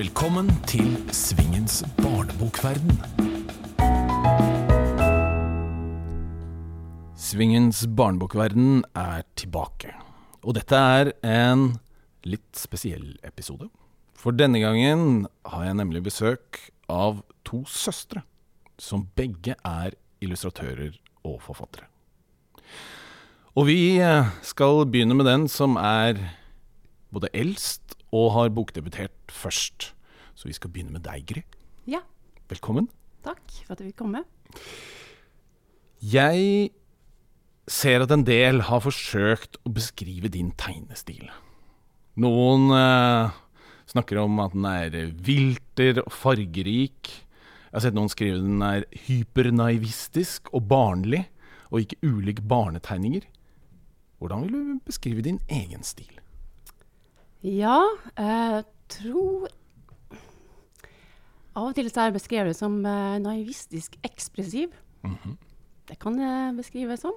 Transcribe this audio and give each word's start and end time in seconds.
Velkommen 0.00 0.46
til 0.64 0.94
Svingens 1.12 1.82
barnebokverden. 1.98 2.94
Svingens 7.20 7.82
barnebokverden 7.98 8.80
er 8.96 9.26
tilbake. 9.36 9.92
Og 10.40 10.56
dette 10.56 10.80
er 10.80 11.10
en 11.20 11.66
litt 12.24 12.48
spesiell 12.56 13.18
episode. 13.28 13.68
For 14.16 14.32
denne 14.32 14.62
gangen 14.64 15.26
har 15.44 15.68
jeg 15.68 15.76
nemlig 15.82 16.06
besøk 16.08 16.62
av 16.88 17.20
to 17.44 17.66
søstre, 17.68 18.24
som 18.80 19.04
begge 19.20 19.58
er 19.60 20.00
illustratører 20.24 20.96
og 21.28 21.42
forfattere. 21.44 21.90
Og 23.52 23.68
vi 23.68 23.98
eh, 24.00 24.32
skal 24.40 24.86
begynne 24.88 25.20
med 25.20 25.28
den 25.28 25.48
som 25.52 25.76
er 25.76 26.24
både 27.12 27.28
eldst 27.36 27.89
og 28.16 28.32
har 28.34 28.52
bokdebutert 28.54 29.14
først. 29.30 29.92
Så 30.34 30.48
vi 30.48 30.54
skal 30.56 30.70
begynne 30.72 30.94
med 30.94 31.04
deg, 31.06 31.26
Gry. 31.28 31.42
Ja, 31.90 32.00
Velkommen. 32.50 32.88
takk 33.22 33.42
for 33.66 33.74
at 33.76 33.78
du 33.78 33.84
vil 33.84 33.94
komme. 33.94 34.24
Jeg 36.00 36.70
ser 37.70 38.02
at 38.02 38.10
en 38.14 38.24
del 38.26 38.62
har 38.66 38.82
forsøkt 38.82 39.60
å 39.62 39.72
beskrive 39.74 40.30
din 40.32 40.50
tegnestil. 40.58 41.28
Noen 42.20 42.70
eh, 42.74 43.36
snakker 43.92 44.18
om 44.24 44.40
at 44.42 44.56
den 44.56 44.66
er 44.66 44.96
vilter 45.14 46.00
og 46.02 46.10
fargerik. 46.12 47.12
Jeg 47.70 47.76
har 47.76 47.84
sett 47.84 47.94
noen 47.94 48.10
skrive 48.10 48.40
den 48.42 48.64
er 48.66 48.88
hypernaivistisk 49.06 50.50
og 50.56 50.66
barnlig, 50.72 51.26
og 51.70 51.84
ikke 51.84 52.00
ulik 52.02 52.40
barnetegninger. 52.50 53.22
Hvordan 54.18 54.42
vil 54.42 54.52
du 54.56 54.80
beskrive 54.88 55.22
din 55.22 55.38
egen 55.48 55.86
stil? 55.86 56.19
Ja, 57.40 57.78
jeg 58.20 58.64
tror 58.92 59.48
Av 61.56 61.70
og 61.70 61.72
til 61.74 61.88
så 61.88 62.02
er 62.02 62.10
jeg 62.10 62.18
beskrevet 62.18 62.56
som 62.56 62.76
eh, 62.86 63.16
naivistisk 63.20 63.96
ekspressiv. 64.06 64.74
Det 65.88 65.96
kan 65.98 66.14
jeg 66.20 66.54
beskrive 66.54 66.94
som. 67.00 67.16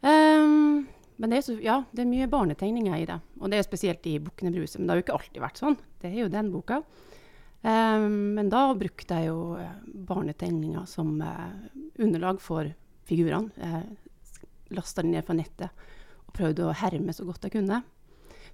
Um, 0.00 0.86
men 1.20 1.28
det 1.28 1.36
er, 1.36 1.44
så, 1.44 1.56
ja, 1.60 1.76
det 1.92 2.06
er 2.06 2.08
mye 2.08 2.30
barnetegninger 2.32 2.96
i 2.96 3.04
det. 3.10 3.18
Og 3.42 3.52
det 3.52 3.58
er 3.58 3.66
spesielt 3.66 4.06
i 4.08 4.16
'Bukkene 4.18 4.54
Bruse', 4.54 4.78
men 4.78 4.86
det 4.86 4.94
har 4.94 5.02
jo 5.02 5.04
ikke 5.04 5.18
alltid 5.18 5.42
vært 5.44 5.60
sånn. 5.60 5.76
Det 6.00 6.08
er 6.08 6.18
jo 6.22 6.32
den 6.32 6.48
boka. 6.54 6.80
Um, 7.60 8.32
men 8.38 8.48
da 8.48 8.62
brukte 8.72 9.20
jeg 9.20 9.28
jo 9.28 9.58
eh, 9.60 9.76
barnetegninger 10.08 10.86
som 10.88 11.20
uh, 11.20 11.52
underlag 12.00 12.40
for 12.40 12.72
figurene. 13.04 13.52
Lasta 14.72 15.04
de 15.04 15.12
ned 15.12 15.26
fra 15.26 15.36
nettet 15.36 15.68
og 16.24 16.32
prøvde 16.32 16.70
å 16.70 16.76
herme 16.78 17.12
så 17.12 17.28
godt 17.28 17.44
jeg 17.44 17.58
kunne. 17.58 17.82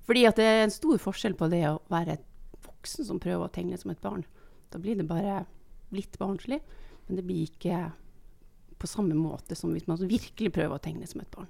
Fordi 0.07 0.25
at 0.29 0.39
det 0.39 0.47
er 0.47 0.65
en 0.65 0.75
stor 0.75 0.99
forskjell 1.03 1.35
på 1.39 1.49
det 1.51 1.65
å 1.69 1.81
være 1.93 2.17
et 2.17 2.27
voksen 2.67 3.07
som 3.09 3.21
prøver 3.23 3.47
å 3.47 3.53
tegne 3.53 3.79
som 3.81 3.91
et 3.91 4.03
barn. 4.03 4.25
Da 4.71 4.79
blir 4.83 4.99
det 4.99 5.09
bare 5.09 5.45
litt 5.95 6.19
barnslig, 6.19 6.61
men 7.07 7.19
det 7.19 7.27
blir 7.27 7.47
ikke 7.47 7.91
på 8.77 8.89
samme 8.91 9.17
måte 9.17 9.57
som 9.57 9.73
hvis 9.75 9.87
man 9.89 10.01
virkelig 10.03 10.53
prøver 10.55 10.77
å 10.77 10.83
tegne 10.83 11.07
som 11.09 11.23
et 11.23 11.31
barn. 11.35 11.49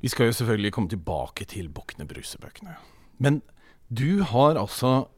Vi 0.00 0.08
skal 0.08 0.30
jo 0.30 0.36
selvfølgelig 0.38 0.72
komme 0.72 0.90
tilbake 0.90 1.44
til 1.44 1.68
Bokne 1.68 2.06
Bruse-bøkene. 2.08 2.78
Men 3.20 3.42
du 3.92 4.22
har 4.24 4.56
altså 4.56 5.10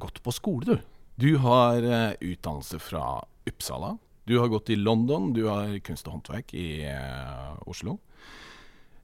gått 0.00 0.22
på 0.24 0.32
skole, 0.32 0.64
du. 0.64 0.78
Du 1.20 1.36
har 1.44 1.84
eh, 1.84 2.14
utdannelse 2.16 2.80
fra 2.80 3.20
Uppsala. 3.46 3.98
Du 4.24 4.38
har 4.38 4.48
gått 4.48 4.70
i 4.72 4.78
London, 4.78 5.32
du 5.36 5.44
har 5.50 5.74
kunst 5.84 6.08
og 6.08 6.16
håndverk 6.16 6.54
i 6.56 6.86
eh, 6.88 7.68
Oslo. 7.68 7.98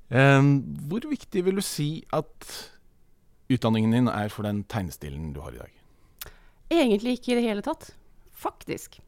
Eh, 0.08 0.42
hvor 0.88 1.08
viktig 1.10 1.44
vil 1.44 1.60
du 1.60 1.64
si 1.64 1.90
at 2.16 2.52
utdanningen 3.48 3.96
din 3.96 4.12
er 4.12 4.32
for 4.32 4.48
den 4.48 4.62
tegnestilen 4.68 5.32
du 5.34 5.42
har 5.44 5.56
i 5.56 5.60
dag? 5.60 5.74
Egentlig 6.68 7.18
ikke 7.18 7.32
i 7.32 7.38
det 7.40 7.46
hele 7.48 7.64
tatt. 7.64 7.90
Faktisk. 8.38 9.00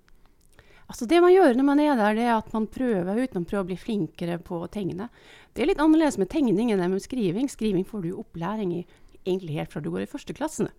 Altså 0.91 1.07
Det 1.07 1.21
man 1.23 1.31
gjør 1.31 1.55
når 1.55 1.67
man 1.69 1.81
er 1.81 1.95
der, 1.95 2.17
det 2.19 2.25
er 2.27 2.35
at 2.35 2.53
man 2.53 2.67
prøver 2.67 3.21
ut, 3.23 3.35
man 3.35 3.45
prøver 3.47 3.63
å 3.63 3.69
bli 3.69 3.79
flinkere 3.79 4.41
på 4.43 4.65
å 4.65 4.71
tegne. 4.73 5.07
Det 5.55 5.63
er 5.63 5.71
litt 5.71 5.83
annerledes 5.83 6.19
med 6.19 6.31
tegning 6.33 6.73
enn 6.73 6.83
med 6.83 7.05
skriving. 7.05 7.47
Skriving 7.47 7.87
får 7.87 8.03
du 8.03 8.17
opplæring 8.19 8.73
i 8.75 8.87
egentlig 9.23 9.61
helt 9.61 9.71
fra 9.71 9.83
du 9.85 9.91
går 9.93 10.03
i 10.03 10.11
førsteklassene. 10.11 10.73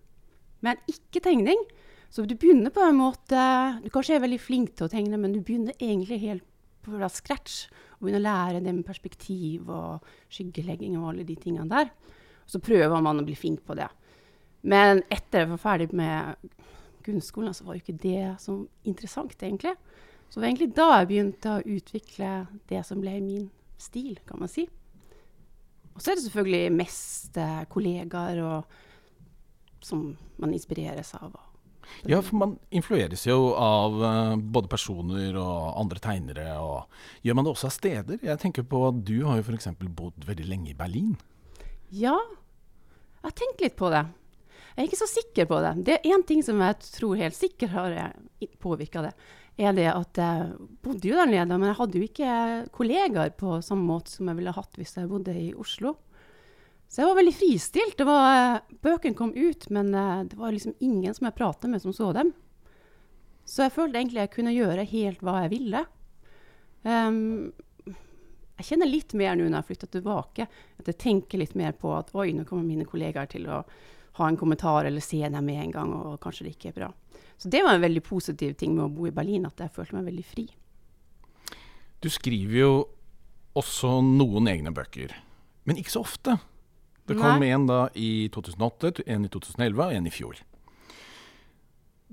Men 0.60 0.76
ikke 0.90 1.22
tegning. 1.24 1.56
Så 2.12 2.26
du 2.28 2.34
begynner 2.36 2.68
på 2.68 2.82
en 2.84 2.98
måte 2.98 3.40
Du 3.80 3.88
kanskje 3.88 4.18
er 4.18 4.20
veldig 4.20 4.40
flink 4.40 4.74
til 4.76 4.84
å 4.84 4.92
tegne, 4.92 5.16
men 5.16 5.32
du 5.32 5.40
begynner 5.40 5.72
egentlig 5.80 6.20
helt 6.26 6.44
fra 6.84 7.08
scratch. 7.12 7.66
Og 7.98 8.06
begynne 8.06 8.22
å 8.22 8.26
lære 8.26 8.62
det 8.64 8.74
med 8.74 8.86
perspektiv 8.86 9.70
og 9.70 10.06
skyggelegging 10.32 10.96
og 10.98 11.12
alle 11.12 11.26
de 11.28 11.36
tingene 11.38 11.68
der. 11.70 11.92
Og 12.42 12.54
så 12.54 12.62
prøver 12.62 13.04
man 13.04 13.22
å 13.22 13.26
bli 13.26 13.36
flink 13.38 13.62
på 13.66 13.76
det. 13.78 13.88
Men 14.62 15.02
etter 15.10 15.42
jeg 15.42 15.50
var 15.52 15.62
ferdig 15.62 15.88
med 15.96 16.50
grunnskolen, 17.02 17.54
så 17.54 17.66
var 17.66 17.76
jo 17.76 17.82
ikke 17.82 17.98
det 18.02 18.36
så 18.42 18.60
interessant, 18.86 19.34
egentlig. 19.42 19.74
Så 20.28 20.38
det 20.38 20.42
var 20.42 20.48
egentlig 20.48 20.74
da 20.76 20.88
jeg 20.94 21.08
begynte 21.10 21.56
å 21.56 21.64
utvikle 21.76 22.30
det 22.70 22.84
som 22.88 23.02
ble 23.02 23.18
min 23.20 23.48
stil, 23.82 24.14
kan 24.26 24.40
man 24.40 24.50
si. 24.50 24.68
Og 25.92 26.00
så 26.00 26.12
er 26.12 26.16
det 26.16 26.24
selvfølgelig 26.24 26.76
mest 26.78 27.36
eh, 27.36 27.64
kollegaer 27.68 28.40
og, 28.46 28.76
som 29.84 30.06
man 30.40 30.54
inspireres 30.54 31.12
av. 31.18 31.34
Ja, 32.08 32.20
for 32.22 32.38
man 32.40 32.54
influeres 32.74 33.26
jo 33.26 33.52
av 33.58 33.98
eh, 34.06 34.36
både 34.36 34.70
personer 34.72 35.36
og 35.40 35.76
andre 35.80 36.02
tegnere. 36.02 36.46
Og 36.62 37.26
gjør 37.26 37.38
man 37.38 37.46
det 37.46 37.54
også 37.54 37.68
av 37.70 37.76
steder? 37.76 38.22
Jeg 38.22 38.40
tenker 38.42 38.66
på 38.66 38.86
at 38.88 39.02
Du 39.06 39.16
har 39.28 39.38
jo 39.38 39.46
f.eks. 39.46 39.70
bodd 39.82 40.26
veldig 40.26 40.48
lenge 40.48 40.72
i 40.72 40.78
Berlin. 40.78 41.14
Ja, 41.92 42.16
jeg 43.22 43.28
har 43.28 43.38
tenkt 43.38 43.62
litt 43.62 43.78
på 43.78 43.92
det. 43.92 44.06
Jeg 44.72 44.80
er 44.80 44.88
ikke 44.88 45.02
så 45.02 45.10
sikker 45.10 45.46
på 45.50 45.60
det. 45.62 45.72
Det 45.86 45.94
er 45.98 46.10
én 46.14 46.24
ting 46.26 46.40
som 46.44 46.60
jeg 46.64 46.78
tror 46.94 47.20
helt 47.20 47.36
sikkert 47.36 47.74
har 47.76 47.96
påvirka 48.62 49.04
det. 49.04 49.12
Er 49.60 49.74
det 49.76 49.90
at 49.92 50.16
jeg 50.16 50.68
bodde 50.82 51.10
jo 51.10 51.18
der 51.18 51.28
nede, 51.28 51.58
men 51.58 51.68
jeg 51.68 51.76
hadde 51.76 52.00
jo 52.00 52.06
ikke 52.08 52.36
kollegaer 52.72 53.34
på 53.36 53.58
samme 53.64 53.84
måte 53.84 54.14
som 54.14 54.30
jeg 54.30 54.38
ville 54.40 54.54
hatt 54.56 54.80
hvis 54.80 54.96
jeg 54.96 55.10
bodde 55.10 55.34
i 55.36 55.50
Oslo. 55.52 55.92
Så 56.92 57.00
jeg 57.00 57.08
var 57.08 57.16
veldig 57.16 57.32
fristilt. 57.32 57.96
Det 57.96 58.04
var, 58.04 58.58
bøkene 58.84 59.16
kom 59.16 59.30
ut, 59.32 59.64
men 59.72 59.94
eh, 59.96 60.24
det 60.28 60.36
var 60.36 60.52
liksom 60.52 60.74
ingen 60.84 61.14
som 61.16 61.24
jeg 61.24 61.38
pratet 61.38 61.72
med, 61.72 61.80
som 61.80 61.94
så 61.96 62.10
dem. 62.12 62.34
Så 63.48 63.64
jeg 63.64 63.72
følte 63.72 63.96
egentlig 64.02 64.20
jeg 64.20 64.32
kunne 64.34 64.52
gjøre 64.52 64.84
helt 64.90 65.24
hva 65.24 65.38
jeg 65.40 65.52
ville. 65.54 65.80
Um, 66.84 67.48
jeg 68.58 68.68
kjenner 68.68 68.90
litt 68.90 69.16
mer 69.16 69.38
nå 69.38 69.46
når 69.46 69.62
jeg 69.62 69.68
flytter 69.70 69.92
tilbake, 69.96 70.46
at 70.78 70.92
jeg 70.92 71.00
tenker 71.00 71.40
litt 71.40 71.56
mer 71.56 71.72
på 71.80 71.94
at 71.96 72.12
oi, 72.12 72.28
nå 72.36 72.44
kommer 72.44 72.68
mine 72.68 72.84
kollegaer 72.86 73.32
til 73.32 73.48
å 73.48 73.62
ha 74.20 74.28
en 74.28 74.36
kommentar 74.36 74.84
eller 74.84 75.00
se 75.00 75.22
dem 75.24 75.48
med 75.48 75.62
en 75.64 75.74
gang, 75.74 75.96
og 75.96 76.20
kanskje 76.20 76.44
det 76.44 76.54
ikke 76.58 76.74
er 76.74 76.78
bra. 76.82 76.92
Så 77.40 77.48
det 77.48 77.64
var 77.64 77.78
en 77.78 77.86
veldig 77.88 78.04
positiv 78.04 78.52
ting 78.60 78.76
med 78.76 78.84
å 78.90 78.92
bo 78.92 79.08
i 79.08 79.16
Berlin, 79.16 79.48
at 79.48 79.64
jeg 79.64 79.72
følte 79.72 79.96
meg 79.96 80.12
veldig 80.12 80.28
fri. 80.28 80.46
Du 82.04 82.12
skriver 82.12 82.58
jo 82.60 82.72
også 83.56 83.96
noen 84.04 84.52
egne 84.52 84.76
bøker, 84.76 85.16
men 85.64 85.80
ikke 85.80 85.96
så 85.96 86.04
ofte. 86.04 86.36
Det 87.08 87.18
kom 87.18 87.42
en 87.42 87.66
da 87.66 87.82
i 87.98 88.28
2008, 88.32 89.04
en 89.10 89.26
i 89.26 89.30
2011 89.32 89.84
og 89.84 89.94
en 89.96 90.06
i 90.06 90.12
fjor. 90.14 90.42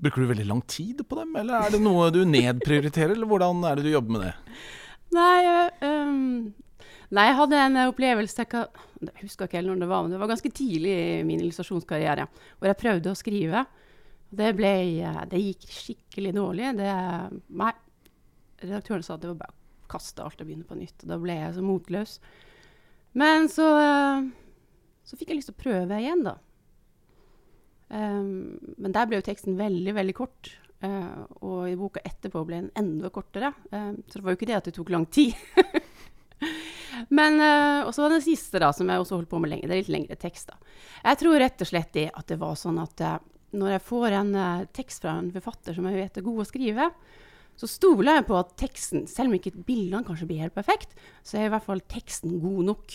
Bruker 0.00 0.24
du 0.24 0.30
veldig 0.30 0.48
lang 0.48 0.62
tid 0.70 1.02
på 1.06 1.18
dem, 1.18 1.34
eller 1.36 1.66
er 1.66 1.74
det 1.74 1.82
noe 1.84 2.08
du 2.14 2.22
nedprioriterer, 2.26 3.14
eller 3.14 3.28
hvordan 3.28 3.60
er 3.68 3.78
det 3.78 3.86
du 3.86 3.92
jobber 3.92 4.16
med 4.16 4.24
det? 4.26 4.32
Nei, 5.14 5.36
um, 5.84 6.48
nei 7.12 7.26
jeg 7.28 7.36
hadde 7.40 7.60
en 7.66 7.82
opplevelse 7.84 8.46
jeg 9.00 9.22
husker 9.22 9.48
ikke 9.48 9.60
helt 9.60 9.70
når 9.72 9.84
det 9.84 9.90
var, 9.90 10.02
men 10.04 10.14
det 10.14 10.20
var 10.20 10.30
ganske 10.30 10.52
tidlig 10.52 10.92
i 10.92 11.22
min 11.26 11.40
illustrasjonskarriere, 11.40 12.26
hvor 12.58 12.70
jeg 12.70 12.80
prøvde 12.80 13.12
å 13.12 13.18
skrive. 13.18 13.64
Det, 14.30 14.50
ble, 14.54 14.74
eh, 15.02 15.22
det 15.30 15.40
gikk 15.40 15.64
skikkelig 15.74 16.34
dårlig. 16.36 16.74
Det, 16.78 16.90
nei, 17.58 17.72
redaktøren 18.60 19.02
sa 19.06 19.16
at 19.16 19.24
det 19.24 19.32
var 19.32 19.40
bare 19.40 19.56
å 19.56 19.90
kaste 19.90 20.22
alt 20.22 20.42
og 20.42 20.46
begynne 20.46 20.68
på 20.68 20.78
nytt. 20.78 21.00
Og 21.02 21.10
da 21.10 21.18
ble 21.22 21.38
jeg 21.38 21.56
så 21.56 21.64
motløs. 21.64 22.12
Men 23.18 23.48
så, 23.50 23.70
eh, 23.80 24.28
så 25.10 25.18
fikk 25.18 25.32
jeg 25.32 25.40
lyst 25.40 25.50
til 25.50 25.58
å 25.58 25.62
prøve 25.64 25.98
igjen, 25.98 26.22
da. 26.22 26.36
Um, 27.90 28.58
men 28.78 28.92
der 28.94 29.08
ble 29.10 29.18
jo 29.18 29.26
teksten 29.26 29.56
veldig, 29.58 29.94
veldig 29.96 30.14
kort. 30.14 30.52
Uh, 30.80 31.26
og 31.44 31.64
i 31.68 31.76
boka 31.76 32.00
etterpå 32.06 32.44
ble 32.46 32.62
den 32.62 32.70
enda 32.78 33.10
kortere. 33.12 33.50
Uh, 33.72 33.98
så 34.06 34.20
det 34.20 34.24
var 34.24 34.32
jo 34.32 34.38
ikke 34.38 34.50
det 34.52 34.58
at 34.60 34.68
det 34.70 34.76
tok 34.78 34.92
lang 34.94 35.08
tid. 35.10 35.34
men 37.18 37.42
uh, 37.42 37.90
var 37.90 38.14
den 38.14 38.24
siste, 38.24 38.62
da, 38.62 38.70
som 38.76 38.88
jeg 38.88 39.02
også 39.02 39.18
holdt 39.18 39.32
på 39.32 39.42
med 39.42 39.52
lenge. 39.52 39.66
Det 39.66 39.76
er 39.76 39.82
litt 39.82 39.92
lengre 39.96 40.20
tekst, 40.20 40.52
da. 40.52 40.78
Jeg 41.02 41.20
tror 41.24 41.42
rett 41.42 41.66
og 41.66 41.72
slett 41.72 41.92
det 41.98 42.06
at 42.14 42.30
det 42.30 42.38
var 42.40 42.54
sånn 42.60 42.78
at 42.80 43.04
uh, 43.04 43.18
når 43.50 43.74
jeg 43.74 43.86
får 43.88 44.14
en 44.14 44.34
tekst 44.70 45.02
fra 45.02 45.16
en 45.18 45.32
forfatter 45.34 45.74
som 45.74 45.88
jeg 45.90 45.96
vet 45.98 46.20
er 46.20 46.22
god 46.22 46.44
å 46.44 46.46
skrive, 46.46 46.84
så 47.58 47.66
stoler 47.66 48.20
jeg 48.20 48.26
på 48.28 48.36
at 48.38 48.52
teksten, 48.62 49.08
selv 49.10 49.32
om 49.32 49.40
ikke 49.40 49.64
bildene 49.66 50.06
kanskje 50.06 50.28
blir 50.30 50.44
helt 50.44 50.54
perfekt, 50.54 50.94
så 51.26 51.40
er 51.40 51.48
i 51.48 51.50
hvert 51.50 51.66
fall 51.66 51.82
teksten 51.90 52.38
god 52.38 52.68
nok. 52.68 52.94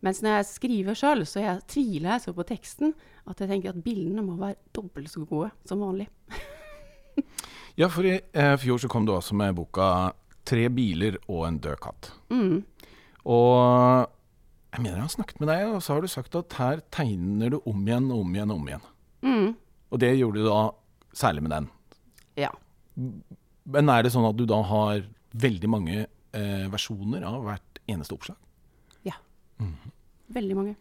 Mens 0.00 0.22
når 0.24 0.38
jeg 0.38 0.48
skriver 0.48 0.96
sjøl, 0.96 1.26
så 1.28 1.42
jeg 1.44 1.64
tviler 1.68 2.14
jeg 2.14 2.24
så 2.24 2.32
på 2.36 2.46
teksten 2.48 2.94
at 3.28 3.40
jeg 3.42 3.50
tenker 3.50 3.74
at 3.74 3.82
bildene 3.84 4.24
må 4.24 4.38
være 4.40 4.56
dobbelt 4.74 5.12
så 5.12 5.26
gode 5.28 5.52
som 5.68 5.84
vanlig. 5.84 6.08
Ja, 7.78 7.86
for 7.88 8.04
i 8.04 8.16
eh, 8.18 8.54
fjor 8.60 8.80
så 8.82 8.88
kom 8.90 9.06
du 9.06 9.12
også 9.14 9.32
med 9.38 9.54
boka 9.56 10.12
'Tre 10.44 10.66
biler 10.74 11.16
og 11.30 11.46
en 11.46 11.58
død 11.62 11.78
katt'. 11.80 12.10
Mm. 12.28 12.64
Og 13.24 14.08
jeg 14.72 14.82
mener 14.82 14.96
jeg 14.96 15.06
har 15.06 15.12
snakket 15.14 15.40
med 15.40 15.48
deg, 15.48 15.62
og 15.68 15.82
så 15.82 15.94
har 15.94 16.02
du 16.02 16.08
sagt 16.10 16.34
at 16.34 16.56
her 16.58 16.82
tegner 16.90 17.54
du 17.54 17.60
om 17.64 17.86
igjen 17.86 18.10
og 18.10 18.24
om 18.24 18.34
igjen 18.34 18.50
og 18.50 18.60
om 18.60 18.68
igjen. 18.68 18.84
Mm. 19.22 19.48
Og 19.90 20.00
det 20.02 20.10
gjorde 20.18 20.42
du 20.42 20.48
da 20.48 20.60
særlig 21.12 21.42
med 21.46 21.54
den. 21.54 21.70
Ja. 22.36 22.50
Men 23.64 23.88
er 23.88 24.02
det 24.02 24.12
sånn 24.14 24.28
at 24.28 24.38
du 24.38 24.44
da 24.48 24.60
har 24.66 25.04
veldig 25.32 25.70
mange 25.70 25.96
eh, 26.06 26.66
versjoner 26.72 27.24
av 27.26 27.42
hvert 27.46 27.82
eneste 27.90 28.16
oppslag? 28.16 28.38
Veldig 30.34 30.56
mange. 30.58 30.76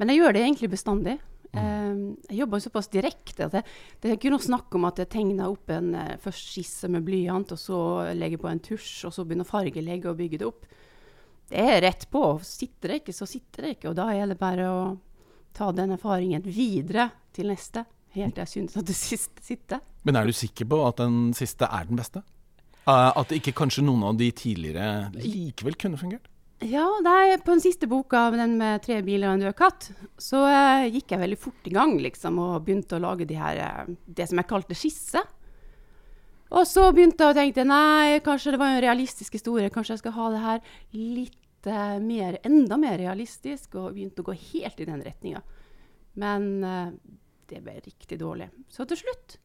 Men 0.00 0.10
jeg 0.10 0.20
gjør 0.20 0.36
det 0.36 0.42
egentlig 0.44 0.70
bestandig. 0.74 1.18
Mm. 1.54 2.16
jeg 2.26 2.40
jobber 2.40 2.58
såpass 2.58 2.88
direkte 2.90 3.44
at 3.46 3.52
det, 3.54 3.60
det 4.02 4.08
er 4.10 4.16
ikke 4.16 4.32
noe 4.32 4.42
snakk 4.42 4.74
om 4.74 4.88
at 4.88 4.98
jeg 4.98 5.10
tegner 5.12 5.52
opp 5.52 5.70
en 5.70 5.92
eh, 5.94 6.16
først 6.18 6.48
skisse 6.50 6.90
med 6.90 7.04
blyant, 7.06 7.52
og 7.54 7.60
så 7.60 7.78
legger 8.18 8.40
på 8.42 8.48
en 8.50 8.62
tusj, 8.64 9.04
og 9.06 9.14
så 9.14 9.22
begynner 9.22 9.46
fargelegge 9.46 10.10
og 10.10 10.18
bygge 10.18 10.40
det 10.42 10.48
opp. 10.48 10.66
Det 11.50 11.62
er 11.62 11.82
rett 11.84 12.08
på. 12.10 12.24
Sitter 12.42 12.90
det 12.90 13.00
ikke, 13.02 13.14
så 13.14 13.28
sitter 13.28 13.66
det 13.68 13.76
ikke. 13.76 13.92
Og 13.92 13.98
da 14.00 14.08
er 14.16 14.26
det 14.32 14.38
bare 14.40 14.66
å 14.66 14.82
ta 15.54 15.70
den 15.76 15.94
erfaringen 15.94 16.42
videre 16.42 17.10
til 17.36 17.52
neste, 17.52 17.84
helt 18.16 18.34
til 18.34 18.42
jeg 18.42 18.54
synes 18.56 18.78
at 18.80 18.90
det 18.90 18.98
siste 18.98 19.44
sitter. 19.44 19.82
Men 20.02 20.18
er 20.18 20.26
du 20.26 20.34
sikker 20.34 20.66
på 20.68 20.80
at 20.88 20.98
den 21.04 21.30
siste 21.38 21.68
er 21.70 21.86
den 21.86 22.00
beste? 22.00 22.24
Eh, 22.84 23.10
at 23.14 23.32
ikke 23.32 23.54
kanskje 23.56 23.86
noen 23.86 24.04
av 24.10 24.18
de 24.18 24.32
tidligere 24.34 25.12
likevel 25.22 25.78
kunne 25.78 26.00
fungert? 26.00 26.26
Ja, 26.62 26.86
der, 27.02 27.38
på 27.42 27.50
den 27.50 27.60
siste 27.60 27.88
boka, 27.90 28.28
den 28.30 28.54
med 28.60 28.84
tre 28.84 29.00
biler 29.04 29.28
og 29.28 29.36
en 29.36 29.46
død 29.48 29.56
katt, 29.58 29.88
så 30.22 30.44
eh, 30.46 30.86
gikk 30.94 31.12
jeg 31.12 31.22
veldig 31.24 31.38
fort 31.40 31.66
i 31.66 31.72
gang, 31.74 31.96
liksom, 32.00 32.38
og 32.40 32.62
begynte 32.64 32.96
å 32.96 33.02
lage 33.02 33.26
de 33.28 33.36
her, 33.36 33.58
eh, 33.60 33.96
det 34.06 34.28
som 34.30 34.38
jeg 34.40 34.48
kalte 34.48 34.76
skisse. 34.78 35.24
Og 36.54 36.62
så 36.70 36.86
begynte 36.94 37.26
jeg 37.26 37.34
å 37.34 37.36
tenke 37.36 37.66
nei, 37.66 38.20
kanskje 38.24 38.54
det 38.54 38.60
var 38.62 38.76
en 38.76 38.84
realistisk 38.84 39.34
historie, 39.34 39.72
kanskje 39.74 39.96
jeg 39.96 40.04
skal 40.04 40.16
ha 40.16 40.30
det 40.30 40.42
her 40.44 40.62
litt 40.94 41.68
eh, 41.68 41.98
mer, 42.00 42.38
enda 42.46 42.78
mer 42.80 43.00
realistisk, 43.02 43.74
og 43.74 43.96
begynte 43.96 44.22
å 44.22 44.28
gå 44.30 44.36
helt 44.52 44.80
i 44.80 44.88
den 44.88 45.02
retninga. 45.04 45.42
Men 46.22 46.52
eh, 46.64 46.92
det 47.50 47.64
ble 47.64 47.80
riktig 47.80 48.20
dårlig. 48.22 48.52
Så 48.70 48.86
til 48.88 49.02
slutt 49.02 49.40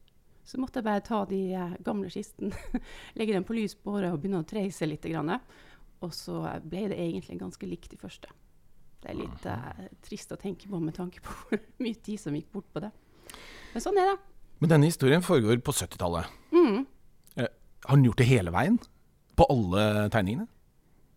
så 0.50 0.58
måtte 0.58 0.80
jeg 0.80 0.86
bare 0.86 1.02
ta 1.06 1.24
de 1.30 1.40
eh, 1.54 1.74
gamle 1.86 2.10
skissene, 2.10 2.54
legge 3.18 3.34
dem 3.36 3.44
på 3.46 3.58
lysbåret 3.58 4.10
og 4.12 4.22
begynne 4.22 4.40
å 4.42 4.48
treise 4.48 4.88
litt. 4.88 5.04
Grann. 5.10 5.36
Og 6.00 6.14
så 6.16 6.40
ble 6.64 6.86
det 6.92 6.98
egentlig 6.98 7.38
ganske 7.40 7.66
likt 7.68 7.90
de 7.92 7.98
første. 8.00 8.30
Det 9.00 9.10
er 9.12 9.18
litt 9.20 9.46
uh, 9.48 9.84
trist 10.04 10.32
å 10.32 10.38
tenke 10.40 10.68
på 10.68 10.80
med 10.80 10.94
tanke 10.96 11.22
på 11.24 11.34
hvor 11.48 11.60
mye 11.84 11.96
tid 12.04 12.20
som 12.20 12.36
gikk 12.36 12.50
bort 12.52 12.68
på 12.72 12.82
det. 12.84 12.90
Men 13.74 13.84
sånn 13.84 14.00
er 14.00 14.12
det. 14.12 14.16
Men 14.60 14.72
denne 14.74 14.88
historien 14.90 15.24
foregår 15.24 15.60
på 15.64 15.72
70-tallet. 15.72 16.28
Mm. 16.52 16.82
Eh, 17.40 17.46
har 17.86 17.94
han 17.94 18.04
gjort 18.04 18.20
det 18.20 18.26
hele 18.28 18.52
veien? 18.52 18.76
På 19.38 19.46
alle 19.48 20.08
tegningene? 20.12 20.48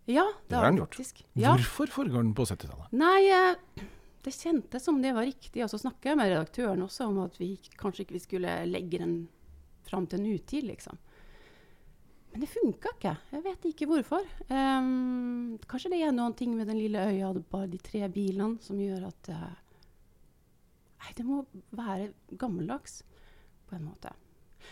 Ja, 0.08 0.24
Det 0.48 0.52
det 0.54 0.60
har 0.60 0.66
han 0.70 0.80
gjort. 0.80 0.96
faktisk. 0.96 1.24
Ja. 1.34 1.56
Hvorfor 1.56 1.92
foregår 1.92 2.24
den 2.24 2.34
på 2.36 2.46
70-tallet? 2.48 2.92
Nei, 2.96 3.20
eh, 3.32 3.84
det 4.24 4.32
kjentes 4.36 4.84
som 4.88 5.02
det 5.04 5.12
var 5.16 5.28
riktig. 5.28 5.64
Og 5.66 5.72
så 5.72 5.80
snakka 5.82 6.12
jeg 6.14 6.20
med 6.20 6.32
redaktøren 6.32 6.84
også 6.86 7.10
om 7.10 7.20
at 7.26 7.36
vi 7.40 7.58
kanskje 7.80 8.06
ikke 8.06 8.16
vi 8.20 8.24
skulle 8.24 8.56
legge 8.70 9.00
den 9.04 9.16
fram 9.88 10.08
til 10.08 10.24
nutid, 10.24 10.64
liksom. 10.70 11.00
Men 12.34 12.42
det 12.42 12.50
funka 12.50 12.96
ikke. 12.96 13.14
Jeg 13.30 13.44
vet 13.46 13.66
ikke 13.70 13.88
hvorfor. 13.92 14.26
Um, 14.50 15.60
kanskje 15.70 15.92
det 15.94 16.00
er 16.02 16.16
noen 16.16 16.34
ting 16.38 16.56
med 16.58 16.66
den 16.70 16.80
lille 16.82 17.04
øya 17.12 17.30
og 17.30 17.44
bare 17.52 17.70
de 17.70 17.78
tre 17.78 18.08
bilene 18.10 18.58
som 18.64 18.80
gjør 18.82 19.06
at 19.12 19.30
uh, 19.30 19.52
Nei, 21.04 21.12
det 21.18 21.26
må 21.28 21.42
være 21.76 22.14
gammeldags 22.40 23.02
på 23.68 23.76
en 23.76 23.84
måte. 23.84 24.14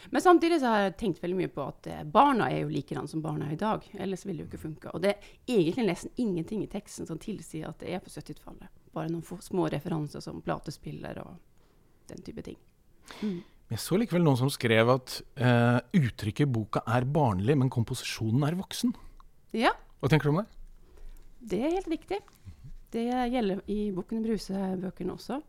Men 0.09 0.23
samtidig 0.23 0.61
så 0.61 0.71
har 0.71 0.83
jeg 0.85 0.97
tenkt 0.97 1.19
veldig 1.23 1.37
mye 1.37 1.51
på 1.51 1.65
at 1.67 1.87
eh, 1.91 2.03
barna 2.07 2.47
er 2.47 2.63
jo 2.63 2.71
likedan 2.71 3.09
som 3.11 3.21
barna 3.21 3.49
er 3.49 3.57
i 3.57 3.59
dag. 3.59 3.83
Ellers 3.93 4.25
ville 4.25 4.39
det 4.39 4.47
jo 4.47 4.51
ikke 4.51 4.61
funka. 4.63 4.93
Og 4.95 5.03
det 5.03 5.11
er 5.11 5.31
egentlig 5.57 5.87
nesten 5.89 6.13
ingenting 6.15 6.63
i 6.63 6.69
teksten 6.71 7.09
som 7.09 7.19
tilsier 7.21 7.69
at 7.69 7.83
det 7.83 7.91
er 7.91 8.03
på 8.03 8.13
70-tallet. 8.13 8.71
Bare 8.95 9.11
noen 9.11 9.43
små 9.43 9.67
referanser 9.71 10.23
som 10.23 10.41
platespiller 10.45 11.19
og 11.25 11.35
den 12.11 12.23
type 12.25 12.45
ting. 12.47 12.57
Mm. 13.21 13.41
Jeg 13.71 13.79
så 13.79 13.95
likevel 13.95 14.25
noen 14.25 14.35
som 14.35 14.50
skrev 14.51 14.89
at 14.91 15.13
uh, 15.39 15.79
uttrykket 15.95 16.50
'boka 16.51 16.81
er 16.91 17.06
barnlig, 17.07 17.56
men 17.56 17.69
komposisjonen 17.71 18.44
er 18.44 18.57
voksen'. 18.59 18.91
Ja, 19.56 19.71
Hva 20.01 20.09
tenker 20.12 20.27
du 20.27 20.33
om 20.33 20.41
det? 20.41 20.50
det 21.41 21.59
er 21.63 21.75
helt 21.77 21.88
riktig. 21.88 22.19
Det 22.91 23.06
gjelder 23.07 23.62
i 23.71 23.91
Bukken 23.95 24.23
Bruse-bøkene 24.25 25.15
også. 25.15 25.39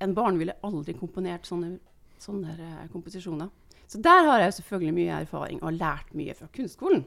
En 0.00 0.14
barn 0.16 0.38
ville 0.40 0.56
aldri 0.64 0.94
komponert 0.96 1.46
sånne, 1.46 1.78
sånne 2.18 2.56
eh, 2.56 2.88
komposisjoner. 2.92 3.50
Så 3.86 4.00
der 4.02 4.24
har 4.24 4.40
jeg 4.40 4.56
selvfølgelig 4.58 4.94
mye 4.96 5.20
erfaring 5.20 5.62
og 5.62 5.76
lært 5.76 6.12
mye 6.16 6.34
fra 6.34 6.48
kunstskolen. 6.52 7.04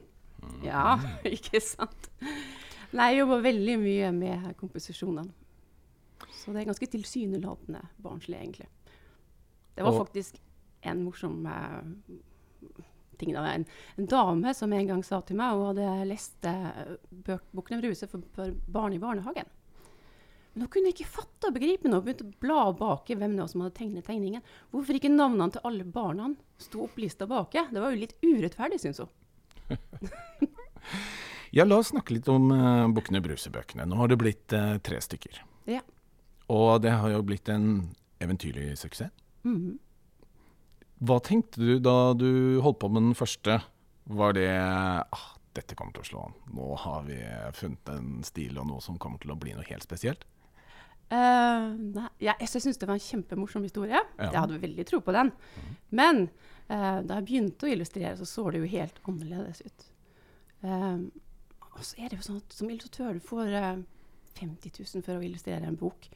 Ja, 0.64 0.98
ikke 1.36 1.60
sant? 1.60 2.10
Nei, 2.92 3.12
jeg 3.12 3.22
jobber 3.24 3.42
veldig 3.44 3.78
mye 3.82 4.12
med 4.14 4.50
komposisjonene. 4.58 5.30
Så 6.30 6.54
det 6.54 6.62
er 6.62 6.70
ganske 6.70 6.90
tilsynelatende 6.94 7.82
barnslig, 8.02 8.38
egentlig. 8.38 8.70
Det 9.80 9.86
var 9.86 9.96
Og- 9.96 10.02
faktisk 10.04 10.36
en 10.84 11.00
morsom 11.06 11.46
uh, 11.48 11.80
ting. 13.20 13.32
Da. 13.32 13.46
En, 13.54 13.64
en 13.96 14.08
dame 14.08 14.52
som 14.56 14.72
en 14.76 14.90
gang 14.90 15.04
sa 15.04 15.22
til 15.24 15.38
meg 15.40 15.56
hun 15.56 15.70
hadde 15.70 16.08
lest 16.08 16.44
uh, 16.48 16.98
bøk, 17.24 17.48
om 17.56 17.80
Bruse 17.80 18.08
for, 18.08 18.24
for 18.36 18.52
barn 18.68 18.96
i 18.96 19.00
barnehagen. 19.00 19.48
Men 20.52 20.66
hun 20.66 20.72
kunne 20.74 20.90
ikke 20.92 21.06
fatte 21.08 21.48
og 21.48 21.56
begripe 21.56 21.88
noe. 21.88 22.00
Hun 22.02 22.08
begynte 22.10 22.26
å 22.26 22.40
bla 22.42 22.62
baki 22.76 23.16
hvem 23.16 23.36
det 23.36 23.44
var 23.44 23.50
som 23.52 23.64
hadde 23.64 23.78
tegnet 23.78 24.08
tegningen. 24.08 24.44
Hvorfor 24.74 24.98
ikke 24.98 25.12
navnene 25.12 25.54
til 25.54 25.64
alle 25.68 25.86
barna 25.86 26.32
sto 26.60 26.84
opplista 26.84 27.28
baki? 27.30 27.64
Det 27.70 27.80
var 27.80 27.94
jo 27.94 28.02
litt 28.02 28.16
urettferdig, 28.24 28.80
syns 28.82 29.00
hun. 29.04 29.16
Ja, 31.50 31.64
la 31.66 31.80
oss 31.82 31.88
snakke 31.90 32.14
litt 32.14 32.28
om 32.30 32.44
uh, 32.54 32.86
Bukkene 32.94 33.18
Bruse-bøkene. 33.24 33.82
Nå 33.90 33.96
har 33.98 34.10
det 34.12 34.20
blitt 34.20 34.52
eh, 34.54 34.76
tre 34.86 35.00
stykker. 35.02 35.40
Ja. 35.66 35.80
Og 36.46 36.76
det 36.84 36.92
har 36.94 37.10
jo 37.10 37.24
blitt 37.26 37.50
en 37.50 37.88
eventyrlig 38.22 38.76
suksess. 38.78 39.10
Mhm. 39.46 39.78
Hva 41.00 41.16
tenkte 41.24 41.62
du 41.64 41.78
da 41.80 42.12
du 42.12 42.60
holdt 42.60 42.80
på 42.82 42.90
med 42.92 43.06
den 43.08 43.16
første? 43.16 43.62
Var 44.10 44.34
det 44.36 44.50
ah, 44.52 45.28
dette 45.56 45.76
kommer 45.78 45.94
til 45.96 46.04
å 46.04 46.08
slå 46.08 46.24
an. 46.26 46.34
Nå 46.54 46.66
har 46.82 47.06
vi 47.06 47.16
funnet 47.56 47.88
en 47.94 48.20
stil 48.26 48.58
og 48.60 48.68
noe 48.68 48.84
som 48.84 48.98
kommer 49.00 49.22
til 49.22 49.32
å 49.32 49.38
bli 49.40 49.54
noe 49.56 49.66
helt 49.66 49.86
spesielt. 49.86 50.26
Uh, 51.10 51.74
nei, 51.74 52.06
ja, 52.22 52.36
jeg 52.38 52.62
syns 52.62 52.78
det 52.78 52.86
var 52.86 52.94
en 52.94 53.02
kjempemorsom 53.02 53.64
historie. 53.66 53.98
Ja. 53.98 54.28
Jeg 54.28 54.36
hadde 54.36 54.60
veldig 54.62 54.86
tro 54.86 55.00
på 55.02 55.14
den. 55.16 55.32
Men 55.90 56.28
uh, 56.68 57.00
da 57.02 57.18
jeg 57.18 57.26
begynte 57.26 57.66
å 57.66 57.72
illustrere, 57.72 58.12
så 58.20 58.28
så 58.28 58.46
det 58.54 58.62
jo 58.62 58.70
helt 58.70 59.00
annerledes 59.10 59.64
ut. 59.66 59.88
Uh, 60.62 61.08
og 61.74 61.86
så 61.86 61.98
er 61.98 62.10
det 62.10 62.20
jo 62.20 62.26
sånn 62.28 62.42
at 62.42 62.54
som 62.54 62.70
illustratør 62.70 63.16
du 63.16 63.24
får 63.24 63.54
eh, 63.56 63.82
50 64.36 64.72
000 64.82 65.04
for 65.06 65.16
å 65.16 65.24
illustrere 65.24 65.64
en 65.64 65.78
bok. 65.80 66.08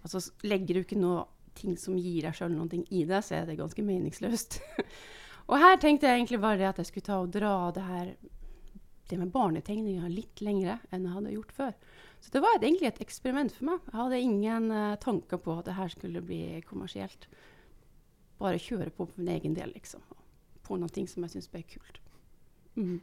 Altså 0.00 0.22
Legger 0.46 0.78
du 0.78 0.80
ikke 0.84 0.96
noe 0.96 1.26
ting 1.60 1.76
som 1.78 1.98
gir 1.98 2.26
deg 2.26 2.36
sjøl 2.36 2.52
noe 2.54 2.82
i 2.88 3.04
deg, 3.04 3.22
så 3.24 3.38
er 3.38 3.48
det 3.48 3.58
ganske 3.60 3.84
meningsløst. 3.84 4.60
og 5.50 5.56
her 5.60 5.80
tenkte 5.82 6.08
jeg 6.08 6.20
egentlig 6.20 6.40
bare 6.42 6.70
at 6.70 6.80
jeg 6.80 6.90
skulle 6.90 7.08
ta 7.08 7.20
og 7.22 7.32
dra 7.34 7.54
det 7.76 7.86
her 7.86 8.12
det 9.10 9.18
med 9.18 9.32
barnetegninga 9.34 10.08
litt 10.10 10.40
lengre 10.44 10.78
enn 10.94 11.06
jeg 11.06 11.14
hadde 11.16 11.34
gjort 11.34 11.54
før. 11.56 11.72
Så 12.22 12.32
det 12.34 12.42
var 12.44 12.56
et, 12.56 12.66
egentlig 12.66 12.90
et 12.90 13.00
eksperiment 13.02 13.54
for 13.54 13.70
meg. 13.70 13.86
Jeg 13.88 13.98
hadde 13.98 14.20
ingen 14.22 14.68
uh, 14.70 14.98
tanker 15.02 15.40
på 15.42 15.56
at 15.58 15.66
det 15.66 15.76
her 15.78 15.90
skulle 15.92 16.22
bli 16.24 16.60
kommersielt. 16.68 17.26
Bare 18.40 18.60
kjøre 18.60 18.92
på 18.94 19.08
på 19.08 19.20
min 19.20 19.32
egen 19.34 19.56
del, 19.56 19.72
liksom. 19.74 20.04
På 20.64 20.78
ting 20.88 21.08
som 21.10 21.26
jeg 21.26 21.34
syns 21.34 21.50
ble 21.50 21.64
kult. 21.66 22.00
Mhm. 22.78 23.00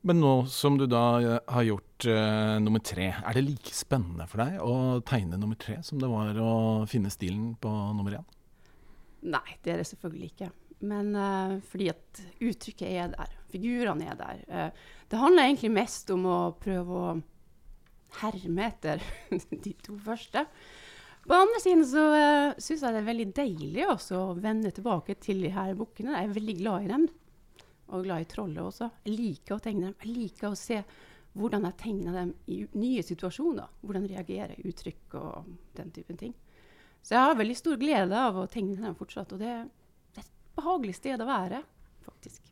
Men 0.00 0.20
nå 0.22 0.32
som 0.48 0.78
du 0.80 0.86
da 0.88 1.04
eh, 1.20 1.38
har 1.52 1.66
gjort 1.66 2.06
uh, 2.08 2.56
nummer 2.62 2.80
tre, 2.80 3.10
er 3.12 3.36
det 3.36 3.44
like 3.44 3.74
spennende 3.76 4.24
for 4.30 4.40
deg 4.40 4.56
å 4.64 4.74
tegne 5.04 5.36
nummer 5.36 5.58
tre 5.60 5.76
som 5.84 6.00
det 6.00 6.08
var 6.08 6.38
å 6.40 6.52
finne 6.88 7.12
stilen 7.12 7.52
på 7.60 7.72
nummer 7.96 8.16
én? 8.16 8.28
Nei, 9.28 9.58
det 9.60 9.74
er 9.74 9.82
det 9.82 9.90
selvfølgelig 9.90 10.30
ikke. 10.32 10.48
Men 10.88 11.12
uh, 11.12 11.58
fordi 11.68 11.90
at 11.92 12.22
uttrykket 12.40 12.88
er 12.88 13.12
der. 13.12 13.36
Figurene 13.52 14.08
er 14.08 14.16
der. 14.16 14.40
Uh, 14.48 14.94
det 15.12 15.20
handler 15.20 15.50
egentlig 15.50 15.74
mest 15.76 16.12
om 16.14 16.24
å 16.24 16.38
prøve 16.56 17.02
å 17.02 17.16
herme 18.22 18.70
etter 18.70 19.04
de 19.66 19.74
to 19.84 19.98
første. 20.00 20.46
På 21.26 21.34
den 21.34 21.44
andre 21.44 21.60
siden 21.60 21.84
så 21.84 22.06
uh, 22.14 22.56
syns 22.56 22.86
jeg 22.86 22.96
det 22.96 23.02
er 23.02 23.10
veldig 23.10 23.28
deilig 23.36 23.88
også 23.92 24.22
å 24.30 24.36
vende 24.40 24.72
tilbake 24.72 25.20
til 25.20 25.44
de 25.44 25.52
her 25.52 25.76
bukkene. 25.76 26.16
Jeg 26.16 26.30
er 26.30 26.38
veldig 26.40 26.60
glad 26.62 26.86
i 26.86 26.94
dem. 26.94 27.10
Og 27.90 28.04
glad 28.06 28.24
i 28.24 28.28
troller 28.30 28.66
også. 28.66 28.90
Jeg 29.06 29.16
liker 29.18 29.56
å 29.56 29.62
tegne 29.62 29.90
dem. 29.90 29.96
Jeg 30.02 30.14
liker 30.14 30.50
å 30.50 30.58
se 30.58 30.82
hvordan 31.38 31.66
jeg 31.68 31.78
tegner 31.78 32.16
dem 32.20 32.30
i 32.50 32.60
nye 32.78 33.02
situasjoner. 33.06 33.72
Hvordan 33.82 34.08
reagerer, 34.10 34.56
uttrykk 34.66 35.18
og 35.20 35.50
den 35.78 35.92
typen 35.94 36.20
ting. 36.20 36.34
Så 37.02 37.16
jeg 37.16 37.28
har 37.30 37.38
veldig 37.38 37.56
stor 37.58 37.80
glede 37.80 38.22
av 38.28 38.38
å 38.38 38.48
tegne 38.50 38.78
dem 38.82 38.96
fortsatt. 38.98 39.34
Og 39.34 39.42
det 39.42 39.50
er 39.50 39.66
et 40.20 40.32
behagelig 40.58 40.98
sted 40.98 41.22
å 41.22 41.28
være, 41.28 41.62
faktisk. 42.06 42.49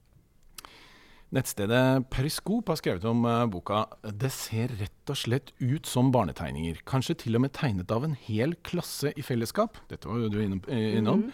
Nettstedet 1.29 2.07
Periskop 2.09 2.71
har 2.73 2.79
skrevet 2.81 3.05
om 3.05 3.27
eh, 3.29 3.47
boka 3.53 3.83
'Det 4.01 4.31
ser 4.33 4.71
rett 4.81 5.11
og 5.13 5.17
slett 5.17 5.51
ut 5.61 5.85
som 5.85 6.09
barnetegninger'. 6.11 6.81
Kanskje 6.89 7.19
til 7.21 7.37
og 7.37 7.43
med 7.45 7.53
tegnet 7.53 7.91
av 7.93 8.05
en 8.05 8.15
hel 8.17 8.55
klasse 8.65 9.13
i 9.13 9.21
fellesskap. 9.21 9.77
Dette 9.91 10.09
var 10.09 10.17
jo 10.23 10.31
du 10.31 10.41
innom. 10.41 10.63
eh, 10.69 10.97
innom. 10.97 11.31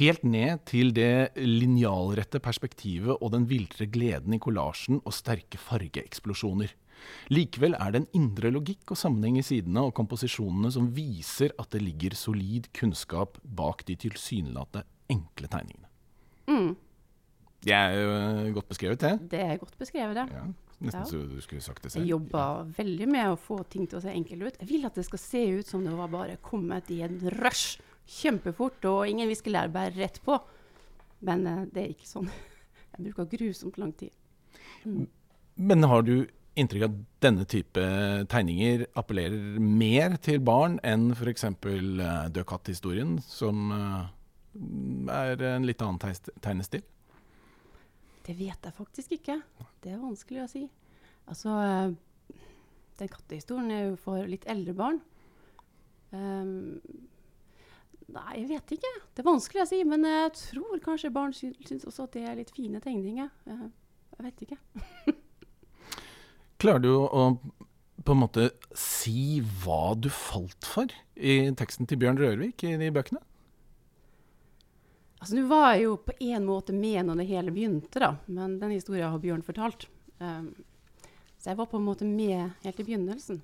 Helt 0.00 0.24
ned 0.24 0.64
til 0.64 0.92
det 0.92 1.36
linjalrette 1.36 2.40
perspektivet 2.40 3.18
og 3.20 3.32
den 3.32 3.44
viltre 3.44 3.84
gleden 3.84 4.32
i 4.32 4.38
kollasjen 4.38 5.02
og 5.04 5.12
sterke 5.12 5.58
fargeeksplosjoner. 5.60 6.72
Likevel 7.28 7.74
er 7.74 7.92
det 7.92 8.00
en 8.00 8.12
indre 8.14 8.50
logikk 8.50 8.92
og 8.92 8.96
sammenheng 8.96 9.36
i 9.36 9.42
sidene 9.42 9.84
og 9.84 9.94
komposisjonene 9.94 10.72
som 10.72 10.88
viser 10.94 11.52
at 11.58 11.68
det 11.70 11.82
ligger 11.82 12.16
solid 12.16 12.72
kunnskap 12.72 13.36
bak 13.44 13.84
de 13.84 13.94
tilsynelatende 13.94 14.86
enkle 15.10 15.48
tegningene. 15.52 15.88
Mm, 16.48 16.76
Det 17.64 17.74
er 17.74 17.96
jo 17.96 18.12
eh, 18.18 18.52
godt 18.56 18.68
beskrevet, 18.68 19.00
det. 19.00 19.12
det 19.32 19.40
er 19.40 19.56
godt 19.60 19.78
beskrevet, 19.80 20.14
det. 20.18 20.26
Ja, 20.34 20.44
nesten 20.84 21.00
Ja. 21.00 21.04
så 21.08 21.22
du 21.30 21.40
skulle 21.40 21.64
sagt 21.64 21.82
det 21.82 21.90
Jeg 21.92 22.00
selv. 22.00 22.10
jobber 22.12 22.64
veldig 22.76 23.08
med 23.08 23.32
å 23.32 23.38
få 23.40 23.62
ting 23.70 23.86
til 23.88 23.98
å 23.98 24.02
se 24.04 24.12
enkelt 24.12 24.42
ut. 24.42 24.58
Jeg 24.60 24.68
vil 24.68 24.84
at 24.86 24.94
det 24.94 25.06
skal 25.06 25.18
se 25.22 25.44
ut 25.60 25.66
som 25.66 25.84
det 25.84 25.94
var 25.96 26.08
bare 26.12 26.36
kommet 26.42 26.90
i 26.90 27.00
en 27.06 27.18
rush. 27.40 27.78
Kjempefort, 28.04 28.84
og 28.84 29.08
ingen 29.08 29.30
viskelær 29.30 29.70
bare 29.72 29.94
rett 29.96 30.20
på. 30.24 30.36
Men 31.24 31.46
eh, 31.46 31.64
det 31.72 31.82
er 31.84 31.92
ikke 31.94 32.10
sånn. 32.10 32.28
Jeg 32.94 33.06
bruker 33.08 33.30
grusomt 33.38 33.78
lang 33.80 33.92
tid. 33.96 34.10
Men 35.56 35.82
har 35.88 36.02
du 36.04 36.26
inntrykk 36.54 36.84
av 36.86 36.90
at 36.92 37.22
denne 37.24 37.44
type 37.50 37.84
tegninger 38.30 38.84
appellerer 39.00 39.58
mer 39.58 40.14
til 40.22 40.38
barn 40.44 40.76
enn 40.86 41.08
f.eks. 41.16 41.48
Uh, 41.64 42.28
Død 42.30 42.44
katt-historien, 42.46 43.16
som 43.26 43.72
eh, 43.74 44.04
er 45.10 45.42
en 45.54 45.66
litt 45.66 45.82
annen 45.82 45.98
tegnestil? 46.44 46.84
Det 48.24 48.34
vet 48.38 48.66
jeg 48.66 48.76
faktisk 48.76 49.16
ikke. 49.18 49.38
Det 49.84 49.92
er 49.92 50.00
vanskelig 50.00 50.44
å 50.44 50.50
si. 50.50 50.64
Altså, 51.28 51.56
eh, 51.60 52.36
den 53.00 53.10
kattehistorien 53.10 53.72
er 53.72 53.82
jo 53.88 53.98
for 54.00 54.24
litt 54.28 54.46
eldre 54.50 54.74
barn. 54.76 55.00
Um, 56.14 56.78
nei, 58.14 58.36
jeg 58.38 58.48
vet 58.52 58.74
ikke. 58.76 58.92
Det 59.12 59.24
er 59.24 59.28
vanskelig 59.28 59.64
å 59.64 59.68
si, 59.68 59.80
men 59.88 60.06
jeg 60.08 60.32
tror 60.38 60.82
kanskje 60.84 61.12
barn 61.14 61.34
sy 61.34 61.50
syns 61.66 61.86
også 61.90 62.06
at 62.06 62.16
det 62.16 62.24
er 62.28 62.38
litt 62.38 62.54
fine 62.54 62.80
tegninger. 62.84 63.28
Eh, 63.50 63.66
jeg 64.14 64.26
vet 64.28 64.46
ikke. 64.46 64.60
Klarer 66.62 66.84
du 66.84 66.92
å, 66.94 67.26
på 68.04 68.14
en 68.14 68.22
måte 68.22 68.48
si 68.78 69.42
hva 69.64 69.96
du 69.98 70.08
falt 70.12 70.68
for 70.68 70.92
i 71.16 71.40
teksten 71.58 71.90
til 71.90 72.00
Bjørn 72.00 72.20
Rørvik 72.22 72.64
i 72.64 72.76
de 72.80 72.92
bøkene? 72.94 73.20
Altså, 75.24 75.38
Nå 75.38 75.46
var 75.48 75.70
jeg 75.72 75.86
jo 75.86 75.92
på 76.04 76.12
en 76.20 76.44
måte 76.44 76.74
med 76.76 77.06
når 77.08 77.22
det 77.22 77.24
hele 77.30 77.52
begynte, 77.54 77.96
da. 78.02 78.10
Men 78.28 78.58
den 78.60 78.74
historien 78.74 79.08
har 79.08 79.20
Bjørn 79.22 79.44
fortalt. 79.46 79.86
Um, 80.18 80.50
så 81.40 81.48
jeg 81.48 81.56
var 81.56 81.70
på 81.70 81.78
en 81.80 81.86
måte 81.86 82.04
med 82.04 82.50
helt 82.60 82.82
i 82.82 82.84
begynnelsen. 82.84 83.38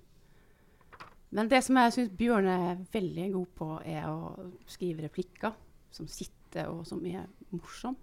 Men 1.32 1.48
det 1.48 1.62
som 1.64 1.78
jeg 1.80 1.94
syns 1.94 2.10
Bjørn 2.18 2.48
er 2.52 2.82
veldig 2.92 3.30
god 3.32 3.54
på, 3.56 3.68
er 3.88 4.10
å 4.10 4.50
skrive 4.68 5.06
replikker 5.06 5.56
som 5.96 6.10
sitter, 6.10 6.68
og 6.68 6.84
som 6.90 7.00
er 7.08 7.24
morsom. 7.48 7.96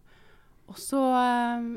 Og 0.73 0.81
så 0.81 1.03
um, 1.13 1.69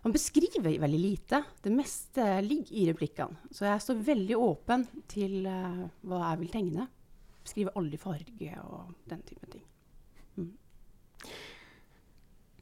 Han 0.00 0.16
beskriver 0.16 0.80
veldig 0.80 1.02
lite. 1.02 1.42
Det 1.60 1.74
meste 1.76 2.30
ligger 2.48 2.72
i 2.72 2.88
replikkene. 2.88 3.52
Så 3.52 3.68
jeg 3.68 3.84
står 3.84 4.00
veldig 4.08 4.40
åpen 4.40 4.88
til 5.12 5.44
uh, 5.44 5.84
hva 6.08 6.24
jeg 6.24 6.42
vil 6.46 6.56
tegne. 6.56 6.88
Skriver 7.44 7.76
aldri 7.76 8.00
farge 8.00 8.64
og 8.64 8.96
den 9.12 9.28
type 9.28 9.52
ting. 9.52 9.63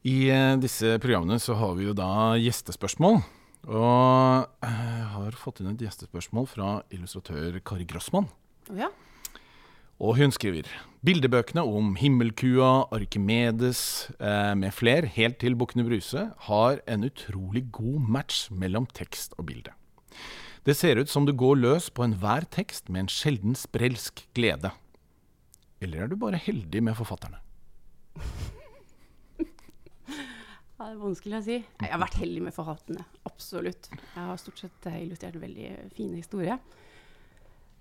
I 0.03 0.17
eh, 0.27 0.57
disse 0.59 0.97
programmene 0.99 1.39
så 1.39 1.55
har 1.55 1.77
vi 1.77 1.87
jo 1.87 1.95
da 1.95 2.35
gjestespørsmål. 2.35 3.21
Og 3.71 4.65
jeg 4.65 5.05
har 5.13 5.37
fått 5.39 5.61
inn 5.61 5.71
et 5.71 5.83
gjestespørsmål 5.85 6.49
fra 6.51 6.71
illustratør 6.91 7.61
Kari 7.63 7.87
Grossmann. 7.87 8.27
Ja? 8.75 8.89
Og 10.03 10.17
hun 10.19 10.33
skriver 10.35 10.67
Bildebøkene 11.07 11.63
om 11.63 11.93
Himmelkua, 11.99 12.89
Arkimedes 12.95 14.09
eh, 14.19 14.51
med 14.59 14.75
fler, 14.75 15.07
helt 15.15 15.39
til 15.39 15.55
Bukkene 15.59 15.85
Bruse, 15.87 16.25
har 16.49 16.81
en 16.87 17.07
utrolig 17.07 17.69
god 17.75 18.09
match 18.17 18.49
mellom 18.51 18.87
tekst 18.91 19.37
og 19.37 19.47
bilde. 19.51 19.71
Det 20.67 20.75
ser 20.79 20.99
ut 20.99 21.11
som 21.11 21.27
du 21.27 21.31
går 21.35 21.59
løs 21.59 21.89
på 21.91 22.03
enhver 22.05 22.47
tekst 22.51 22.91
med 22.91 23.05
en 23.05 23.11
sjelden 23.11 23.55
sprelsk 23.55 24.25
glede. 24.35 24.71
Eller 25.83 26.03
er 26.03 26.11
du 26.11 26.19
bare 26.19 26.39
heldig 26.39 26.83
med 26.83 26.99
forfatterne? 26.99 27.42
Ja, 30.73 30.87
det 30.89 30.95
er 30.97 31.03
vanskelig 31.03 31.37
å 31.37 31.43
si. 31.45 31.57
Jeg 31.61 31.91
har 31.93 31.99
vært 32.01 32.17
heldig 32.19 32.41
med 32.43 32.55
forhatene. 32.55 33.03
Absolutt. 33.29 33.87
Jeg 33.93 34.17
har 34.17 34.39
stort 34.41 34.63
sett 34.65 34.87
eh, 34.89 35.03
illustrert 35.05 35.37
veldig 35.39 35.67
fine 35.95 36.17
historier. 36.17 36.57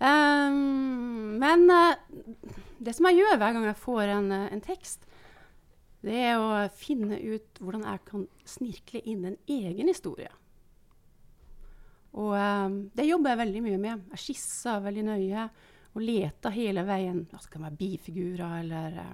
Um, 0.03 1.39
men 1.39 1.65
uh, 1.71 1.95
det 2.83 2.95
som 2.97 3.07
jeg 3.09 3.21
gjør 3.21 3.37
hver 3.39 3.57
gang 3.57 3.67
jeg 3.69 3.79
får 3.79 4.13
en, 4.17 4.29
eh, 4.35 4.47
en 4.55 4.63
tekst, 4.63 5.05
det 6.03 6.17
er 6.29 6.39
å 6.43 6.63
finne 6.75 7.21
ut 7.23 7.61
hvordan 7.63 7.85
jeg 7.87 8.05
kan 8.09 8.25
snirkle 8.55 9.03
inn 9.09 9.29
en 9.31 9.37
egen 9.51 9.91
historie. 9.91 10.31
Og 12.19 12.35
um, 12.35 12.81
det 12.93 13.07
jobber 13.09 13.33
jeg 13.33 13.43
veldig 13.45 13.63
mye 13.67 13.83
med. 13.83 14.09
Jeg 14.17 14.25
skisser 14.27 14.83
veldig 14.85 15.07
nøye 15.07 15.47
og 15.93 16.03
leter 16.03 16.55
hele 16.55 16.85
veien. 16.89 17.23
Det 17.31 17.41
kan 17.53 17.67
være 17.69 17.79
bifigurer 17.79 18.59
eller 18.61 18.99
ja, 18.99 19.09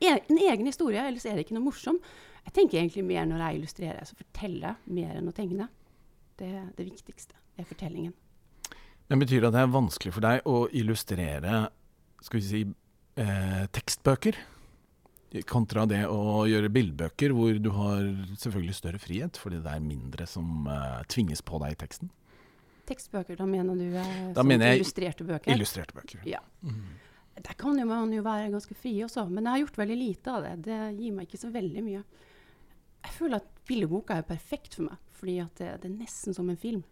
en, 0.00 0.20
en 0.30 0.38
egen 0.38 0.70
historie, 0.70 1.02
ellers 1.02 1.26
er 1.26 1.36
det 1.36 1.46
ikke 1.46 1.56
noe 1.56 1.66
morsom. 1.66 1.98
Jeg 2.44 2.54
tenker 2.56 2.80
egentlig 2.80 3.04
mer 3.04 3.26
når 3.28 3.42
jeg 3.44 3.58
illustrerer, 3.58 4.06
så 4.08 4.16
forteller 4.16 4.70
jeg 4.70 4.96
mer 5.00 5.18
enn 5.18 5.28
å 5.28 5.34
tegne. 5.36 5.68
Det 6.38 6.48
er 6.48 6.68
det 6.76 6.86
viktigste. 6.86 7.34
Det 7.56 7.64
er 7.64 7.68
fortellingen. 7.68 8.14
Men 9.08 9.22
betyr 9.24 9.42
det 9.42 9.50
at 9.50 9.56
det 9.56 9.64
er 9.64 9.74
vanskelig 9.74 10.14
for 10.14 10.24
deg 10.24 10.46
å 10.48 10.62
illustrere 10.76 11.66
skal 12.24 12.40
vi 12.40 12.46
si, 12.46 12.62
eh, 13.16 13.64
tekstbøker? 13.72 14.38
Kontra 15.46 15.84
det 15.86 16.06
å 16.08 16.46
gjøre 16.48 16.70
bildbøker, 16.72 17.34
hvor 17.36 17.58
du 17.60 17.68
har 17.76 18.06
selvfølgelig 18.40 18.74
større 18.74 19.00
frihet, 19.02 19.36
fordi 19.36 19.60
det 19.64 19.74
er 19.74 19.84
mindre 19.84 20.26
som 20.26 20.66
eh, 20.72 21.02
tvinges 21.12 21.44
på 21.44 21.60
deg 21.62 21.76
i 21.76 21.80
teksten. 21.84 22.10
Tekstbøker, 22.88 23.36
da 23.36 23.44
mener 23.44 23.76
du 23.76 23.84
eh, 23.90 24.14
Da 24.32 24.40
sånn 24.40 24.48
mener 24.48 24.72
jeg 24.72 24.80
illustrerte 24.80 25.26
bøker? 25.28 25.52
Illustrerte 25.52 25.98
bøker. 25.98 26.24
Ja. 26.26 26.40
Der 27.44 27.58
kan 27.58 27.78
jo 27.78 27.86
man 27.88 28.12
jo 28.12 28.24
være 28.24 28.50
ganske 28.52 28.74
fri 28.78 28.94
også, 29.04 29.26
men 29.30 29.44
jeg 29.44 29.52
har 29.52 29.62
gjort 29.64 29.80
veldig 29.82 29.98
lite 29.98 30.34
av 30.34 30.46
det. 30.46 30.54
Det 30.66 30.78
gir 30.98 31.14
meg 31.16 31.28
ikke 31.28 31.40
så 31.44 31.52
veldig 31.54 31.84
mye. 31.86 32.02
Jeg 33.04 33.14
føler 33.14 33.40
at 33.40 33.64
bildeboka 33.68 34.18
er 34.18 34.26
perfekt 34.26 34.78
for 34.78 34.88
meg, 34.88 35.00
fordi 35.14 35.38
det, 35.58 35.72
det 35.82 35.90
er 35.90 35.96
nesten 35.96 36.36
som 36.36 36.50
en 36.50 36.60
film. 36.60 36.84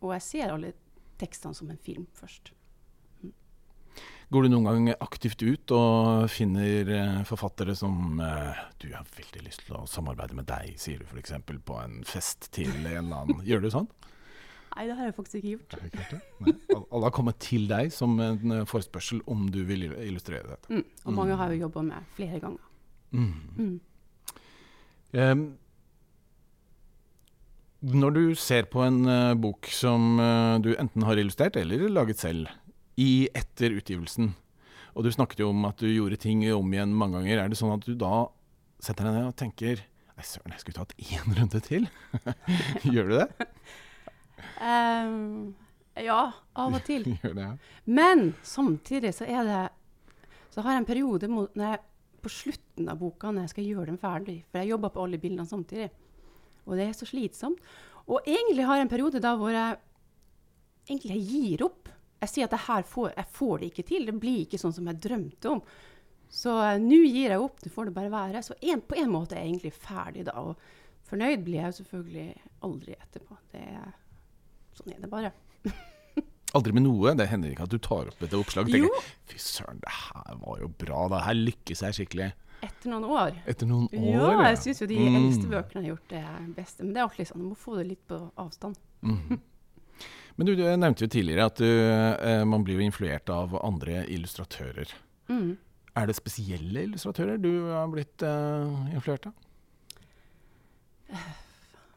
Og 0.00 0.14
jeg 0.16 0.26
ser 0.26 0.52
alle 0.54 0.74
tekstene 1.20 1.56
som 1.56 1.70
en 1.70 1.80
film 1.80 2.06
først. 2.16 2.52
Går 4.32 4.46
du 4.46 4.50
noen 4.50 4.64
gang 4.66 4.88
aktivt 5.04 5.42
ut 5.44 5.72
og 5.76 6.24
finner 6.32 6.88
eh, 6.90 7.18
forfattere 7.28 7.74
som 7.76 8.18
eh, 8.24 8.62
Du 8.80 8.88
har 8.94 9.06
veldig 9.18 9.44
lyst 9.44 9.66
til 9.66 9.76
å 9.76 9.84
samarbeide 9.86 10.34
med 10.34 10.48
deg, 10.48 10.72
sier 10.80 11.02
du 11.02 11.06
f.eks. 11.06 11.36
på 11.44 11.76
en 11.78 12.00
fest 12.08 12.48
til 12.56 12.72
en 12.72 12.88
eller 13.04 13.20
annen. 13.20 13.44
Gjør 13.46 13.66
du 13.66 13.70
sånn? 13.74 13.90
Nei, 14.74 14.86
det 14.90 14.96
har 14.98 15.06
jeg 15.06 15.14
faktisk 15.14 15.38
ikke 15.38 15.50
gjort. 15.52 15.74
Har 15.76 15.88
ikke 15.88 16.02
gjort 16.02 16.14
det? 16.14 16.78
Alle 16.82 17.06
har 17.06 17.14
kommet 17.14 17.36
til 17.42 17.66
deg 17.70 17.92
som 17.94 18.16
en 18.22 18.54
eh, 18.56 18.64
forespørsel 18.66 19.20
om 19.30 19.46
du 19.54 19.60
vil 19.68 19.86
illustrere 19.86 20.48
dette. 20.48 20.70
Mm. 20.70 20.86
Og 21.04 21.14
mange 21.14 21.36
har 21.38 21.52
jeg 21.52 21.60
jo 21.60 21.68
jobba 21.68 21.84
med 21.92 22.08
flere 22.16 22.40
ganger. 22.42 22.72
Mm. 23.14 23.34
Mm. 23.54 23.76
Em, 25.14 25.44
når 27.94 28.16
du 28.16 28.22
ser 28.40 28.66
på 28.72 28.82
en 28.82 29.04
uh, 29.06 29.36
bok 29.38 29.68
som 29.70 30.18
uh, 30.18 30.58
du 30.58 30.72
enten 30.74 31.06
har 31.06 31.20
illustrert 31.20 31.58
eller 31.60 31.86
laget 31.92 32.22
selv, 32.24 32.50
i 32.98 33.28
etter 33.34 33.74
utgivelsen, 33.78 34.32
og 34.94 35.06
du 35.06 35.10
snakket 35.14 35.42
jo 35.42 35.50
om 35.50 35.66
at 35.68 35.78
du 35.82 35.88
gjorde 35.90 36.18
ting 36.22 36.42
om 36.54 36.74
igjen 36.74 36.94
mange 36.94 37.18
ganger, 37.20 37.42
er 37.42 37.50
det 37.50 37.58
sånn 37.58 37.74
at 37.74 37.86
du 37.86 37.94
da 37.98 38.26
setter 38.82 39.06
deg 39.06 39.18
ned 39.18 39.30
og 39.30 39.38
tenker 39.38 39.82
Nei, 40.14 40.22
søren, 40.22 40.52
jeg 40.54 40.62
skulle 40.62 40.78
tatt 40.78 40.92
én 41.02 41.32
runde 41.40 41.60
til? 41.64 41.88
Gjør 42.94 43.08
du 43.10 43.16
det? 43.18 43.28
Ehm, 44.62 45.54
ja, 46.00 46.20
av 46.52 46.76
og 46.76 46.84
til. 46.86 47.06
Men 47.98 48.32
samtidig 48.42 49.14
så 49.14 49.26
er 49.28 49.48
det 49.48 49.62
Så 50.54 50.62
har 50.62 50.74
jeg 50.74 50.84
en 50.84 50.86
periode 50.86 51.28
jeg, 51.58 51.78
på 52.22 52.30
slutten 52.30 52.88
av 52.88 53.00
boka 53.00 53.32
når 53.32 53.48
jeg 53.48 53.54
skal 53.54 53.70
gjøre 53.70 53.88
den 53.90 53.98
ferdig. 53.98 54.36
For 54.50 54.62
jeg 54.62 54.70
jobber 54.70 54.92
på 54.94 55.02
alle 55.02 55.18
bildene 55.18 55.46
samtidig. 55.50 55.88
Og 56.64 56.78
det 56.78 56.86
er 56.88 56.94
så 56.96 57.08
slitsomt. 57.08 57.58
Og 58.06 58.22
egentlig 58.28 58.66
har 58.68 58.78
jeg 58.78 58.86
en 58.86 58.92
periode 58.92 59.22
da 59.22 59.34
hvor 59.40 59.50
jeg 59.50 59.80
egentlig 60.88 61.16
jeg 61.16 61.26
gir 61.32 61.66
opp. 61.66 61.90
Jeg 62.22 62.32
sier 62.32 62.46
at 62.46 62.54
det 62.54 62.62
her 62.68 62.86
får, 62.88 63.10
jeg 63.16 63.32
får 63.34 63.58
det 63.58 63.72
ikke 63.72 63.86
til. 63.88 64.06
Det 64.06 64.14
blir 64.20 64.44
ikke 64.44 64.60
sånn 64.60 64.76
som 64.76 64.88
jeg 64.88 65.02
drømte 65.04 65.50
om. 65.50 65.64
Så 66.34 66.54
uh, 66.56 66.76
nå 66.80 67.00
gir 67.04 67.34
jeg 67.34 67.42
opp. 67.42 67.60
det 67.62 67.72
får 67.72 67.90
det 67.90 67.96
bare 67.98 68.12
være. 68.12 68.42
Så 68.42 68.56
en, 68.60 68.82
på 68.82 68.96
en 69.00 69.12
måte 69.12 69.36
er 69.36 69.44
jeg 69.44 69.54
egentlig 69.54 69.74
ferdig 69.76 70.26
da. 70.28 70.38
Og 70.40 71.04
fornøyd 71.08 71.44
blir 71.46 71.60
jeg 71.62 71.78
selvfølgelig 71.80 72.28
aldri 72.66 72.96
etterpå. 72.96 73.38
Det 73.52 73.62
er, 73.74 73.92
sånn 74.78 74.92
er 74.94 75.00
det 75.04 75.10
bare. 75.12 75.32
Aldri 76.54 76.70
med 76.76 76.84
noe. 76.86 77.14
Det 77.18 77.26
hender 77.26 77.50
ikke 77.50 77.64
at 77.66 77.72
du 77.74 77.78
tar 77.82 78.06
opp 78.12 78.20
et 78.22 78.34
oppslag 78.38 78.68
og 78.68 78.74
tenker 78.76 79.06
Fy 79.26 79.38
søren, 79.42 79.80
det 79.82 79.90
her 79.90 80.36
var 80.38 80.60
jo 80.62 80.68
bra. 80.78 81.08
Det 81.10 81.22
her 81.26 81.34
lykkes 81.40 81.82
jeg 81.82 81.96
skikkelig. 81.98 82.28
Etter 82.64 82.92
noen 82.92 83.04
år. 83.10 83.34
Etter 83.50 83.66
noen 83.68 83.88
år. 83.90 84.04
Ja, 84.06 84.28
jeg 84.52 84.60
syns 84.62 84.80
jo 84.80 84.86
de 84.88 84.96
Mm. 85.02 85.16
eldste 85.18 85.48
bøkene 85.50 85.82
har 85.82 85.88
gjort, 85.90 86.06
det 86.08 86.22
beste. 86.56 86.84
Men 86.84 86.92
det 86.94 87.00
er 87.02 87.08
alltid 87.08 87.26
sånn, 87.28 87.42
du 87.42 87.48
må 87.50 87.56
få 87.58 87.74
det 87.80 87.86
litt 87.90 88.06
på 88.08 88.20
avstand. 88.38 88.78
Mm. 89.02 89.40
Men 90.36 90.46
du, 90.48 90.54
du 90.56 90.62
nevnte 90.76 91.04
jo 91.04 91.10
tidligere 91.12 91.44
at 91.50 91.56
du, 91.60 91.66
eh, 91.68 92.44
man 92.44 92.64
blir 92.64 92.78
jo 92.80 92.86
influert 92.86 93.28
av 93.30 93.52
andre 93.62 94.04
illustratører. 94.10 94.90
Mm. 95.28 95.56
Er 95.94 96.06
det 96.10 96.16
spesielle 96.16 96.86
illustratører 96.88 97.36
du 97.42 97.50
har 97.70 97.86
blitt 97.92 98.22
eh, 98.22 98.94
influert 98.94 99.26
av? 99.30 99.34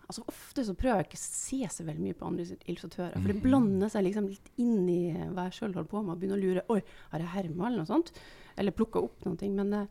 Altså 0.07 0.23
Ofte 0.27 0.63
så 0.65 0.73
prøver 0.77 1.01
jeg 1.01 1.07
ikke 1.09 1.19
å 1.19 1.23
se 1.25 1.59
så 1.75 1.83
veldig 1.87 2.03
mye 2.05 2.15
på 2.17 2.25
andre 2.27 2.45
illustratører. 2.65 3.13
For 3.21 3.27
det 3.27 3.35
Mhm. 3.35 3.43
blander 3.43 3.89
seg 3.91 4.03
liksom 4.05 4.27
litt 4.29 4.49
inn 4.57 4.89
i 4.89 5.11
hva 5.33 5.43
jeg 5.49 5.57
sjøl 5.59 5.73
holder 5.73 5.89
på 5.91 6.03
med, 6.03 6.11
og 6.15 6.19
begynner 6.21 6.37
å 6.37 6.43
lure 6.45 6.63
Oi, 6.69 6.81
har 7.11 7.19
jeg 7.19 7.27
herma 7.35 7.67
eller 7.67 7.77
noe 7.83 7.85
sånt? 7.91 8.11
Eller 8.57 8.71
plukka 8.71 9.03
opp 9.03 9.25
noen 9.25 9.37
ting. 9.37 9.55
Men 9.55 9.73
eh, 9.73 9.87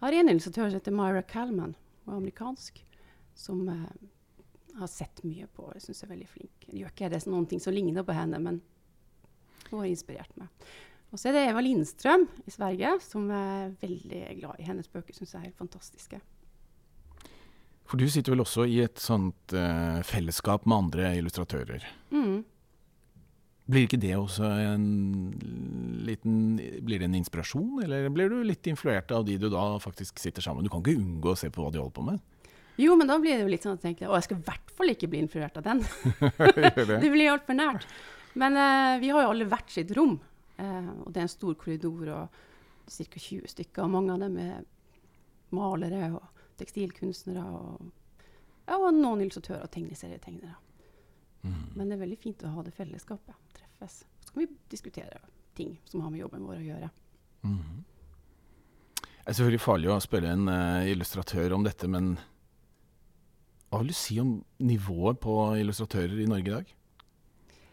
har 0.00 0.12
en 0.20 0.28
illustratør 0.28 0.70
som 0.70 0.80
heter 0.80 0.92
Myra 0.96 1.22
Calman, 1.26 1.74
og 2.06 2.14
er 2.14 2.16
amerikansk, 2.16 2.80
som 3.34 3.68
eh, 3.68 4.78
har 4.78 4.86
sett 4.88 5.22
mye 5.24 5.46
på. 5.54 5.72
Jeg 5.74 5.82
syns 5.82 6.02
er 6.04 6.08
veldig 6.14 6.28
flink. 6.28 6.50
Jeg 6.72 6.80
gjør 6.82 6.92
ikke 6.94 7.10
det 7.10 7.26
noen 7.26 7.46
ting 7.48 7.60
som 7.60 7.74
ligner 7.74 8.02
på 8.04 8.14
henne, 8.14 8.38
men 8.40 8.60
hun 9.70 9.80
har 9.80 9.86
inspirert 9.88 10.32
meg. 10.38 10.48
Og 11.12 11.18
så 11.18 11.28
er 11.28 11.32
det 11.32 11.48
Eva 11.50 11.60
Lindstrøm 11.60 12.26
i 12.46 12.50
Sverige, 12.50 13.00
som 13.00 13.30
er 13.30 13.70
veldig 13.80 14.40
glad 14.40 14.60
i 14.60 14.62
hennes 14.68 14.88
bøker. 14.88 15.14
Syns 15.16 15.32
jeg 15.32 15.40
er 15.40 15.44
helt 15.48 15.56
fantastiske. 15.56 16.20
For 17.88 18.00
du 18.00 18.04
sitter 18.12 18.34
vel 18.34 18.44
også 18.44 18.66
i 18.68 18.82
et 18.84 19.00
sånt 19.00 19.54
uh, 19.56 20.00
fellesskap 20.04 20.66
med 20.68 20.76
andre 20.76 21.12
illustratører. 21.16 21.86
Mm. 22.12 22.42
Blir 23.68 23.84
ikke 23.84 24.00
det 24.00 24.14
også 24.16 24.48
en 24.64 24.84
liten 26.08 26.56
Blir 26.84 27.02
det 27.02 27.08
en 27.08 27.16
inspirasjon, 27.18 27.82
eller 27.84 28.08
blir 28.12 28.32
du 28.32 28.38
litt 28.44 28.64
influert 28.70 29.12
av 29.12 29.26
de 29.28 29.36
du 29.40 29.48
da 29.52 29.64
faktisk 29.80 30.20
sitter 30.20 30.44
sammen 30.44 30.62
med? 30.62 30.68
Du 30.68 30.72
kan 30.72 30.84
ikke 30.84 31.00
unngå 31.00 31.34
å 31.34 31.40
se 31.40 31.50
på 31.52 31.64
hva 31.64 31.72
de 31.72 31.80
holder 31.80 31.96
på 31.96 32.06
med. 32.06 32.22
Jo, 32.78 32.94
men 32.96 33.10
da 33.10 33.18
blir 33.18 33.34
det 33.34 33.42
jo 33.42 33.50
litt 33.50 33.64
sånn 33.66 33.74
at 33.74 33.82
jeg 33.82 33.96
tenker, 33.96 34.12
å, 34.12 34.16
jeg 34.16 34.28
skal 34.28 34.38
i 34.38 34.46
hvert 34.46 34.72
fall 34.78 34.92
ikke 34.92 35.10
bli 35.10 35.20
influert 35.24 35.56
av 35.58 35.66
den. 35.66 35.82
Det? 37.02 37.10
blir 37.10 37.32
altfor 37.32 37.58
nært. 37.58 37.88
Men 38.38 38.56
uh, 38.56 38.96
vi 39.02 39.10
har 39.12 39.24
jo 39.24 39.32
alle 39.34 39.48
hvert 39.50 39.72
sitt 39.74 39.92
rom. 39.96 40.16
Uh, 40.60 40.92
og 41.04 41.12
det 41.12 41.20
er 41.20 41.26
en 41.26 41.32
stor 41.32 41.56
korridor 41.58 42.12
og 42.14 42.42
ca. 42.88 43.20
20 43.20 43.52
stykker. 43.52 43.84
Og 43.84 43.92
mange 43.96 44.14
av 44.14 44.22
dem 44.22 44.38
er 44.44 44.60
malere 45.56 46.12
og 46.14 46.37
tekstilkunstnere 46.58 47.44
og, 47.54 47.90
ja, 48.66 48.78
og 48.78 48.90
noen 48.96 49.24
illustratører 49.24 49.66
og 49.66 49.72
tegneserietegnere. 49.74 50.56
Mm. 51.46 51.66
Men 51.74 51.84
det 51.86 51.96
er 51.96 52.02
veldig 52.04 52.20
fint 52.20 52.44
å 52.44 52.54
ha 52.56 52.64
det 52.66 52.74
fellesskapet. 52.76 53.36
Treffes. 53.56 54.00
Så 54.24 54.34
kan 54.34 54.44
vi 54.44 54.50
diskutere 54.72 55.20
ting 55.58 55.76
som 55.88 56.02
har 56.04 56.12
med 56.14 56.22
jobben 56.22 56.46
vår 56.46 56.60
å 56.60 56.66
gjøre. 56.66 56.90
Mm. 57.46 57.84
Det 58.98 59.32
er 59.34 59.36
selvfølgelig 59.36 59.60
farlig 59.60 59.92
å 59.92 60.00
spørre 60.00 60.34
en 60.34 60.48
uh, 60.48 60.88
illustratør 60.88 61.54
om 61.56 61.64
dette, 61.66 61.88
men 61.90 62.14
hva 63.68 63.82
vil 63.82 63.90
du 63.92 63.96
si 63.96 64.16
om 64.22 64.38
nivået 64.64 65.18
på 65.20 65.34
illustratører 65.60 66.22
i 66.22 66.28
Norge 66.30 66.48
i 66.48 66.54
dag? 66.54 66.70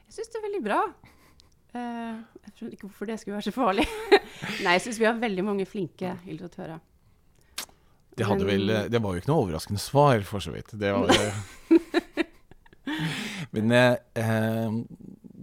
Jeg 0.05 0.17
syns 0.17 0.33
det 0.33 0.39
er 0.41 0.47
veldig 0.49 0.63
bra. 0.65 0.79
Uh, 1.75 2.17
jeg 2.43 2.51
skjønner 2.55 2.75
ikke 2.75 2.89
hvorfor 2.89 3.09
det 3.09 3.17
skulle 3.21 3.37
være 3.37 3.47
så 3.47 3.55
farlig. 3.55 3.85
Nei, 4.65 4.75
jeg 4.75 4.83
syns 4.85 4.99
vi 4.99 5.07
har 5.07 5.21
veldig 5.21 5.47
mange 5.47 5.67
flinke 5.69 6.17
illustratører. 6.25 6.83
Det, 8.15 8.27
vel, 8.47 8.69
eh, 8.71 8.87
det 8.91 9.01
var 9.03 9.15
jo 9.15 9.21
ikke 9.21 9.31
noe 9.31 9.43
overraskende 9.43 9.81
svar, 9.81 10.21
for 10.27 10.43
så 10.43 10.53
vidt. 10.53 10.71
Det 10.79 10.91
var, 10.95 11.11
men 13.55 13.75
eh, 13.75 13.97
eh, 14.21 14.77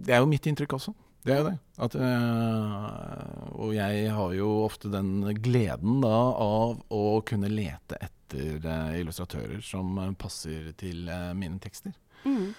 det 0.03 0.15
er 0.15 0.23
jo 0.23 0.29
mitt 0.29 0.47
inntrykk 0.49 0.77
også. 0.79 0.95
Det 1.23 1.31
er 1.31 1.39
jo 1.39 1.45
det. 1.47 1.55
At, 1.85 1.95
eh, 1.95 3.43
og 3.55 3.71
jeg 3.75 4.09
har 4.11 4.33
jo 4.35 4.49
ofte 4.65 4.91
den 4.91 5.21
gleden 5.39 6.01
da 6.03 6.17
av 6.43 6.81
å 6.91 7.03
kunne 7.27 7.51
lete 7.51 7.99
etter 8.01 8.67
eh, 8.67 8.99
illustratører 8.99 9.63
som 9.63 9.95
eh, 10.01 10.11
passer 10.19 10.73
til 10.79 11.07
eh, 11.07 11.31
mine 11.37 11.61
tekster. 11.63 11.95
Mm. 12.27 12.51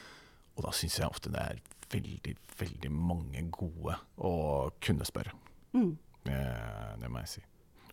Og 0.56 0.64
da 0.64 0.73
syns 0.76 0.97
jeg 1.00 1.11
ofte 1.11 1.33
det 1.35 1.42
er 1.42 1.61
veldig, 1.92 2.35
veldig 2.56 2.92
mange 2.94 3.44
gode 3.52 3.99
å 4.16 4.35
kunne 4.83 5.06
spørre. 5.06 5.37
Mm. 5.76 5.92
Det 6.25 7.11
må 7.11 7.21
jeg 7.21 7.33
si. 7.35 7.44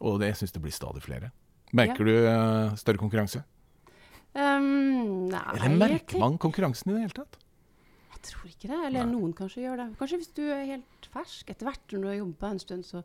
Og 0.08 0.22
det 0.22 0.32
syns 0.40 0.56
det 0.56 0.64
blir 0.64 0.74
stadig 0.74 1.04
flere. 1.04 1.34
Merker 1.78 2.08
du 2.08 2.14
eh, 2.16 2.76
større 2.80 3.00
konkurranse? 3.00 3.44
Um, 4.32 5.28
nei, 5.32 5.42
Eller 5.58 5.76
merker 5.76 6.22
man 6.22 6.38
konkurransen 6.40 6.92
i 6.92 6.96
det 6.96 7.06
hele 7.06 7.18
tatt? 7.18 7.40
Jeg 8.12 8.22
tror 8.30 8.52
ikke 8.52 8.70
det. 8.70 8.80
Eller 8.88 9.04
Nei. 9.04 9.12
noen 9.16 9.34
kanskje 9.36 9.66
gjør 9.66 9.82
det. 9.82 9.90
Kanskje 10.00 10.22
hvis 10.22 10.32
du 10.38 10.46
er 10.46 10.64
helt 10.70 11.10
fersk. 11.12 11.50
Etter 11.52 11.68
hvert 11.68 11.96
når 11.96 12.04
du 12.04 12.10
har 12.12 12.20
jobbet 12.20 12.48
en 12.52 12.64
stund, 12.64 12.88
så 12.88 13.04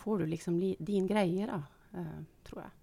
får 0.00 0.22
du 0.22 0.30
liksom 0.32 0.58
li 0.58 0.72
din 0.82 1.06
greie, 1.08 1.46
da. 1.48 1.60
Uh, 1.94 2.18
tror 2.48 2.64
jeg. 2.64 2.74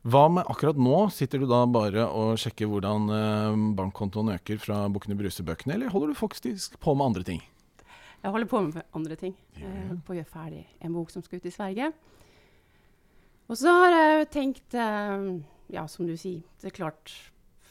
Hva 0.00 0.22
med 0.32 0.48
akkurat 0.48 0.78
nå? 0.80 0.96
Sitter 1.12 1.42
du 1.42 1.46
da 1.50 1.64
bare 1.68 2.06
og 2.08 2.38
sjekker 2.40 2.70
hvordan 2.70 3.10
eh, 3.12 3.56
bankkontoen 3.76 4.30
øker 4.32 4.56
fra 4.62 4.86
Bukkene 4.88 5.16
Bruse-bøkene, 5.18 5.74
eller 5.76 5.92
holder 5.92 6.14
du 6.14 6.16
faktisk 6.16 6.78
på 6.80 6.94
med 6.96 7.10
andre 7.10 7.24
ting? 7.26 7.42
Jeg 8.22 8.32
holder 8.32 8.48
på 8.48 8.62
med 8.64 8.80
andre 8.96 9.18
ting. 9.20 9.34
Jeg 9.58 9.68
holder 9.68 10.00
på 10.06 10.14
å 10.14 10.16
gjøre 10.16 10.32
ferdig 10.32 10.62
en 10.80 10.96
bok 10.96 11.12
som 11.12 11.24
skal 11.24 11.42
ut 11.42 11.50
i 11.50 11.52
Sverige. 11.52 11.90
Og 13.50 13.58
så 13.58 13.72
har 13.74 13.94
jeg 13.96 14.28
tenkt 14.30 14.76
eh, 14.78 15.24
Ja, 15.74 15.86
som 15.90 16.06
du 16.06 16.14
sier, 16.18 16.44
det 16.62 16.70
er 16.70 16.76
klart 16.76 17.10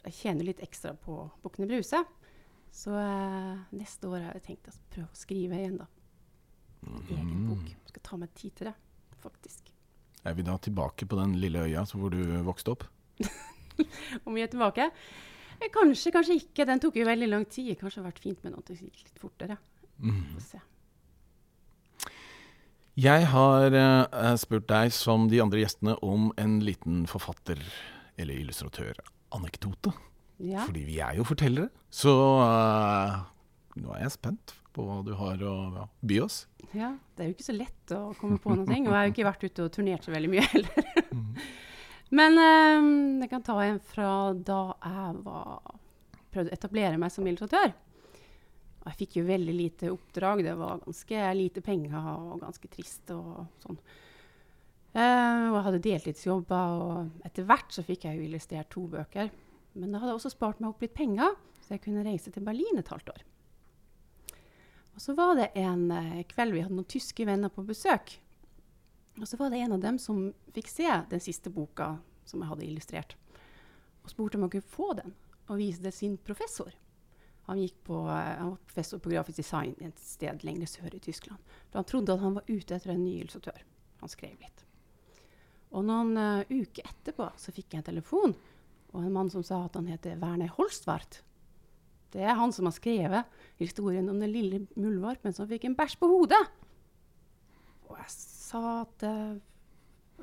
Jeg 0.05 0.15
tjener 0.17 0.49
litt 0.49 0.59
ekstra 0.63 0.91
på 0.99 1.21
Bukkene 1.43 1.69
Bruse. 1.69 2.01
Så 2.75 2.93
eh, 2.95 3.55
neste 3.75 4.11
år 4.11 4.27
har 4.27 4.37
jeg 4.37 4.45
tenkt 4.51 4.69
å 4.69 4.75
prøve 4.93 5.07
å 5.09 5.17
skrive 5.17 5.57
igjen, 5.57 5.79
da. 5.81 5.87
En 6.85 7.01
egen 7.15 7.47
bok. 7.49 7.65
Skal 7.89 8.03
ta 8.05 8.19
meg 8.21 8.31
tid 8.37 8.53
til 8.59 8.69
det, 8.69 8.75
faktisk. 9.23 9.71
Er 10.27 10.35
vi 10.37 10.45
da 10.47 10.55
tilbake 10.61 11.07
på 11.09 11.17
den 11.19 11.33
lille 11.41 11.65
øya 11.65 11.85
så 11.87 11.99
hvor 11.99 12.13
du 12.13 12.21
vokste 12.47 12.75
opp? 12.75 12.85
Om 14.27 14.35
vi 14.35 14.43
er 14.43 14.51
tilbake? 14.51 14.89
Eh, 15.59 15.67
Kanskje, 15.75 16.13
kanskje 16.15 16.37
ikke. 16.39 16.67
Den 16.69 16.83
tok 16.83 16.99
jo 16.99 17.07
veldig 17.07 17.31
lang 17.31 17.47
tid. 17.51 17.73
Kanskje 17.79 17.99
det 17.99 18.03
hadde 18.05 18.11
vært 18.13 18.25
fint 18.27 18.43
med 18.45 18.55
noe 18.55 18.67
som 18.67 18.87
gikk 18.87 19.01
litt 19.07 19.23
fortere. 19.23 19.59
Mm. 19.99 20.21
Få 20.35 20.43
se. 20.45 20.61
Jeg 22.99 23.29
har 23.31 23.75
eh, 23.79 24.35
spurt 24.41 24.65
deg, 24.67 24.91
som 24.91 25.29
de 25.31 25.39
andre 25.39 25.61
gjestene, 25.61 25.93
om 26.03 26.33
en 26.41 26.57
liten 26.65 27.05
forfatter- 27.07 27.61
eller 28.19 28.35
illustratør-anekdote. 28.41 29.93
Ja. 30.43 30.65
Fordi 30.65 30.83
vi 30.83 30.97
er 31.03 31.15
jo 31.15 31.23
fortellere. 31.27 31.69
Så 31.91 32.11
uh, 32.11 33.21
nå 33.79 33.93
er 33.95 34.03
jeg 34.03 34.15
spent 34.17 34.55
på 34.75 34.83
hva 34.83 34.99
du 35.05 35.13
har 35.19 35.39
å 35.47 35.55
ja, 35.77 35.85
by 36.11 36.19
oss. 36.25 36.41
ja. 36.73 36.93
Det 37.15 37.23
er 37.23 37.31
jo 37.31 37.37
ikke 37.37 37.47
så 37.47 37.55
lett 37.55 37.95
å 37.95 38.01
komme 38.19 38.39
på 38.43 38.55
noe. 38.55 38.67
Og 38.67 38.75
jeg 38.75 38.95
har 38.95 39.07
jo 39.07 39.13
ikke 39.15 39.27
vært 39.29 39.45
ute 39.47 39.65
og 39.65 39.73
turnert 39.75 40.07
så 40.07 40.13
veldig 40.15 40.31
mye 40.31 40.45
heller. 40.51 40.91
Men 42.19 42.39
um, 42.41 42.93
jeg 43.21 43.31
kan 43.31 43.45
ta 43.45 43.59
en 43.63 43.79
fra 43.79 44.11
da 44.33 44.61
jeg 44.81 45.19
var, 45.23 45.75
prøvde 46.33 46.51
å 46.51 46.57
etablere 46.57 46.99
meg 46.99 47.13
som 47.13 47.27
illustratør. 47.27 47.71
Jeg 48.89 48.97
fikk 49.03 49.19
jo 49.19 49.27
veldig 49.27 49.53
lite 49.53 49.91
oppdrag. 49.93 50.43
Det 50.45 50.55
var 50.57 50.81
ganske 50.83 51.25
lite 51.37 51.61
penger 51.65 52.07
og 52.15 52.39
ganske 52.41 52.71
trist 52.71 53.11
og 53.13 53.43
sånn. 53.61 53.79
Eh, 54.97 55.43
og 55.51 55.57
jeg 55.59 55.65
hadde 55.67 55.81
deltidsjobber, 55.85 56.79
og 56.81 57.27
etter 57.27 57.45
hvert 57.45 57.75
så 57.75 57.85
fikk 57.85 58.07
jeg 58.07 58.17
jo 58.17 58.25
illustrert 58.25 58.71
to 58.73 58.87
bøker. 58.89 59.29
Men 59.77 59.93
da 59.93 60.01
hadde 60.01 60.15
jeg 60.15 60.21
også 60.21 60.33
spart 60.33 60.61
meg 60.61 60.71
opp 60.71 60.81
litt 60.81 60.95
penger, 60.97 61.35
så 61.61 61.75
jeg 61.75 61.83
kunne 61.83 62.05
reise 62.07 62.33
til 62.33 62.45
Berlin 62.45 62.81
et 62.81 62.89
halvt 62.89 63.13
år. 63.13 63.21
Og 64.97 65.03
så 65.03 65.13
var 65.15 65.37
det 65.37 65.51
en 65.61 65.85
eh, 65.93 66.25
kveld 66.27 66.57
vi 66.57 66.65
hadde 66.65 66.75
noen 66.75 66.89
tyske 66.89 67.27
venner 67.29 67.53
på 67.53 67.63
besøk. 67.67 68.17
Og 69.19 69.27
så 69.29 69.37
var 69.39 69.53
det 69.53 69.61
en 69.61 69.77
av 69.77 69.83
dem 69.83 69.99
som 70.01 70.29
fikk 70.55 70.71
se 70.71 70.89
den 71.11 71.21
siste 71.23 71.51
boka 71.53 71.93
som 72.27 72.41
jeg 72.41 72.49
hadde 72.49 72.65
illustrert. 72.65 73.15
Og 74.03 74.11
spurte 74.11 74.39
om 74.39 74.47
jeg 74.47 74.57
kunne 74.57 74.73
få 74.73 74.93
den, 74.97 75.13
og 75.47 75.61
vise 75.61 75.83
det 75.85 75.93
sin 75.95 76.17
professor. 76.17 76.73
Han, 77.49 77.61
på, 77.83 77.99
eh, 78.05 78.37
han 78.37 78.51
var 78.51 78.57
professor 78.69 79.01
på 79.01 79.09
grafisk 79.09 79.41
design 79.41 79.73
et 79.81 79.97
sted 79.97 80.43
lenger 80.45 80.69
sør 80.69 80.93
i 80.93 81.01
Tyskland. 81.01 81.41
For 81.71 81.81
han 81.81 81.87
trodde 81.89 82.13
at 82.13 82.21
han 82.21 82.35
var 82.37 82.49
ute 82.49 82.75
etter 82.75 82.93
en 82.93 83.01
ny 83.01 83.15
illustratør. 83.23 83.63
Han 84.03 84.11
skrev 84.11 84.35
litt. 84.37 84.65
Og 85.73 85.85
noen 85.85 86.13
uh, 86.17 86.45
uker 86.49 86.85
etterpå 86.85 87.27
så 87.37 87.53
fikk 87.53 87.73
jeg 87.73 87.81
en 87.81 87.89
telefon, 87.91 88.35
og 88.93 89.01
en 89.01 89.13
mann 89.13 89.27
som 89.33 89.43
sa 89.45 89.63
at 89.65 89.75
han 89.77 89.89
heter 89.89 90.17
Werner 90.21 90.49
Holstvart. 90.55 91.19
Det 92.13 92.23
er 92.25 92.37
han 92.37 92.53
som 92.53 92.65
har 92.65 92.73
skrevet 92.73 93.41
historien 93.61 94.07
om 94.09 94.21
den 94.21 94.33
lille 94.33 94.63
muldvarpen 94.73 95.35
som 95.35 95.49
fikk 95.49 95.67
en 95.67 95.77
bæsj 95.77 95.99
på 96.01 96.09
hodet. 96.09 96.41
Og 97.89 97.97
jeg 97.97 98.13
sa 98.13 98.63
at 98.83 99.05
uh, 99.09 99.37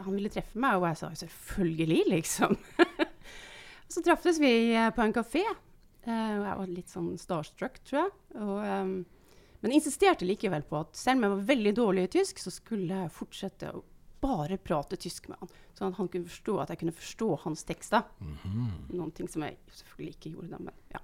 han 0.02 0.14
ville 0.14 0.30
treffe 0.30 0.58
meg, 0.62 0.78
og 0.78 0.88
jeg 0.92 1.02
sa 1.02 1.12
selvfølgelig, 1.26 2.02
liksom. 2.14 2.58
så 3.92 4.02
traftes 4.02 4.42
vi 4.42 4.52
på 4.94 5.06
en 5.06 5.14
kafé, 5.14 5.46
og 6.12 6.46
jeg 6.46 6.58
var 6.60 6.70
litt 6.70 6.92
sånn 6.92 7.10
starstruck, 7.18 7.80
tror 7.86 8.04
jeg. 8.04 8.14
Og, 8.38 8.56
um, 8.62 8.96
men 9.64 9.74
insisterte 9.74 10.28
likevel 10.28 10.62
på 10.68 10.78
at 10.84 10.96
selv 10.98 11.18
om 11.18 11.26
jeg 11.26 11.34
var 11.34 11.44
veldig 11.50 11.74
dårlig 11.74 12.06
i 12.06 12.12
tysk, 12.18 12.40
så 12.42 12.52
skulle 12.54 13.02
jeg 13.02 13.14
fortsette 13.14 13.72
å 13.74 13.82
bare 14.22 14.58
prate 14.62 14.98
tysk 15.00 15.28
med 15.30 15.40
han, 15.42 15.50
sånn 15.76 15.90
at 15.92 15.98
han 16.00 16.08
kunne 16.12 16.30
forstå 16.30 16.54
at 16.62 16.72
jeg 16.72 16.80
kunne 16.80 16.96
forstå 16.96 17.28
hans 17.44 17.66
tekster. 17.68 18.06
Noen 18.94 19.12
ting 19.16 19.28
som 19.30 19.44
jeg 19.44 19.58
selvfølgelig 19.80 20.16
ikke 20.16 20.32
gjorde 20.34 20.52
da, 20.54 20.62
men 20.62 20.78
ja. 20.94 21.02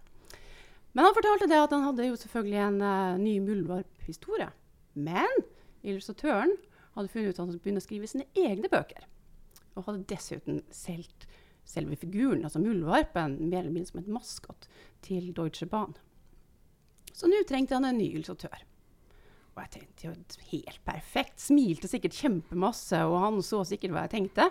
Men 0.92 1.08
han 1.08 1.16
fortalte 1.16 1.48
det 1.48 1.60
at 1.60 1.72
han 1.72 1.86
hadde 1.86 2.08
jo 2.08 2.18
selvfølgelig 2.20 2.60
en 2.66 2.80
uh, 2.84 3.20
ny 3.20 3.38
muldvarphistorie. 3.40 4.50
Men 4.92 5.44
illustratøren 5.82 6.52
hadde 6.96 7.08
funnet 7.08 7.32
ut 7.32 7.38
at 7.38 7.42
han 7.42 7.52
skulle 7.52 7.64
begynne 7.64 7.82
å 7.82 7.86
skrive 7.86 8.10
sine 8.10 8.26
egne 8.36 8.68
bøker. 8.72 9.06
Og 9.72 9.86
hadde 9.86 10.04
dessuten 10.10 10.60
solgt 10.74 11.24
selve 11.72 11.96
figuren, 11.98 12.44
altså 12.46 12.62
muldvarpen, 12.62 13.38
mer 13.48 13.62
eller 13.62 13.74
mindre 13.74 13.92
som 13.92 14.02
et 14.02 14.12
maskot 14.12 14.68
til 15.04 15.32
Deutsche 15.36 15.68
Bahn. 15.70 15.96
Så 17.12 17.28
nå 17.28 17.42
trengte 17.48 17.76
han 17.76 17.88
en 17.88 17.98
ny 17.98 18.10
illustratør. 18.12 18.62
Og 19.52 19.60
jeg 19.66 19.72
tenkte 19.74 20.06
jo 20.06 20.14
helt 20.52 20.80
perfekt. 20.86 21.36
Smilte 21.42 21.90
sikkert 21.90 22.16
kjempemasse, 22.16 23.02
og 23.04 23.18
han 23.20 23.42
så 23.44 23.60
sikkert 23.68 23.92
hva 23.92 24.06
jeg 24.06 24.14
tenkte. 24.14 24.48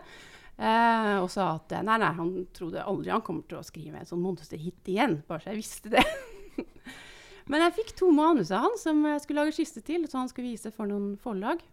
Eh, 0.62 1.16
og 1.18 1.30
sa 1.34 1.56
at 1.56 1.74
eh, 1.74 1.86
nei, 1.86 1.98
nei, 2.04 2.12
han 2.20 2.34
trodde 2.54 2.84
aldri 2.86 3.10
han 3.10 3.24
kommer 3.26 3.48
til 3.50 3.58
å 3.58 3.66
skrive 3.66 3.98
en 3.98 4.10
sånn 4.10 4.22
monsterhit 4.22 4.92
igjen. 4.94 5.18
Bare 5.30 5.42
så 5.42 5.56
jeg 5.56 5.62
visste 5.64 5.94
det. 5.96 6.04
Men 7.50 7.66
jeg 7.66 7.78
fikk 7.80 7.96
to 7.98 8.12
manus 8.14 8.52
av 8.54 8.68
han 8.68 8.78
som 8.78 9.02
jeg 9.10 9.24
skulle 9.24 9.46
lage 9.48 9.58
skisse 9.58 9.82
til, 9.88 10.06
så 10.06 10.22
han 10.22 10.30
skulle 10.30 10.52
vise 10.52 10.70
for 10.76 10.90
noen 10.92 11.16
forlag. 11.22 11.64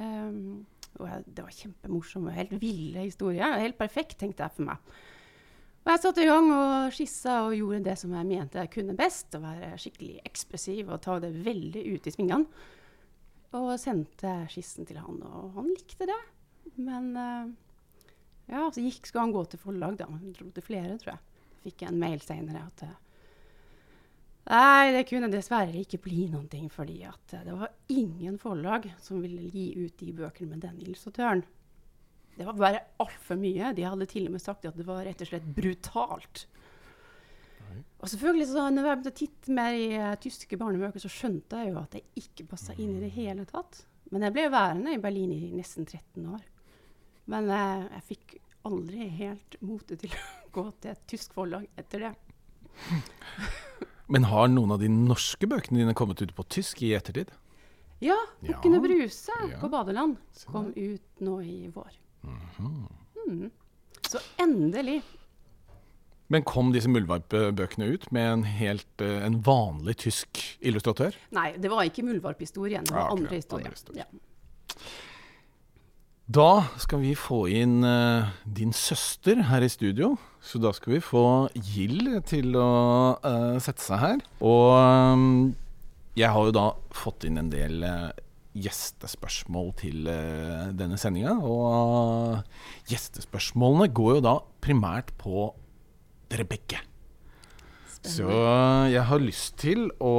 Um, 0.00 0.64
og 0.98 1.08
jeg, 1.08 1.24
det 1.26 1.46
var 1.46 1.56
kjempemorsomme, 1.56 2.34
helt 2.36 2.54
ville 2.60 3.06
historier. 3.06 3.58
Helt 3.62 3.78
perfekt, 3.78 4.18
tenkte 4.20 4.44
jeg 4.44 4.56
for 4.58 4.68
meg. 4.68 4.92
Og 5.82 5.90
jeg 5.90 6.02
satte 6.04 6.22
i 6.22 6.28
gang 6.28 6.50
og 6.54 6.92
skissa 6.94 7.38
og 7.48 7.56
gjorde 7.58 7.82
det 7.88 7.96
som 7.98 8.12
jeg 8.14 8.28
mente 8.28 8.60
jeg 8.60 8.70
kunne 8.70 8.94
best. 8.98 9.34
Å 9.34 9.42
være 9.42 9.72
skikkelig 9.82 10.20
ekspressiv 10.28 10.92
og 10.92 11.02
ta 11.02 11.16
det 11.22 11.32
veldig 11.42 11.82
ut 11.88 12.06
i 12.06 12.14
svingene. 12.14 12.68
Og 13.58 13.72
sendte 13.80 14.36
skissen 14.52 14.86
til 14.88 15.00
han, 15.02 15.18
og 15.26 15.58
han 15.58 15.72
likte 15.74 16.06
det. 16.08 16.20
Men 16.78 17.10
uh, 17.18 17.50
ja, 18.48 18.68
så 18.72 18.80
gikk, 18.80 19.08
skulle 19.08 19.26
han 19.26 19.34
gå 19.34 19.42
til 19.50 19.60
forlag, 19.60 19.98
da. 19.98 20.06
Han 20.08 20.32
dro 20.36 20.48
til 20.54 20.64
flere, 20.64 20.94
tror 21.02 21.16
jeg. 21.16 21.48
Fikk 21.66 21.84
en 21.88 21.98
mail 22.00 22.22
seinere 22.24 22.62
at 22.70 22.86
uh, 22.86 22.94
Nei, 24.50 24.90
det 24.90 25.04
kunne 25.06 25.30
dessverre 25.30 25.84
ikke 25.84 26.00
bli 26.02 26.24
noen 26.32 26.48
ting, 26.50 26.66
fordi 26.72 27.02
at 27.06 27.34
uh, 27.36 27.44
det 27.46 27.52
var 27.54 27.74
ingen 27.94 28.38
forlag 28.42 28.88
som 29.02 29.20
ville 29.22 29.44
gi 29.52 29.68
ut 29.78 29.94
de 30.00 30.14
bøkene 30.18 30.56
med 30.56 30.64
den 30.64 30.80
illustratøren. 30.82 31.44
Det 32.34 32.48
var 32.48 32.58
bare 32.58 32.80
altfor 33.02 33.38
mye. 33.38 33.70
De 33.76 33.86
hadde 33.86 34.08
til 34.10 34.26
og 34.26 34.34
med 34.34 34.42
sagt 34.42 34.66
at 34.66 34.78
det 34.78 34.88
var 34.88 35.04
rett 35.06 35.22
og 35.22 35.30
slett 35.30 35.46
brutalt. 35.46 36.46
Og 38.02 38.10
selvfølgelig 38.10 38.48
så 38.50 38.66
når 38.66 38.88
jeg 38.88 38.98
begynte 38.98 39.12
å 39.12 39.20
titte 39.20 39.56
mer 39.56 39.78
i 39.78 39.88
uh, 39.94 40.12
tyske 40.20 40.58
barnebøker, 40.58 41.02
så 41.04 41.12
skjønte 41.12 41.62
jeg 41.62 41.70
jo 41.70 41.80
at 41.80 41.94
det 41.94 42.04
ikke 42.18 42.48
passa 42.50 42.74
inn 42.74 42.96
i 42.96 43.02
det 43.04 43.14
hele 43.14 43.46
tatt. 43.48 43.84
Men 44.10 44.26
jeg 44.26 44.34
ble 44.34 44.50
værende 44.52 44.96
i 44.96 45.02
Berlin 45.02 45.32
i 45.36 45.52
nesten 45.54 45.86
13 45.86 46.26
år. 46.34 46.42
Men 47.30 47.46
uh, 47.46 47.86
jeg 47.86 48.08
fikk 48.10 48.40
aldri 48.66 49.06
helt 49.22 49.60
motet 49.62 50.02
til 50.02 50.16
å 50.48 50.54
gå 50.58 50.66
til 50.82 50.96
et 50.96 51.10
tysk 51.14 51.38
forlag 51.38 51.70
etter 51.78 52.08
det. 52.08 52.16
Men 54.12 54.28
har 54.28 54.50
noen 54.52 54.74
av 54.74 54.82
de 54.82 54.90
norske 54.92 55.48
bøkene 55.48 55.80
dine 55.80 55.96
kommet 55.96 56.20
ut 56.20 56.34
på 56.36 56.44
tysk 56.52 56.82
i 56.84 56.92
ettertid? 56.98 57.32
Ja, 58.02 58.18
'Bukkene 58.42 58.80
Ja, 58.80 58.82
Bruse' 58.82 59.50
ja. 59.52 59.58
på 59.60 59.68
Badeland 59.70 60.16
kom 60.50 60.72
ut 60.76 61.20
nå 61.20 61.40
i 61.40 61.70
vår. 61.72 61.90
Mhm. 62.22 62.88
Mm. 63.22 63.50
Så 64.02 64.18
endelig. 64.36 65.02
Men 66.26 66.42
kom 66.42 66.72
disse 66.72 66.90
Muldvarp-bøkene 66.90 67.86
ut 67.92 68.10
med 68.12 68.32
en 68.32 68.42
helt 68.44 69.00
eh, 69.04 69.24
en 69.24 69.40
vanlig 69.44 69.96
tysk 69.96 70.40
illustratør? 70.60 71.16
Nei, 71.30 71.52
det 71.56 71.70
var 71.70 71.84
ikke 71.84 72.04
Muldvarp-historien. 72.06 72.84
Det 72.84 72.94
var 72.94 73.06
ja, 73.06 73.12
okay. 73.12 73.18
andre 73.22 73.36
andre 73.36 73.74
historier. 73.76 74.06
Da 76.30 76.62
skal 76.78 77.00
vi 77.02 77.16
få 77.18 77.48
inn 77.50 77.82
uh, 77.82 78.30
din 78.46 78.70
søster 78.72 79.40
her 79.48 79.64
i 79.64 79.70
studio. 79.70 80.14
Så 80.42 80.60
da 80.62 80.70
skal 80.74 80.94
vi 80.94 81.00
få 81.02 81.48
Gild 81.54 82.14
til 82.30 82.54
å 82.58 83.18
uh, 83.18 83.58
sette 83.62 83.82
seg 83.82 83.98
her. 83.98 84.22
Og 84.38 84.70
um, 84.78 85.24
jeg 86.14 86.30
har 86.30 86.46
jo 86.46 86.54
da 86.54 86.68
fått 86.94 87.26
inn 87.26 87.40
en 87.42 87.50
del 87.50 87.82
uh, 87.82 88.12
gjestespørsmål 88.54 89.72
til 89.80 90.06
denne 90.78 90.98
sendinga. 91.00 91.34
Og 91.42 92.38
gjestespørsmålene 92.92 93.90
går 93.90 94.18
jo 94.18 94.24
da 94.28 94.38
primært 94.62 95.14
på 95.18 95.48
dere 96.30 96.46
begge. 96.46 96.82
Så 98.02 98.28
jeg 98.90 99.02
har 99.08 99.22
lyst 99.22 99.56
til 99.62 99.86
å 100.02 100.16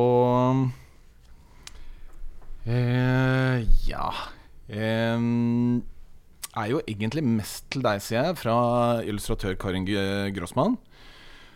Ja 3.84 4.08
em, 4.68 5.84
Er 6.54 6.70
jo 6.70 6.82
egentlig 6.86 7.24
mest 7.26 7.66
til 7.74 7.82
deg, 7.86 8.02
sier 8.04 8.30
jeg, 8.30 8.38
fra 8.38 8.58
illustratør 9.02 9.56
Karin 9.58 9.88
Grossmann, 10.36 10.78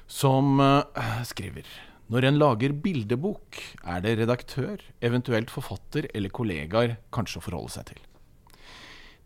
som 0.10 0.58
eh, 0.64 1.22
skriver 1.28 1.68
når 2.08 2.24
en 2.24 2.38
lager 2.40 2.72
bildebok, 2.72 3.58
er 3.84 4.04
det 4.04 4.14
redaktør, 4.22 4.80
eventuelt 5.04 5.52
forfatter 5.52 6.08
eller 6.16 6.32
kollegaer 6.32 6.96
kanskje 7.12 7.42
å 7.42 7.44
forholde 7.44 7.74
seg 7.74 7.90
til. 7.90 8.00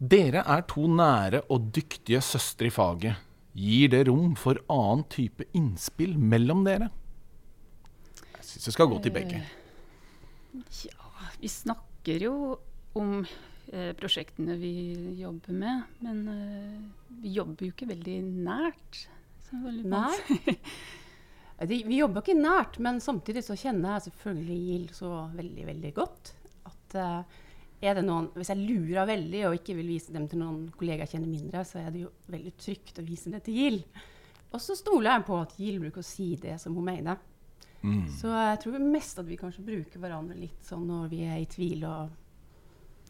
Dere 0.01 0.41
er 0.49 0.63
to 0.65 0.88
nære 0.89 1.43
og 1.53 1.69
dyktige 1.75 2.23
søstre 2.25 2.71
i 2.71 2.73
faget. 2.73 3.21
Gir 3.53 3.91
det 3.93 4.07
rom 4.10 4.34
for 4.39 4.57
annen 4.71 5.05
type 5.13 5.45
innspill 5.57 6.15
mellom 6.17 6.63
dere? 6.65 6.89
Jeg 8.39 8.47
syns 8.47 8.65
det 8.71 8.73
skal 8.79 8.89
gå 8.89 8.97
til 9.05 9.13
begge. 9.13 9.43
Ja, 10.88 11.12
vi 11.38 11.51
snakker 11.53 12.25
jo 12.25 12.36
om 12.97 13.21
eh, 13.21 13.50
prosjektene 13.95 14.57
vi 14.60 14.73
jobber 15.21 15.55
med, 15.55 15.84
men 16.03 16.23
eh, 16.27 16.79
vi 17.21 17.36
jobber 17.38 17.67
jo 17.67 17.75
ikke 17.75 17.88
veldig 17.91 18.17
nært. 18.43 19.05
Veldig. 19.51 20.57
De, 21.69 21.77
vi 21.86 21.99
jobber 21.99 22.23
ikke 22.23 22.36
nært, 22.39 22.79
men 22.81 22.97
samtidig 23.03 23.43
så 23.45 23.55
kjenner 23.60 23.95
jeg 23.95 24.07
selvfølgelig 24.07 24.60
Gild 24.65 24.93
så 24.97 25.12
veldig, 25.36 25.65
veldig 25.67 25.91
godt. 25.93 26.31
At 26.65 26.95
uh, 26.97 27.41
er 27.81 27.97
det 27.97 28.03
noen, 28.07 28.31
Hvis 28.34 28.49
jeg 28.49 28.63
lurer 28.63 29.10
veldig 29.10 29.43
og 29.49 29.57
ikke 29.60 29.75
vil 29.77 29.91
vise 29.93 30.13
dem 30.15 30.25
til 30.29 30.41
noen 30.41 30.63
kollegaer 30.73 31.05
jeg 31.05 31.13
kjenner 31.15 31.29
mindre, 31.29 31.62
så 31.67 31.84
er 31.84 31.91
det 31.93 32.01
jo 32.01 32.10
veldig 32.34 32.53
trygt 32.57 33.01
å 33.01 33.05
vise 33.05 33.34
det 33.34 33.43
til 33.45 33.60
Gild. 33.60 34.01
Og 34.51 34.63
så 34.63 34.75
stoler 34.79 35.12
jeg 35.13 35.27
på 35.29 35.38
at 35.38 35.53
Gild 35.60 35.84
bruker 35.84 36.01
å 36.01 36.10
si 36.10 36.31
det 36.41 36.57
som 36.63 36.73
hun 36.79 36.89
mener. 36.89 37.21
Mm. 37.81 38.07
Så 38.13 38.34
jeg 38.34 38.60
tror 38.62 38.81
mest 38.84 39.21
at 39.21 39.29
vi 39.29 39.39
kanskje 39.41 39.65
bruker 39.65 40.01
hverandre 40.01 40.38
litt 40.38 40.65
sånn 40.65 40.84
når 40.89 41.07
vi 41.13 41.21
er 41.29 41.39
i 41.41 41.49
tvil 41.49 41.86
og 41.89 42.17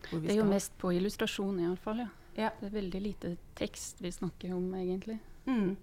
Det 0.10 0.34
er 0.34 0.40
jo 0.40 0.46
skal. 0.46 0.54
mest 0.56 0.76
på 0.82 0.92
illustrasjon 0.98 1.62
iallfall, 1.64 2.04
ja. 2.06 2.10
Ja. 2.40 2.52
Det 2.60 2.70
er 2.70 2.78
veldig 2.78 3.02
lite 3.04 3.36
tekst 3.60 4.00
vi 4.02 4.12
snakker 4.12 4.54
om, 4.56 4.70
egentlig. 4.76 5.20
Mm. 5.46 5.76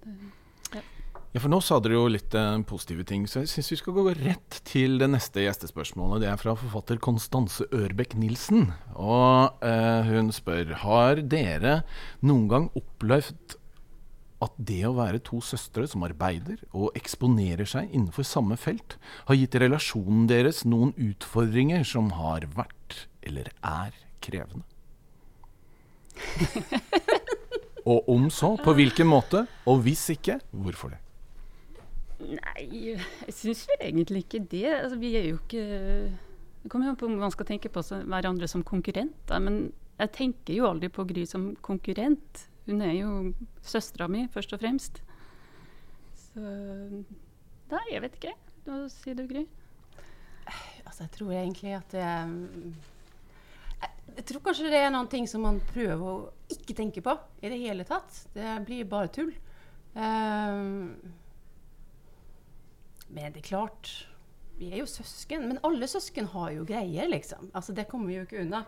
Ja, 1.28 1.42
for 1.42 1.52
nå 1.52 1.58
sa 1.64 1.76
dere 1.84 1.98
jo 1.98 2.08
litt 2.08 2.32
eh, 2.36 2.54
positive 2.68 3.04
ting, 3.08 3.26
så 3.28 3.42
jeg 3.42 3.50
syns 3.52 3.70
vi 3.74 3.78
skal 3.82 3.96
gå 3.98 4.04
rett 4.16 4.58
til 4.68 4.96
det 5.00 5.10
neste 5.12 5.44
gjestespørsmålet. 5.44 6.22
Det 6.24 6.30
er 6.30 6.40
fra 6.40 6.56
forfatter 6.56 7.00
Konstanse 7.04 7.68
Ørbekk 7.74 8.16
Nilsen. 8.20 8.70
Og 8.96 9.64
eh, 9.64 10.08
hun 10.08 10.32
spør 10.32 10.72
Har 10.84 11.20
dere 11.20 11.82
noen 12.24 12.48
gang 12.52 12.70
opplevd 12.78 13.58
at 14.44 14.54
det 14.62 14.80
å 14.86 14.94
være 14.94 15.20
to 15.26 15.40
søstre 15.42 15.84
som 15.90 16.04
arbeider 16.06 16.60
og 16.70 16.94
eksponerer 16.98 17.66
seg 17.68 17.90
innenfor 17.90 18.26
samme 18.26 18.56
felt, 18.60 18.94
har 19.26 19.38
gitt 19.38 19.58
relasjonen 19.58 20.28
deres 20.30 20.62
noen 20.68 20.94
utfordringer 20.94 21.82
som 21.86 22.12
har 22.14 22.46
vært 22.54 23.08
eller 23.26 23.50
er 23.66 23.96
krevende? 24.24 24.64
og 27.90 28.08
om 28.10 28.28
så, 28.30 28.54
på 28.62 28.74
hvilken 28.76 29.08
måte? 29.08 29.44
Og 29.70 29.82
hvis 29.86 30.08
ikke, 30.14 30.40
hvorfor 30.50 30.94
det? 30.94 31.02
Nei, 32.18 32.64
jeg 32.74 33.34
syns 33.34 33.62
vel 33.70 33.84
egentlig 33.86 34.24
ikke 34.24 34.40
det. 34.50 34.66
Altså, 34.72 34.98
vi 34.98 35.12
er 35.14 35.28
jo 35.28 35.36
ikke 35.38 35.62
Det 36.64 36.70
kommer 36.72 36.88
jo 36.88 36.92
an 36.92 36.98
på 36.98 37.06
om 37.06 37.14
man 37.20 37.30
skal 37.30 37.46
tenke 37.46 37.70
på 37.70 37.82
hverandre 37.86 38.48
som 38.50 38.64
konkurrenter. 38.66 39.38
Men 39.38 39.68
jeg 39.98 40.14
tenker 40.16 40.58
jo 40.58 40.66
aldri 40.66 40.90
på 40.90 41.06
Gry 41.06 41.24
som 41.26 41.52
konkurrent. 41.62 42.48
Hun 42.66 42.82
er 42.84 42.96
jo 42.98 43.12
søstera 43.64 44.08
mi, 44.10 44.26
først 44.32 44.52
og 44.52 44.60
fremst. 44.60 45.00
Så 46.18 46.42
Nei, 47.68 47.84
jeg 47.92 48.02
vet 48.02 48.14
ikke. 48.18 48.34
Hva 48.66 48.82
sier 48.92 49.16
du, 49.16 49.24
Gry? 49.28 49.44
Altså, 50.84 51.04
jeg 51.04 51.12
tror 51.18 51.32
egentlig 51.36 51.74
at 51.76 51.92
det 51.92 52.04
jeg, 54.16 54.24
tror 54.28 54.42
kanskje 54.48 54.70
det 54.72 54.80
er 54.80 54.90
noen 54.94 55.08
ting 55.10 55.28
som 55.30 55.44
man 55.46 55.60
prøver 55.72 56.08
å 56.08 56.16
ikke 56.52 56.76
tenke 56.78 57.02
på 57.04 57.14
i 57.42 57.50
det 57.52 57.60
hele 57.60 57.86
tatt. 57.88 58.24
Det 58.34 58.56
blir 58.66 58.88
bare 58.88 59.10
tull. 59.14 59.32
Um, 59.94 60.96
men 63.08 63.32
det 63.32 63.40
er 63.40 63.46
klart 63.48 63.88
Vi 64.58 64.68
er 64.68 64.82
jo 64.82 64.88
søsken. 64.90 65.46
Men 65.48 65.60
alle 65.66 65.86
søsken 65.90 66.28
har 66.34 66.50
jo 66.56 66.66
greier, 66.66 67.08
liksom. 67.08 67.50
Altså, 67.54 67.72
det 67.72 67.86
kommer 67.90 68.10
vi 68.10 68.18
jo 68.18 68.26
ikke 68.26 68.42
unna. 68.42 68.64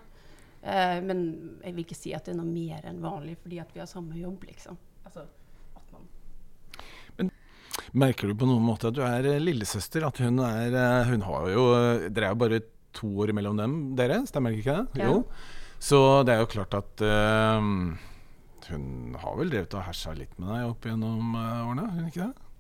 Uh, 0.62 0.98
men 1.02 1.24
jeg 1.64 1.74
vil 1.74 1.86
ikke 1.86 1.98
si 1.98 2.14
at 2.14 2.28
det 2.28 2.34
er 2.34 2.40
noe 2.40 2.50
mer 2.50 2.84
enn 2.86 3.00
vanlig 3.02 3.38
fordi 3.40 3.58
at 3.62 3.70
vi 3.74 3.82
har 3.82 3.90
samme 3.90 4.18
jobb, 4.20 4.44
liksom. 4.50 4.78
Altså, 5.08 5.26
at 5.76 5.94
man 5.96 7.30
Merker 7.96 8.30
du 8.30 8.36
på 8.38 8.46
noen 8.46 8.62
måte 8.62 8.90
at 8.90 8.94
du 8.94 9.00
er 9.02 9.26
eh, 9.26 9.40
lillesøster? 9.42 10.04
At 10.06 10.20
hun 10.22 10.38
er 10.44 10.76
eh, 10.76 11.08
Hun 11.10 11.24
har 11.26 11.48
jo 11.50 11.64
Dere 12.06 12.28
er 12.28 12.38
bare 12.38 12.60
to 12.96 13.08
år 13.24 13.32
mellom 13.36 13.58
dem, 13.60 13.78
dere? 13.98 14.22
Stemmer 14.28 14.56
ikke 14.56 14.76
det? 14.76 15.02
Ja. 15.02 15.10
Jo. 15.10 15.24
Så 15.80 15.98
det 16.28 16.34
er 16.34 16.42
jo 16.42 16.50
klart 16.52 16.76
at 16.76 17.02
uh, 17.06 17.60
hun 18.70 19.16
har 19.16 19.38
vel 19.38 19.52
drevet 19.52 19.74
og 19.78 19.86
hersa 19.86 20.12
litt 20.16 20.36
med 20.38 20.52
deg 20.52 20.68
opp 20.68 20.86
gjennom 20.86 21.34
uh, 21.34 21.68
årene? 21.70 21.88
Hun 21.96 22.08
ikke 22.10 22.28
det? 22.28 22.50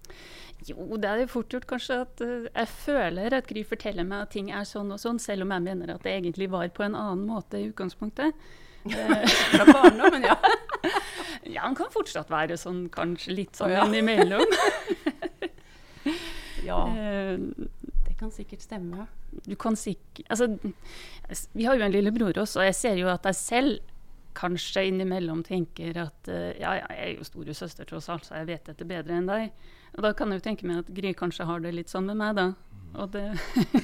Jo, 0.68 0.96
det 1.00 1.08
er 1.08 1.22
jo 1.22 1.28
fort 1.32 1.54
gjort 1.54 1.68
kanskje 1.68 2.00
at 2.04 2.22
uh, 2.24 2.48
jeg 2.48 2.70
føler 2.72 3.36
at 3.36 3.48
Gry 3.48 3.62
forteller 3.64 4.08
meg 4.08 4.26
at 4.26 4.34
ting 4.36 4.50
er 4.52 4.66
sånn 4.68 4.92
og 4.92 5.00
sånn, 5.00 5.20
selv 5.22 5.46
om 5.46 5.54
jeg 5.56 5.64
mener 5.68 5.94
at 5.94 6.04
det 6.04 6.16
egentlig 6.18 6.50
var 6.52 6.68
på 6.76 6.84
en 6.84 6.96
annen 6.98 7.24
måte 7.28 7.60
i 7.60 7.70
utgangspunktet. 7.70 8.36
Eh, 8.80 9.26
Fra 9.28 9.64
barndommen, 9.68 10.22
ja. 10.24 10.38
ja, 11.54 11.66
han 11.66 11.74
kan 11.76 11.90
fortsatt 11.92 12.30
være 12.32 12.56
sånn 12.56 12.86
kanskje 12.88 13.34
litt 13.36 13.58
sånn 13.58 13.74
ja. 13.74 13.82
innimellom. 13.84 14.54
ja. 16.68 16.78
Eh, 18.20 18.22
kan 18.22 18.30
sikkert 18.30 18.62
stemme. 18.62 19.06
du 19.46 19.56
kan 19.56 19.76
sikkert 19.76 20.30
Altså, 20.30 20.58
vi 21.52 21.64
har 21.64 21.76
jo 21.76 21.84
en 21.84 21.92
lillebror 21.92 22.36
også, 22.36 22.60
og 22.60 22.66
jeg 22.66 22.74
ser 22.74 22.96
jo 22.96 23.08
at 23.08 23.24
jeg 23.24 23.34
selv 23.34 23.80
kanskje 24.34 24.86
innimellom 24.86 25.42
tenker 25.42 25.96
at 25.98 26.28
uh, 26.28 26.52
ja, 26.54 26.76
ja, 26.78 26.86
jeg 26.94 27.06
er 27.06 27.16
jo 27.18 27.24
storesøster 27.24 27.84
tross 27.84 28.08
alt, 28.08 28.24
så 28.26 28.36
jeg 28.36 28.46
vet 28.46 28.68
dette 28.68 28.84
bedre 28.86 29.16
enn 29.16 29.26
deg. 29.26 29.50
Og 29.96 30.04
da 30.04 30.12
kan 30.14 30.30
jeg 30.30 30.38
jo 30.38 30.44
tenke 30.44 30.66
meg 30.68 30.84
at 30.84 30.92
Gry 30.94 31.14
kanskje 31.18 31.46
har 31.48 31.60
det 31.60 31.72
litt 31.74 31.90
sånn 31.90 32.06
med 32.06 32.20
meg, 32.20 32.36
da. 32.36 32.52
Og 33.00 33.10
det 33.10 33.24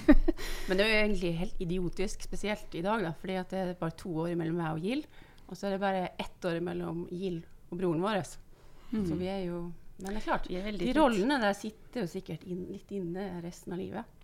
Men 0.68 0.79
det 0.79 0.85
er 0.85 0.92
jo 0.92 1.01
egentlig 1.01 1.33
helt 1.40 1.61
idiotisk, 1.62 2.22
spesielt 2.29 2.77
i 2.79 2.85
dag, 2.85 3.03
da, 3.03 3.14
fordi 3.18 3.40
at 3.40 3.51
det 3.51 3.62
er 3.62 3.81
bare 3.81 3.96
to 3.99 4.12
år 4.27 4.37
mellom 4.37 4.61
meg 4.61 4.77
og 4.77 4.87
Gild. 4.87 5.09
Og 5.49 5.57
så 5.57 5.66
er 5.66 5.75
det 5.75 5.83
bare 5.83 6.12
ett 6.18 6.46
år 6.46 6.61
mellom 6.62 7.07
Gild 7.11 7.42
og 7.72 7.81
broren 7.81 8.05
vår. 8.05 8.22
Mm. 8.92 9.03
Så 9.09 9.18
vi 9.18 9.33
er 9.33 9.42
jo 9.49 9.64
Men 9.99 10.12
det 10.12 10.20
er 10.20 10.27
klart, 10.29 10.46
er 10.53 10.77
de 10.77 10.92
rollene 10.92 11.40
der 11.40 11.55
sitter 11.57 12.05
jo 12.05 12.09
sikkert 12.11 12.42
inn, 12.44 12.66
litt 12.68 12.90
inne 12.92 13.40
resten 13.40 13.72
av 13.72 13.81
livet. 13.81 14.15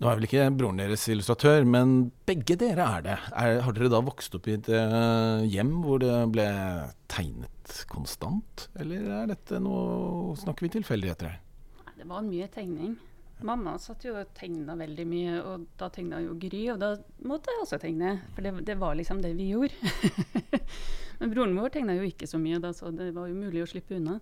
Nå 0.00 0.08
er 0.08 0.16
vel 0.16 0.24
ikke 0.24 0.46
broren 0.56 0.78
deres 0.80 1.02
illustratør, 1.12 1.66
men 1.68 2.08
begge 2.28 2.56
dere 2.60 2.86
er 2.86 3.02
det. 3.04 3.16
Er, 3.36 3.58
har 3.66 3.74
dere 3.76 3.90
da 3.92 4.00
vokst 4.00 4.32
opp 4.38 4.46
i 4.48 4.54
et 4.56 4.70
eh, 4.72 5.42
hjem 5.52 5.74
hvor 5.84 6.00
det 6.00 6.14
ble 6.32 6.46
tegnet 7.12 7.74
konstant? 7.90 8.70
Eller 8.80 9.04
er 9.18 9.28
dette 9.34 9.60
noe 9.60 10.32
Snakker 10.40 10.64
vi 10.64 10.72
tilfeldigheter 10.78 11.28
her? 11.28 11.40
Det 12.00 12.08
var 12.08 12.24
mye 12.24 12.48
tegning. 12.48 12.94
Mamma 13.44 13.74
satt 13.80 14.04
jo 14.04 14.14
og 14.16 14.32
tegna 14.36 14.72
veldig 14.76 15.04
mye, 15.08 15.34
og 15.44 15.66
da 15.80 15.90
tegna 15.92 16.20
jo 16.24 16.32
Gry, 16.40 16.62
og 16.72 16.80
da 16.80 16.94
måtte 17.28 17.52
jeg 17.52 17.64
også 17.66 17.80
tegne. 17.82 18.14
For 18.32 18.44
det, 18.44 18.54
det 18.68 18.78
var 18.80 18.96
liksom 18.96 19.20
det 19.20 19.34
vi 19.36 19.50
gjorde. 19.52 19.92
Men 21.20 21.34
broren 21.34 21.56
vår 21.60 21.76
tegna 21.76 21.98
jo 21.98 22.08
ikke 22.08 22.28
så 22.28 22.40
mye, 22.40 22.60
da, 22.62 22.72
så 22.72 22.88
det 22.88 23.10
var 23.16 23.28
jo 23.28 23.36
mulig 23.36 23.66
å 23.66 23.68
slippe 23.68 24.00
unna. 24.00 24.16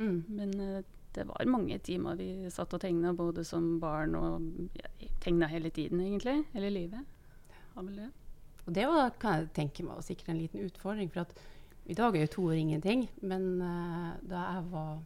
Mm. 0.00 0.18
Men 0.32 0.56
eh, 0.64 0.80
det 1.14 1.26
var 1.28 1.46
mange 1.50 1.78
timer 1.78 2.18
vi 2.18 2.50
satt 2.54 2.74
og 2.76 2.80
tegna, 2.82 3.12
både 3.16 3.44
som 3.44 3.78
barn 3.82 4.14
og 4.14 4.68
ja, 4.78 4.90
tegna 5.20 5.48
hele 5.50 5.70
tiden, 5.74 6.00
egentlig. 6.04 6.44
Hele 6.54 6.70
livet. 6.70 7.06
Det. 7.80 8.10
Og 8.66 8.74
det 8.76 8.84
var, 8.86 9.10
kan 9.18 9.38
jeg 9.38 9.52
tenke 9.56 9.86
meg 9.86 10.02
sikkert 10.04 10.28
en 10.34 10.38
liten 10.42 10.66
utfordring. 10.66 11.10
For 11.10 11.24
at 11.24 11.32
i 11.90 11.96
dag 11.98 12.14
er 12.16 12.26
jo 12.26 12.34
to 12.34 12.44
år 12.52 12.58
ingenting. 12.60 13.06
Men 13.22 13.48
uh, 13.62 14.12
da 14.30 14.44
jeg 14.52 14.66
var 14.70 15.00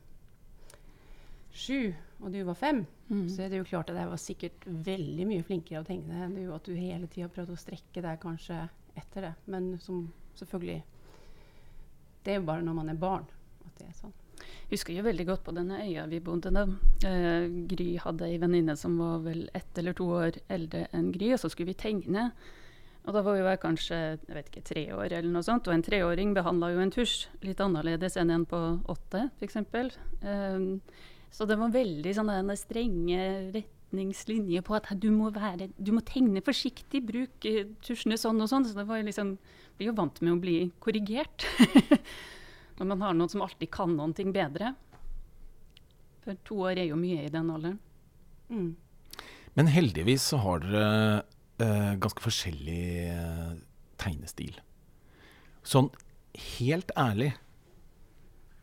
sju, 1.55 1.95
og 2.21 2.33
du 2.35 2.43
var 2.45 2.59
fem, 2.59 2.85
Mm. 3.05 3.29
så 3.29 3.43
er 3.45 3.51
det 3.53 3.59
jo 3.59 3.65
klart 3.69 3.91
at 3.93 3.99
jeg 4.01 4.09
var 4.09 4.17
sikkert 4.17 4.63
veldig 4.65 5.27
mye 5.29 5.45
flinkere 5.45 5.83
å 5.83 5.85
tegne 5.85 6.23
enn 6.25 6.35
du. 6.39 6.47
At 6.55 6.65
du 6.65 6.73
hele 6.73 7.05
tida 7.13 7.29
prøvde 7.29 7.53
å 7.53 7.61
strekke 7.61 8.01
deg 8.01 8.21
kanskje 8.23 8.63
etter 8.97 9.27
det. 9.27 9.33
Men 9.45 9.75
som 9.79 10.07
selvfølgelig 10.41 10.83
Det 12.25 12.33
er 12.33 12.39
jo 12.41 12.47
bare 12.49 12.65
når 12.65 12.75
man 12.79 12.89
er 12.89 12.97
barn 12.97 13.27
at 13.67 13.75
det 13.77 13.91
er 13.91 13.97
sånn. 13.99 14.15
Husker 14.73 14.97
jo 14.97 15.07
veldig 15.07 15.27
godt 15.29 15.45
på 15.47 15.55
denne 15.57 15.81
øya 15.85 16.07
vi 16.11 16.21
bodde 16.25 16.53
på. 16.55 16.65
Eh, 17.09 17.47
Gry 17.71 17.89
hadde 18.03 18.29
ei 18.29 18.41
venninne 18.43 18.77
som 18.81 18.97
var 19.01 19.23
vel 19.27 19.47
ett 19.55 19.81
eller 19.81 19.97
to 19.97 20.09
år 20.19 20.41
eldre 20.53 20.87
enn 20.93 21.11
Gry, 21.15 21.33
og 21.35 21.43
så 21.43 21.51
skulle 21.53 21.73
vi 21.73 21.81
tegne. 21.85 22.31
Og 23.05 23.13
da 23.13 23.21
var 23.21 23.37
jo 23.37 23.45
jeg 23.45 23.61
kanskje 23.61 23.97
jeg 23.97 24.33
vet 24.33 24.47
ikke, 24.49 24.65
tre 24.65 24.85
år 24.97 25.13
eller 25.13 25.31
noe 25.33 25.45
sånt, 25.45 25.69
og 25.69 25.75
en 25.75 25.85
treåring 25.85 26.33
behandla 26.37 26.73
jo 26.73 26.85
en 26.85 26.95
tusj 26.95 27.27
litt 27.45 27.61
annerledes 27.61 28.17
enn 28.21 28.33
en 28.33 28.47
på 28.49 28.61
åtte, 28.89 29.27
f.eks. 29.37 29.61
Um, 30.25 30.81
så 31.35 31.45
det 31.51 31.59
var 31.61 31.75
veldig 31.75 32.15
sånn 32.17 32.33
strenge 32.57 33.21
retningslinjer 33.53 34.65
på 34.65 34.77
at 34.79 34.89
du 35.03 35.11
må, 35.13 35.29
være, 35.35 35.69
du 35.77 35.93
må 35.93 36.01
tegne 36.07 36.43
forsiktig, 36.45 37.03
bruk 37.05 37.45
eh, 37.51 37.67
tusjene 37.85 38.17
sånn 38.21 38.41
og 38.41 38.49
sånn. 38.51 38.65
Så 38.65 38.79
det 38.79 38.89
var 38.89 39.05
liksom 39.05 39.37
Blir 39.75 39.89
jo 39.91 39.97
vant 39.99 40.21
med 40.23 40.37
å 40.37 40.39
bli 40.39 40.59
korrigert. 40.79 41.43
Når 42.79 42.89
man 42.91 43.03
har 43.05 43.15
noen 43.15 43.31
som 43.31 43.43
alltid 43.45 43.71
kan 43.75 43.93
noen 43.97 44.15
ting 44.17 44.33
bedre. 44.35 44.73
For 46.25 46.39
to 46.49 46.57
år 46.71 46.81
er 46.81 46.89
jo 46.89 46.97
mye 46.99 47.27
i 47.27 47.31
den 47.33 47.51
alderen. 47.53 47.79
Mm. 48.51 48.73
Men 49.55 49.71
heldigvis 49.71 50.25
så 50.33 50.41
har 50.43 50.63
dere 50.65 50.87
eh, 51.63 51.93
ganske 52.03 52.25
forskjellig 52.25 52.81
eh, 53.13 53.53
tegnestil. 54.03 54.57
Sånn 55.65 55.89
helt 56.59 56.91
ærlig 56.99 57.31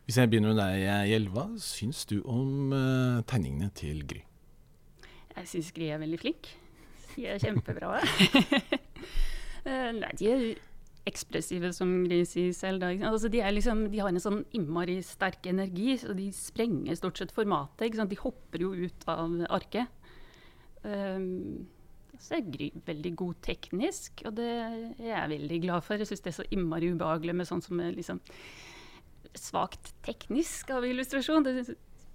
Hvis 0.06 0.18
jeg 0.20 0.28
begynner 0.30 0.52
med 0.52 0.60
deg, 0.60 1.08
Hjelva. 1.08 1.46
syns 1.62 2.04
du 2.10 2.18
om 2.28 2.74
eh, 2.76 3.22
tegningene 3.30 3.70
til 3.78 4.02
Gry? 4.06 4.20
Jeg 5.32 5.48
syns 5.48 5.70
Gry 5.72 5.88
er 5.94 6.02
veldig 6.02 6.18
flink. 6.20 6.50
De 7.14 7.26
er 7.32 7.40
kjempebra. 7.42 7.96
Eh, 9.62 9.92
Nei, 9.94 10.08
de 10.18 10.26
er 10.26 10.40
ekspressive, 11.08 11.72
som 11.74 11.90
Gry 12.06 12.22
sier 12.28 12.52
selv. 12.54 12.84
Altså, 12.86 13.30
de, 13.32 13.42
liksom, 13.54 13.86
de 13.90 14.00
har 14.02 14.12
en 14.12 14.22
sånn 14.22 14.42
innmari 14.54 15.00
sterk 15.06 15.48
energi, 15.50 15.96
så 15.98 16.14
de 16.16 16.28
sprenger 16.36 16.98
stort 16.98 17.18
sett 17.18 17.34
formatet. 17.34 17.98
De 17.98 18.20
hopper 18.22 18.62
jo 18.62 18.72
ut 18.76 19.06
av 19.10 19.40
arket. 19.50 19.90
Um, 20.82 21.66
så 22.22 22.38
er 22.38 22.50
Gry 22.54 22.70
veldig 22.86 23.14
god 23.18 23.40
teknisk, 23.42 24.22
og 24.28 24.36
det 24.38 24.50
er 24.62 25.08
jeg 25.08 25.32
veldig 25.34 25.62
glad 25.64 25.86
for. 25.86 25.98
Jeg 25.98 26.12
syns 26.12 26.22
det 26.22 26.32
er 26.32 26.38
så 26.38 26.50
innmari 26.54 26.92
ubehagelig 26.94 27.34
med 27.38 27.50
sånn 27.50 27.64
som 27.64 27.80
er 27.82 27.96
liksom 27.96 28.20
svakt 29.38 29.94
teknisk 30.06 30.70
av 30.74 30.86
illustrasjon. 30.86 31.46
Det 31.46 31.54
er 31.64 31.72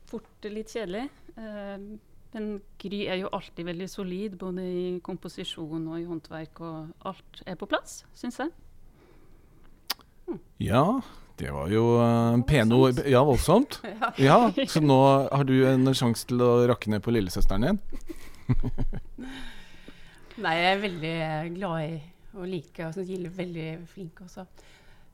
fort 0.07 0.47
litt 0.47 0.71
kjedelig. 0.71 1.09
Um, 1.35 1.97
men 2.35 2.47
Gry 2.79 3.03
er 3.09 3.19
jo 3.21 3.33
alltid 3.35 3.67
veldig 3.67 3.89
solid, 3.91 4.39
både 4.39 4.63
i 4.63 4.87
komposisjon 5.03 5.87
og 5.89 5.99
i 5.99 6.07
håndverk, 6.07 6.63
og 6.63 7.07
alt 7.09 7.43
er 7.47 7.59
på 7.59 7.67
plass, 7.67 8.01
syns 8.15 8.39
jeg. 8.39 8.53
Ja, 10.61 11.01
det 11.37 11.51
var 11.53 11.69
jo 11.69 11.83
uh, 12.01 12.37
pene 12.49 12.77
ord. 12.77 13.01
Ja, 13.05 13.23
voldsomt. 13.27 13.79
Ja. 14.27 14.39
Så 14.67 14.81
nå 14.81 14.99
har 15.29 15.45
du 15.47 15.55
en 15.69 15.93
sjanse 15.93 16.25
til 16.29 16.41
å 16.41 16.65
rakke 16.69 16.89
ned 16.91 17.03
på 17.05 17.13
lillesøsteren 17.13 17.67
din? 17.67 17.81
Nei, 20.43 20.55
jeg 20.57 20.71
er 20.71 20.81
veldig 20.81 21.17
glad 21.57 21.83
i 21.85 21.93
å 22.37 22.47
like 22.47 22.85
og 22.85 22.95
syns 22.95 23.09
Gild 23.09 23.29
er 23.29 23.37
veldig 23.37 23.69
flink 23.89 24.19
også. 24.25 24.45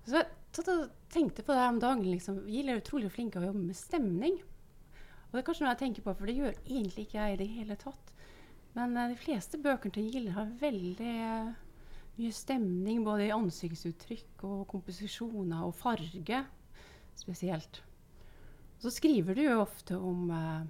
Så 0.03 0.19
jeg 0.19 0.31
og 0.53 0.89
tenkte 1.09 1.41
på 1.41 1.53
det 1.53 1.61
her 1.63 1.71
om 1.71 1.79
dagen. 1.81 2.05
liksom. 2.11 2.43
Gild 2.47 2.69
er 2.69 2.81
utrolig 2.81 3.11
flink 3.11 3.33
til 3.33 3.43
å 3.43 3.49
jobbe 3.49 3.63
med 3.63 3.77
stemning. 3.77 4.39
Og 5.33 5.37
det 5.37 5.41
er 5.41 5.45
kanskje 5.47 5.65
noe 5.65 5.73
jeg 5.73 5.81
tenker 5.81 6.05
på, 6.05 6.13
for 6.13 6.29
det 6.29 6.35
gjør 6.37 6.57
egentlig 6.67 7.07
ikke 7.07 7.19
jeg 7.23 7.33
i 7.33 7.39
det 7.39 7.47
hele 7.55 7.77
tatt. 7.81 8.11
Men 8.77 8.97
eh, 8.97 9.13
de 9.13 9.17
fleste 9.17 9.57
bøkene 9.61 9.95
til 9.95 10.09
Gild 10.13 10.33
har 10.35 10.51
veldig 10.61 11.13
eh, 11.25 11.47
mye 12.17 12.33
stemning, 12.35 13.01
både 13.05 13.27
i 13.27 13.33
ansiktsuttrykk 13.33 14.45
og 14.45 14.67
komposisjoner 14.69 15.65
og 15.65 15.75
farge 15.77 16.43
spesielt. 17.17 17.81
Så 18.81 18.91
skriver 18.91 19.37
du 19.37 19.43
jo 19.45 19.61
ofte 19.63 19.97
om 19.97 20.29
eh, 20.33 20.63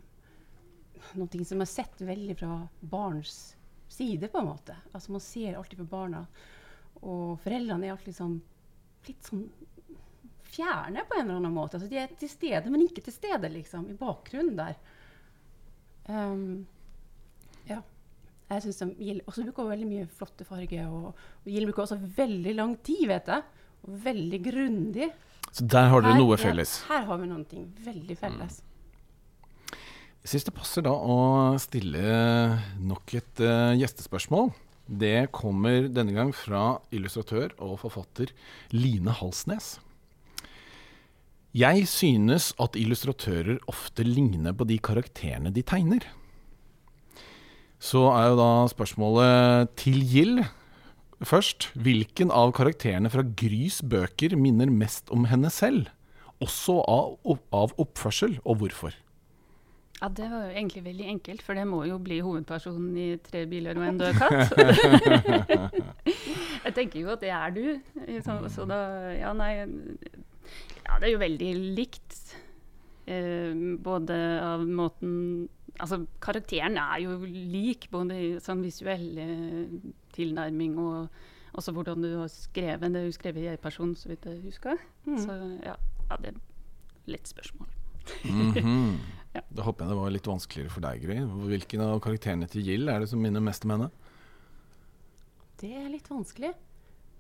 noe 1.20 1.46
som 1.48 1.64
er 1.64 1.70
sett 1.70 2.02
veldig 2.04 2.38
fra 2.40 2.58
barns 2.80 3.56
side, 3.94 4.30
på 4.30 4.40
en 4.40 4.50
måte. 4.52 4.76
Altså 4.92 5.12
Man 5.12 5.24
ser 5.24 5.58
alltid 5.58 5.84
på 5.84 5.92
barna. 5.92 6.26
Og 7.04 7.40
foreldrene 7.44 7.90
er 7.90 7.96
alltid 7.96 8.16
sånn 8.18 8.40
litt 9.08 9.28
sånn 9.28 9.48
fjerne 10.54 11.04
på 11.10 11.18
en 11.18 11.26
eller 11.26 11.42
annen 11.42 11.56
måte. 11.56 11.78
Altså 11.78 11.90
De 11.92 12.00
er 12.00 12.14
til 12.20 12.32
stede, 12.32 12.72
men 12.72 12.86
ikke 12.86 13.04
til 13.04 13.16
stede, 13.16 13.50
liksom. 13.52 13.90
I 13.90 13.98
bakgrunnen 13.98 14.60
der. 14.60 14.78
Um, 16.08 16.66
ja. 17.68 17.82
Jeg 18.54 18.66
synes 18.66 18.80
de 18.82 18.88
Gild 19.00 19.22
også 19.28 19.46
bruker 19.48 19.70
veldig 19.72 19.88
mye 19.90 20.08
flotte 20.18 20.46
farger. 20.48 20.90
Og, 20.90 21.14
og 21.14 21.50
Gild 21.50 21.70
bruker 21.70 21.86
også 21.86 22.00
veldig 22.18 22.56
lang 22.58 22.76
tid, 22.86 23.08
vet 23.10 23.32
jeg. 23.34 23.46
Og 23.84 23.96
veldig 24.06 24.42
grundig. 24.46 25.10
Så 25.54 25.66
der 25.70 25.90
har 25.92 26.04
dere 26.04 26.18
noe 26.18 26.32
noe 26.32 26.38
ja, 26.38 26.44
felles. 26.48 26.78
her 26.90 27.04
har 27.06 27.20
vi 27.22 27.30
noen 27.30 27.46
ting 27.50 27.66
veldig 27.86 28.16
felles. 28.18 28.62
Jeg 30.24 30.32
syns 30.32 30.46
det 30.48 30.54
passer 30.56 30.86
da 30.86 30.94
å 30.96 31.18
stille 31.60 32.04
nok 32.80 33.14
et 33.20 33.42
uh, 33.44 33.74
gjestespørsmål. 33.76 34.54
Det 34.88 35.30
kommer 35.36 35.90
denne 35.92 36.16
gang 36.16 36.32
fra 36.36 36.80
illustratør 36.96 37.54
og 37.64 37.76
forfatter 37.84 38.32
Line 38.72 39.14
Halsnes. 39.20 39.78
Jeg 41.54 41.86
synes 41.92 42.50
at 42.58 42.80
illustratører 42.80 43.60
ofte 43.70 44.08
ligner 44.08 44.56
på 44.58 44.66
de 44.66 44.80
karakterene 44.82 45.52
de 45.54 45.62
tegner. 45.62 46.08
Så 47.84 48.06
er 48.16 48.30
jo 48.32 48.36
da 48.40 48.50
spørsmålet 48.72 49.74
til 49.80 50.00
Gild 50.08 50.44
først. 51.28 51.68
Hvilken 51.76 52.32
av 52.32 52.54
karakterene 52.56 53.12
fra 53.12 53.26
Grys 53.28 53.82
bøker 53.84 54.38
minner 54.40 54.72
mest 54.72 55.12
om 55.12 55.28
henne 55.28 55.52
selv? 55.52 55.90
Også 56.44 56.78
av, 56.88 57.18
av 57.56 57.74
oppførsel, 57.80 58.38
og 58.44 58.62
hvorfor? 58.62 58.96
Ja, 60.00 60.08
Det 60.08 60.30
var 60.32 60.46
jo 60.48 60.56
egentlig 60.56 60.84
veldig 60.84 61.06
enkelt, 61.08 61.42
for 61.44 61.56
det 61.56 61.64
må 61.68 61.84
jo 61.88 61.98
bli 62.00 62.18
hovedpersonen 62.24 62.96
i 62.98 63.10
'Tre 63.24 63.46
biler 63.48 63.78
og 63.80 63.86
en 63.88 64.00
død 64.00 64.14
katt'. 64.20 64.56
jeg 66.66 66.74
tenker 66.76 67.00
jo 67.00 67.12
at 67.14 67.22
det 67.22 67.32
er 67.32 67.50
du. 67.56 67.80
Så, 68.24 68.36
så 68.50 68.66
da 68.68 68.80
Ja, 69.16 69.34
nei 69.34 69.54
Ja, 70.84 71.00
det 71.00 71.08
er 71.08 71.14
jo 71.14 71.24
veldig 71.24 71.52
likt. 71.76 72.36
Eh, 73.08 73.56
både 73.84 74.16
av 74.44 74.68
måten 74.68 75.48
Altså, 75.82 76.04
karakteren 76.22 76.78
er 76.78 77.00
jo 77.02 77.18
lik, 77.26 77.88
både 77.92 78.18
i 78.18 78.28
sånn 78.44 78.62
visuell 78.62 79.08
eh, 79.18 79.78
tilnærming 80.14 80.76
og 80.82 81.56
også 81.58 81.74
hvordan 81.74 82.04
du 82.06 82.12
har 82.20 82.30
skrevet. 82.32 82.94
Det 82.94 83.02
er 83.02 83.08
jo 83.08 83.16
skrevet 83.16 83.42
i 83.42 83.48
jeg-person, 83.48 83.96
så 83.98 84.12
vidt 84.12 84.28
jeg 84.30 84.42
husker. 84.46 84.78
Mm. 85.08 85.18
Så 85.22 85.38
ja, 85.66 85.76
ja, 86.10 86.18
det 86.22 86.32
er 86.32 86.38
et 86.38 87.12
lett 87.16 87.34
spørsmål. 87.36 87.70
Mhm. 88.30 88.96
Ja. 89.34 89.42
Da 89.50 89.64
håper 89.66 89.88
jeg 89.88 89.90
det 89.90 89.98
var 89.98 90.12
litt 90.14 90.28
vanskeligere 90.30 90.70
for 90.70 90.86
deg, 90.86 91.00
Gry. 91.02 91.16
Hvilken 91.50 91.82
av 91.82 91.96
karakterene 92.06 92.46
til 92.46 92.68
Gild 92.68 92.92
er 92.94 93.02
det 93.02 93.08
som 93.10 93.18
minner 93.18 93.42
mest 93.42 93.64
om 93.66 93.72
henne? 93.74 93.88
Det 95.58 95.72
er 95.74 95.88
litt 95.90 96.06
vanskelig. 96.06 96.52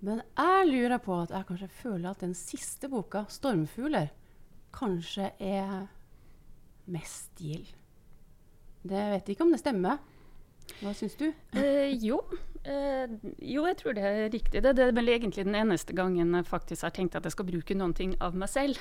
Men 0.05 0.21
jeg 0.21 0.67
lurer 0.67 1.01
på 1.01 1.15
at 1.23 1.33
jeg 1.33 1.47
kanskje 1.47 1.69
føler 1.73 2.11
at 2.11 2.21
den 2.21 2.35
siste 2.37 2.85
boka, 2.91 3.23
'Stormfugler', 3.33 4.11
kanskje 4.77 5.31
er 5.41 5.87
mest 6.85 7.33
gild. 7.39 7.73
Det 8.83 9.03
vet 9.13 9.31
ikke 9.31 9.45
om 9.45 9.53
det 9.53 9.61
stemmer. 9.61 10.01
Hva 10.79 10.93
syns 10.95 11.15
du? 11.19 11.29
Eh, 11.59 11.93
jo. 12.03 12.19
Eh, 12.63 13.15
jo, 13.43 13.65
jeg 13.67 13.77
tror 13.79 13.95
det 13.95 14.03
er 14.07 14.29
riktig. 14.31 14.61
Det, 14.63 14.75
det 14.75 14.85
er 14.89 14.95
vel 14.95 15.11
egentlig 15.11 15.45
den 15.47 15.57
eneste 15.59 15.95
gangen 15.95 16.35
jeg 16.35 16.47
faktisk 16.47 16.87
har 16.87 16.93
tenkt 16.95 17.15
at 17.19 17.27
jeg 17.27 17.35
skal 17.35 17.47
bruke 17.47 17.77
noen 17.77 17.95
ting 17.95 18.15
av 18.23 18.35
meg 18.35 18.51
selv. 18.51 18.79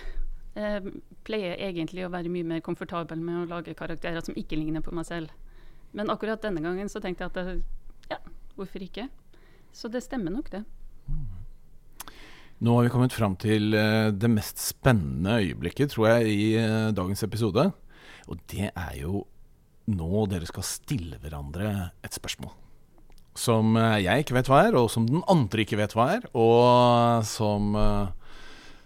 Jeg 0.54 0.92
pleier 1.24 1.56
egentlig 1.64 2.04
å 2.04 2.12
være 2.12 2.30
mye 2.32 2.46
mer 2.46 2.62
komfortabel 2.64 3.22
med 3.22 3.40
å 3.40 3.48
lage 3.54 3.74
karakterer 3.78 4.20
som 4.24 4.36
ikke 4.38 4.58
ligner 4.58 4.84
på 4.84 4.94
meg 4.94 5.08
selv. 5.08 5.32
Men 5.96 6.12
akkurat 6.12 6.42
denne 6.44 6.62
gangen 6.64 6.90
så 6.92 7.00
tenkte 7.04 7.26
jeg 7.26 7.32
at 7.32 7.38
det, 7.38 7.56
ja, 8.12 8.18
hvorfor 8.56 8.84
ikke? 8.84 9.08
Så 9.72 9.88
det 9.88 10.04
stemmer 10.04 10.34
nok, 10.34 10.50
det. 10.52 10.64
Nå 12.62 12.76
har 12.76 12.84
vi 12.86 12.92
kommet 12.94 13.14
fram 13.14 13.34
til 13.40 13.74
eh, 13.74 14.12
det 14.14 14.30
mest 14.30 14.60
spennende 14.62 15.40
øyeblikket, 15.40 15.90
tror 15.90 16.12
jeg, 16.12 16.28
i 16.30 16.44
eh, 16.60 16.92
dagens 16.94 17.24
episode. 17.26 17.64
Og 18.30 18.42
det 18.52 18.68
er 18.70 18.92
jo 19.00 19.24
nå 19.90 20.26
dere 20.30 20.48
skal 20.48 20.66
stille 20.66 21.18
hverandre 21.22 21.90
et 22.04 22.14
spørsmål. 22.14 22.52
Som 23.38 23.76
eh, 23.80 24.02
jeg 24.04 24.26
ikke 24.26 24.36
vet 24.36 24.50
hva 24.50 24.64
er, 24.68 24.76
og 24.78 24.90
som 24.92 25.06
den 25.08 25.24
andre 25.30 25.64
ikke 25.64 25.80
vet 25.80 25.96
hva 25.96 26.10
er, 26.18 26.26
og 26.36 27.24
som 27.26 27.72
eh, 27.78 28.36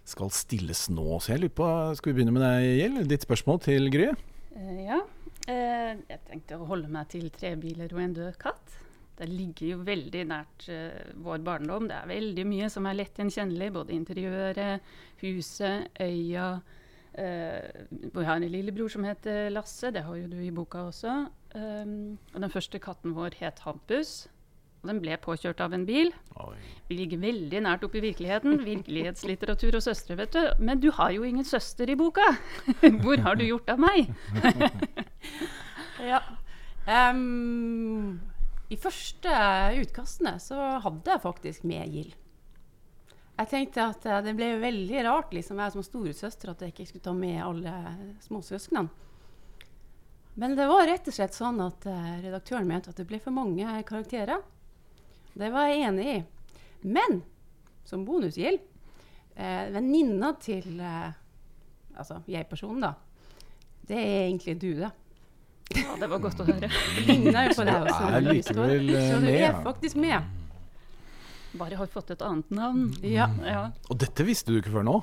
skal 0.07 0.31
stilles 0.35 0.87
nå. 0.95 1.19
Så 1.19 1.35
jeg 1.35 1.45
lurer 1.45 1.59
på, 1.59 1.69
Skal 1.99 2.13
vi 2.13 2.21
begynne 2.21 2.35
med 2.37 2.45
deg, 2.47 2.71
Gjell? 2.81 2.99
Ditt 3.11 3.27
spørsmål 3.27 3.61
til 3.67 3.91
Gry? 3.93 4.11
Eh, 4.55 4.83
ja. 4.87 5.03
Eh, 5.47 5.93
jeg 6.09 6.23
tenkte 6.27 6.59
å 6.59 6.67
holde 6.71 6.91
meg 6.91 7.11
til 7.13 7.29
tre 7.35 7.55
biler 7.61 7.93
og 7.95 8.03
en 8.03 8.17
død 8.17 8.39
katt. 8.41 8.79
Det 9.17 9.29
ligger 9.31 9.71
jo 9.71 9.85
veldig 9.87 10.23
nært 10.29 10.67
eh, 10.73 11.13
vår 11.25 11.43
barndom. 11.45 11.87
Det 11.89 11.97
er 11.97 12.11
veldig 12.11 12.47
mye 12.49 12.71
som 12.73 12.87
er 12.87 12.99
lett 12.99 13.19
gjenkjennelig. 13.19 13.71
Både 13.75 13.95
interiøret, 13.97 14.91
huset, 15.23 15.89
øya. 16.03 16.51
Eh, 17.17 17.85
vi 17.91 18.25
har 18.25 18.37
en 18.37 18.49
lillebror 18.53 18.91
som 18.93 19.05
heter 19.05 19.51
Lasse, 19.51 19.91
det 19.91 20.05
har 20.05 20.17
jo 20.21 20.29
du 20.29 20.41
i 20.45 20.53
boka 20.53 20.87
også. 20.91 21.27
Um, 21.57 22.19
og 22.35 22.43
den 22.43 22.53
første 22.53 22.79
katten 22.83 23.15
vår 23.17 23.39
het 23.41 23.63
Hampus. 23.65 24.27
Og 24.83 24.91
den 24.91 25.01
ble 25.01 25.17
påkjørt 25.19 25.63
av 25.65 25.73
en 25.75 25.87
bil. 25.89 26.13
Oi. 26.45 26.59
Vi 26.91 26.99
ligger 27.01 27.23
veldig 27.25 27.63
nært 27.65 27.87
oppe 27.87 27.99
i 27.99 28.05
virkeligheten. 28.05 28.61
Virkelighetslitteratur 28.67 29.79
og 29.79 29.83
søstre, 29.83 30.19
vet 30.21 30.37
du. 30.37 30.43
Men 30.63 30.83
du 30.83 30.91
har 30.95 31.15
jo 31.17 31.25
ingen 31.27 31.49
søster 31.49 31.89
i 31.91 31.97
boka! 31.99 32.27
Hvor 33.03 33.25
har 33.25 33.41
du 33.41 33.47
gjort 33.49 33.73
av 33.73 33.83
meg? 33.83 34.13
Ja. 35.97 36.19
Um, 36.87 38.21
I 38.71 38.77
første 38.79 39.33
utkastene 39.81 40.37
så 40.39 40.77
hadde 40.85 41.17
jeg 41.17 41.23
faktisk 41.25 41.65
med 41.67 41.89
gild. 41.91 42.13
Jeg 43.37 43.51
tenkte 43.51 43.89
at 43.93 44.07
eh, 44.09 44.23
det 44.25 44.35
ble 44.39 44.53
veldig 44.63 45.03
rart, 45.05 45.35
liksom, 45.37 45.59
jeg 45.61 45.75
som 45.75 45.85
storesøster, 45.85 46.53
at 46.55 46.63
jeg 46.65 46.73
ikke 46.73 46.87
skulle 46.89 47.05
ta 47.05 47.13
med 47.17 47.43
alle 47.45 47.75
småsøsknene. 48.25 48.89
Men 50.37 50.53
det 50.57 50.67
var 50.69 50.85
rett 50.89 51.07
og 51.09 51.15
slett 51.17 51.37
sånn 51.37 51.61
at 51.65 51.87
eh, 51.89 52.09
redaktøren 52.27 52.69
mente 52.69 52.93
at 52.93 52.99
det 53.01 53.07
ble 53.09 53.21
for 53.25 53.33
mange 53.37 53.65
karakterer. 53.89 54.43
Det 55.37 55.49
var 55.53 55.69
jeg 55.71 55.85
enig 55.89 56.07
i. 56.13 56.19
Men 56.89 57.23
som 57.89 58.05
bonusgild 58.05 58.59
eh, 59.37 59.69
Venninna 59.73 60.33
til 60.41 60.81
eh, 60.81 61.09
altså 61.97 62.21
jeg-personen, 62.29 62.85
da. 62.85 62.93
Det 63.87 63.97
er 63.97 64.23
egentlig 64.27 64.57
du, 64.61 64.71
da. 64.81 64.91
Ja, 65.77 65.97
det 65.99 66.09
var 66.11 66.21
godt 66.23 66.41
å 66.41 66.47
høre. 66.47 66.69
Ligner 67.09 67.49
jo 67.49 67.55
på 67.59 67.65
deg 67.67 67.77
Så 67.77 67.93
også. 67.93 68.11
er 68.17 68.27
likevel, 68.27 68.91
eh, 68.93 69.09
Så 69.11 69.21
du 69.21 69.27
med, 69.27 69.41
er 69.49 69.57
faktisk 69.65 70.01
med. 70.03 70.35
Bare 71.57 71.79
har 71.81 71.89
fått 71.91 72.13
et 72.15 72.23
annet 72.25 72.51
navn. 72.55 72.89
Ja. 73.07 73.29
Ja. 73.45 73.67
Og 73.91 74.01
dette 74.01 74.25
visste 74.27 74.53
du 74.53 74.61
ikke 74.61 74.75
før 74.75 74.87
nå? 74.87 74.97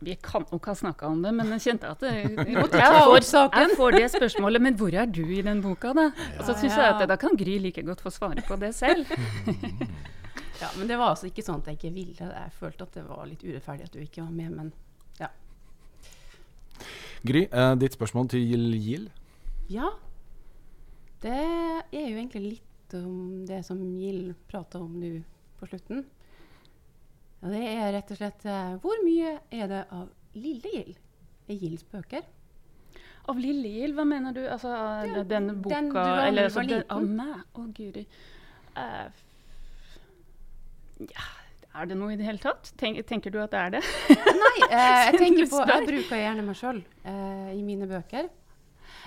Vi 0.00 0.14
kan 0.22 0.44
nok 0.52 0.66
ha 0.70 0.74
snakka 0.78 1.08
om 1.10 1.22
det, 1.24 1.32
men 1.34 1.48
jeg 1.56 1.64
kjente 1.64 1.88
at 1.90 2.02
det, 2.04 2.12
jeg, 2.14 2.34
får, 2.38 3.24
jeg 3.50 3.72
får 3.76 3.96
det 3.96 4.04
spørsmålet. 4.16 4.62
Men 4.62 4.76
hvor 4.78 4.94
er 4.94 5.10
du 5.10 5.24
i 5.26 5.40
den 5.42 5.62
boka, 5.64 5.90
da? 5.96 6.08
Og 6.38 6.44
så 6.46 6.54
syns 6.54 6.76
jeg 6.78 6.86
at 6.92 7.02
da 7.10 7.16
kan 7.18 7.34
Gry 7.38 7.58
like 7.62 7.82
godt 7.86 8.04
få 8.04 8.12
svare 8.14 8.44
på 8.46 8.58
det 8.62 8.70
selv. 8.78 9.10
ja, 10.62 10.70
Men 10.78 10.86
det 10.86 11.00
var 11.00 11.16
altså 11.16 11.26
ikke 11.30 11.42
sånn 11.46 11.64
at 11.64 11.72
jeg 11.72 11.80
ikke 11.80 11.94
ville. 11.96 12.30
Jeg 12.30 12.54
følte 12.60 12.86
at 12.86 13.00
det 13.00 13.06
var 13.08 13.26
litt 13.26 13.42
urettferdig 13.42 13.88
at 13.90 13.96
du 13.96 14.04
ikke 14.04 14.22
var 14.22 14.30
med, 14.30 14.54
men 14.54 14.72
ja. 15.18 15.32
Gry, 17.26 17.48
eh, 17.50 17.74
ditt 17.82 17.98
spørsmål 17.98 18.30
til 18.36 18.78
Jill? 18.78 19.10
Ja. 19.72 19.90
Det 21.18 21.34
er 21.34 22.06
jo 22.06 22.14
egentlig 22.14 22.44
litt 22.44 22.67
om 22.94 23.44
det 23.48 23.62
som 23.66 23.80
Gild 23.98 24.34
prata 24.48 24.80
om 24.80 24.94
nå 25.00 25.18
på 25.58 25.68
slutten. 25.68 26.04
Ja, 27.40 27.52
det 27.52 27.62
er 27.70 27.92
rett 27.94 28.10
og 28.10 28.18
slett 28.18 28.44
eh, 28.50 28.72
Hvor 28.82 28.98
mye 29.04 29.36
er 29.54 29.68
det 29.70 29.84
av 29.94 30.08
lille 30.34 30.72
Gild 30.74 30.96
i 31.48 31.56
Gilds 31.60 31.84
bøker? 31.86 32.26
Av 33.28 33.38
Lille 33.38 33.68
Gild, 33.68 33.94
hva 33.96 34.04
mener 34.08 34.32
du? 34.32 34.42
Altså, 34.48 34.72
Ja, 35.06 35.22
den 35.28 35.50
boka 35.62 35.74
den 35.74 35.90
du 35.90 35.96
var 35.98 36.26
eller, 36.26 36.48
altså, 36.48 36.64
den. 36.64 36.84
Av 36.88 37.04
meg? 37.04 37.42
Å, 37.52 37.64
guri. 37.76 38.04
Uh, 38.78 39.08
ja, 41.12 41.26
er 41.78 41.90
det 41.90 41.98
noe 41.98 42.14
i 42.14 42.18
det 42.18 42.26
hele 42.26 42.40
tatt? 42.42 42.72
Tenk, 42.80 43.00
tenker 43.06 43.34
du 43.34 43.38
at 43.42 43.52
det 43.52 43.60
er 43.60 43.74
det? 43.76 43.82
Nei, 44.16 44.54
eh, 44.66 45.10
jeg 45.12 45.48
på. 45.52 45.60
Jeg 45.60 45.86
bruker 45.90 46.22
gjerne 46.22 46.46
meg 46.46 46.58
sjøl 46.58 46.80
eh, 47.04 47.50
i 47.54 47.60
mine 47.66 47.88
bøker. 47.90 48.30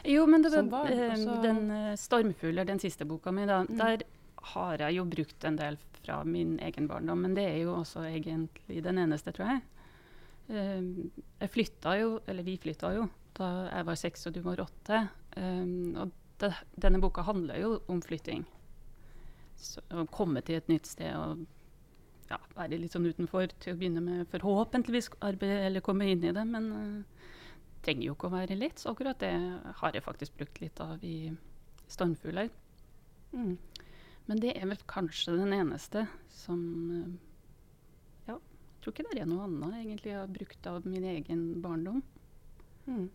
Jo, 0.05 0.25
men 0.25 0.41
det, 0.41 0.51
var- 0.71 0.89
eh, 0.89 1.11
også- 1.13 1.41
den 1.43 1.69
uh, 1.71 1.93
'Stormfugler', 1.95 2.65
den 2.65 2.79
siste 2.79 3.05
boka 3.05 3.31
mi, 3.31 3.45
da, 3.45 3.63
Mm. 3.63 3.77
der 3.77 4.01
har 4.53 4.77
jeg 4.77 4.95
jo 4.97 5.03
brukt 5.05 5.43
en 5.45 5.55
del 5.55 5.77
fra 6.03 6.23
min 6.23 6.57
egen 6.59 6.87
barndom. 6.87 7.21
Men 7.21 7.33
det 7.35 7.43
er 7.45 7.57
jo 7.63 7.75
også 7.75 8.01
egentlig 8.09 8.83
den 8.83 8.97
eneste, 8.97 9.31
tror 9.31 9.45
jeg. 9.47 9.61
Eh, 10.49 11.09
jeg 11.41 11.49
flytta 11.49 11.99
jo, 12.01 12.19
eller 12.27 12.43
vi 12.43 12.57
flytta 12.57 12.95
jo, 12.95 13.09
da 13.37 13.69
jeg 13.71 13.85
var 13.85 13.95
seks 13.95 14.25
og 14.27 14.33
du 14.33 14.41
var 14.41 14.57
åtte. 14.57 15.09
Eh, 15.37 16.01
og 16.01 16.11
det, 16.39 16.53
denne 16.79 16.99
boka 16.99 17.21
handler 17.21 17.59
jo 17.61 17.79
om 17.87 18.01
flytting. 18.01 18.45
Så, 19.57 19.79
å 19.91 20.07
komme 20.09 20.41
til 20.43 20.55
et 20.55 20.67
nytt 20.67 20.87
sted 20.87 21.13
og 21.15 21.45
ja, 22.31 22.37
være 22.55 22.79
litt 22.79 22.91
sånn 22.95 23.05
utenfor 23.05 23.47
til 23.59 23.75
å 23.75 23.77
begynne 23.77 24.01
med. 24.01 24.27
Forhåpentligvis 24.31 25.11
arbeide 25.21 25.67
eller 25.67 25.81
komme 25.81 26.09
inn 26.09 26.23
i 26.23 26.31
det, 26.31 26.47
men 26.47 26.71
eh, 26.71 27.03
trenger 27.85 28.07
jo 28.07 28.15
ikke 28.15 28.29
å 28.29 28.35
være 28.35 28.57
lett. 28.59 28.81
Så 28.81 28.91
akkurat 28.91 29.19
det 29.21 29.31
har 29.81 29.95
jeg 29.95 30.05
faktisk 30.05 30.37
brukt 30.39 30.61
litt 30.61 30.81
av 30.83 31.03
i 31.03 31.31
'Stormfugler'. 31.91 32.51
Mm. 33.33 33.57
Men 34.27 34.41
det 34.41 34.53
er 34.55 34.67
vel 34.69 34.79
kanskje 34.87 35.37
den 35.39 35.53
eneste 35.55 36.05
som 36.29 36.59
eh, 36.95 37.11
Ja, 38.27 38.35
jeg 38.37 38.83
tror 38.83 38.93
ikke 38.93 39.07
det 39.11 39.23
er 39.23 39.29
noe 39.29 39.47
annet 39.47 39.79
egentlig 39.81 40.11
jeg 40.11 40.19
har 40.19 40.35
brukt 40.35 40.67
av 40.67 40.85
min 40.85 41.03
egen 41.03 41.61
barndom. 41.63 42.03
Mm. 42.85 43.09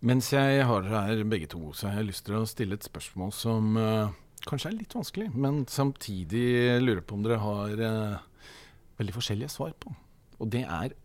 Mens 0.00 0.30
jeg 0.32 0.64
har 0.64 0.82
dere 0.84 1.02
her 1.04 1.24
begge 1.28 1.48
to, 1.52 1.72
så 1.76 1.88
har 1.88 2.00
jeg 2.00 2.08
lyst 2.08 2.24
til 2.24 2.38
å 2.38 2.46
stille 2.48 2.78
et 2.78 2.86
spørsmål 2.86 3.32
som 3.36 3.76
uh, 3.76 4.12
kanskje 4.48 4.70
er 4.70 4.78
litt 4.78 4.94
vanskelig, 4.96 5.28
men 5.36 5.66
samtidig 5.68 6.80
lurer 6.80 7.02
på 7.04 7.18
om 7.18 7.26
dere 7.26 7.36
har 7.42 7.82
uh, 7.84 8.22
veldig 9.00 9.16
forskjellige 9.18 9.52
svar 9.52 9.74
på. 9.76 9.92
Og 10.40 10.48
det 10.52 10.64
er 10.64 10.96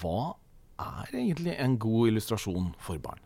hva 0.00 0.34
er 0.80 1.12
egentlig 1.12 1.54
en 1.58 1.78
god 1.78 2.08
illustrasjon 2.08 2.72
for 2.82 2.98
barn? 3.02 3.20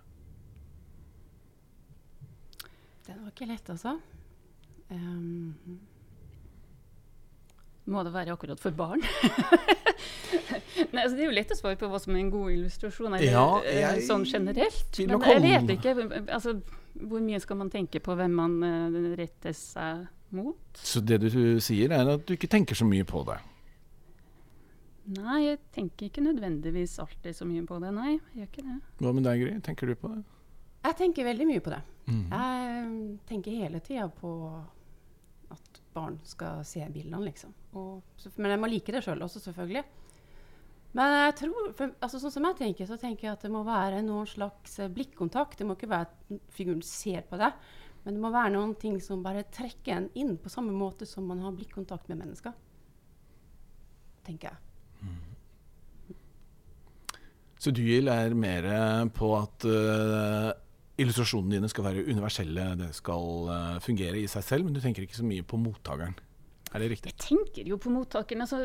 Den 3.08 3.22
var 3.22 3.32
ikke 3.32 3.48
lett, 3.48 3.70
altså. 3.72 3.96
Um, 4.90 5.54
Må 7.88 8.02
det 8.04 8.12
være 8.12 8.34
akkurat 8.37 8.61
for 8.61 8.70
barn? 8.76 9.00
Nei, 10.92 11.02
altså 11.02 11.16
Det 11.16 11.22
er 11.24 11.26
jo 11.26 11.37
lett 11.37 11.52
å 11.52 11.56
svare 11.58 11.78
på 11.80 11.88
hva 11.90 12.00
som 12.00 12.14
er 12.14 12.22
en 12.22 12.30
god 12.32 12.52
illustrasjon, 12.52 13.14
eller 13.16 13.24
Ja, 13.24 13.46
eh, 13.64 13.80
jeg 13.82 14.04
sånn 14.08 14.26
generelt. 14.28 15.00
Men 15.00 15.24
jeg 15.24 15.42
vet 15.44 15.72
ikke. 15.76 15.94
Altså, 16.26 16.58
hvor 16.98 17.24
mye 17.24 17.40
skal 17.42 17.61
man 17.61 17.72
tenke 17.72 18.00
på 18.04 18.16
hvem 18.18 18.37
man 18.38 18.58
uh, 18.64 19.14
retter 19.18 19.56
seg 19.56 20.06
mot? 20.37 20.61
Så 20.76 21.00
det 21.04 21.20
du 21.24 21.30
sier, 21.64 21.92
er 21.94 22.12
at 22.16 22.26
du 22.28 22.37
ikke 22.37 22.50
tenker 22.52 22.76
så 22.78 22.88
mye 22.88 23.08
på 23.08 23.24
det. 23.28 23.38
Nei, 25.08 25.38
jeg 25.46 25.60
tenker 25.72 26.10
ikke 26.10 26.24
nødvendigvis 26.24 26.98
alltid 27.00 27.36
så 27.36 27.46
mye 27.48 27.64
på 27.68 27.78
det. 27.80 27.92
Nei, 27.96 28.10
jeg 28.16 28.42
gjør 28.42 28.50
ikke 28.50 28.66
det. 28.66 28.80
Hva 29.00 29.12
med 29.16 29.24
deg, 29.24 29.44
Gry? 29.44 29.54
Tenker 29.64 29.88
du 29.88 29.96
på 29.96 30.11
det? 30.12 30.24
jeg 30.88 30.96
tenker 30.98 31.26
veldig 31.26 31.46
mye 31.48 31.62
på 31.62 31.72
det. 31.72 31.80
Mm. 32.09 32.24
Jeg 32.32 32.82
um, 32.88 32.98
tenker 33.28 33.62
hele 33.62 33.80
tida 33.84 34.09
på 34.14 34.32
at 35.52 35.80
barn 35.94 36.18
skal 36.28 36.62
se 36.66 36.84
bildene, 36.92 37.24
liksom. 37.26 37.54
Og, 37.78 38.28
men 38.36 38.54
jeg 38.54 38.61
må 38.62 38.70
like 38.70 38.94
det 38.94 39.02
sjøl 39.04 39.24
også, 39.24 39.42
selvfølgelig. 39.48 39.84
Men 40.96 41.16
jeg 41.18 41.34
tror, 41.42 41.72
for, 41.76 41.96
altså, 42.04 42.20
sånn 42.22 42.34
som 42.38 42.46
jeg 42.48 42.59
tenker, 42.62 42.88
så 42.88 42.96
tenker 43.00 43.28
jeg 43.28 43.34
at 43.36 43.44
det 43.44 43.52
må 43.52 43.64
være 43.66 44.00
noen 44.04 44.28
slags 44.28 44.78
eh, 44.80 44.92
blikkontakt. 44.92 45.59
Det 45.61 45.66
må 45.68 45.76
ikke 45.76 45.90
være 45.90 46.09
at 46.09 46.38
figuren 46.54 46.84
ser 46.84 47.26
på 47.28 47.40
deg, 47.40 47.56
men 48.04 48.16
det 48.16 48.22
må 48.22 48.32
være 48.32 48.54
noen 48.54 48.72
ting 48.80 48.96
som 49.04 49.24
bare 49.24 49.44
trekker 49.52 49.96
en 49.96 50.09
inn 50.18 50.36
på 50.40 50.52
samme 50.52 50.72
måte 50.76 51.09
som 51.09 51.28
man 51.28 51.42
har 51.44 51.56
blikkontakt 51.56 52.09
med 52.09 52.22
mennesker. 52.22 52.56
Tenker 54.28 54.52
jeg. 54.52 54.67
Så 57.59 57.72
du 57.74 57.82
Gild, 57.82 58.09
er 58.09 58.36
mer 58.38 58.68
på 59.11 59.32
at 59.34 59.66
uh, 59.66 60.53
illustrasjonene 60.99 61.57
dine 61.57 61.70
skal 61.70 61.88
være 61.88 62.05
universelle, 62.07 62.68
det 62.78 62.92
skal 62.94 63.51
uh, 63.51 63.80
fungere 63.82 64.20
i 64.20 64.28
seg 64.30 64.46
selv, 64.46 64.66
men 64.66 64.76
du 64.76 64.80
tenker 64.82 65.03
ikke 65.03 65.18
så 65.18 65.26
mye 65.26 65.42
på 65.46 65.59
mottakeren? 65.59 66.14
Er 66.70 66.84
det 66.84 66.92
riktig? 66.92 67.12
Jeg 67.16 67.24
tenker 67.24 67.68
jo 67.68 67.78
på 67.80 67.90
mottakeren. 67.90 68.44
Altså, 68.44 68.62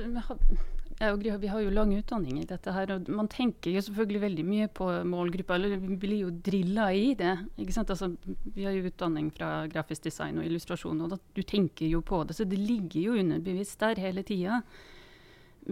jeg 0.99 1.39
vi 1.41 1.49
har 1.49 1.61
jo 1.63 1.71
lang 1.73 1.93
utdanning 1.95 2.39
i 2.41 2.47
dette 2.47 2.71
her, 2.75 2.91
og 2.95 3.09
man 3.11 3.29
tenker 3.31 3.73
jo 3.73 3.81
selvfølgelig 3.81 4.21
veldig 4.21 4.45
mye 4.45 4.67
på 4.67 4.89
målgruppa. 5.09 5.55
Eller 5.55 5.77
vi 5.81 5.97
blir 5.99 6.25
jo 6.25 6.33
drilla 6.45 6.89
i 6.93 7.13
det. 7.17 7.33
ikke 7.57 7.75
sant? 7.75 7.89
Altså, 7.89 8.11
vi 8.55 8.67
har 8.67 8.75
jo 8.75 8.89
utdanning 8.91 9.31
fra 9.33 9.65
grafisk 9.71 10.03
design 10.09 10.37
og 10.37 10.45
illustrasjon, 10.45 11.01
og 11.01 11.15
da, 11.15 11.19
du 11.35 11.41
tenker 11.41 11.87
jo 11.87 12.03
på 12.05 12.23
det. 12.27 12.37
Så 12.37 12.45
det 12.45 12.59
ligger 12.59 12.99
jo 13.01 13.21
underbevisst 13.23 13.79
der 13.79 14.03
hele 14.03 14.23
tida. 14.27 14.61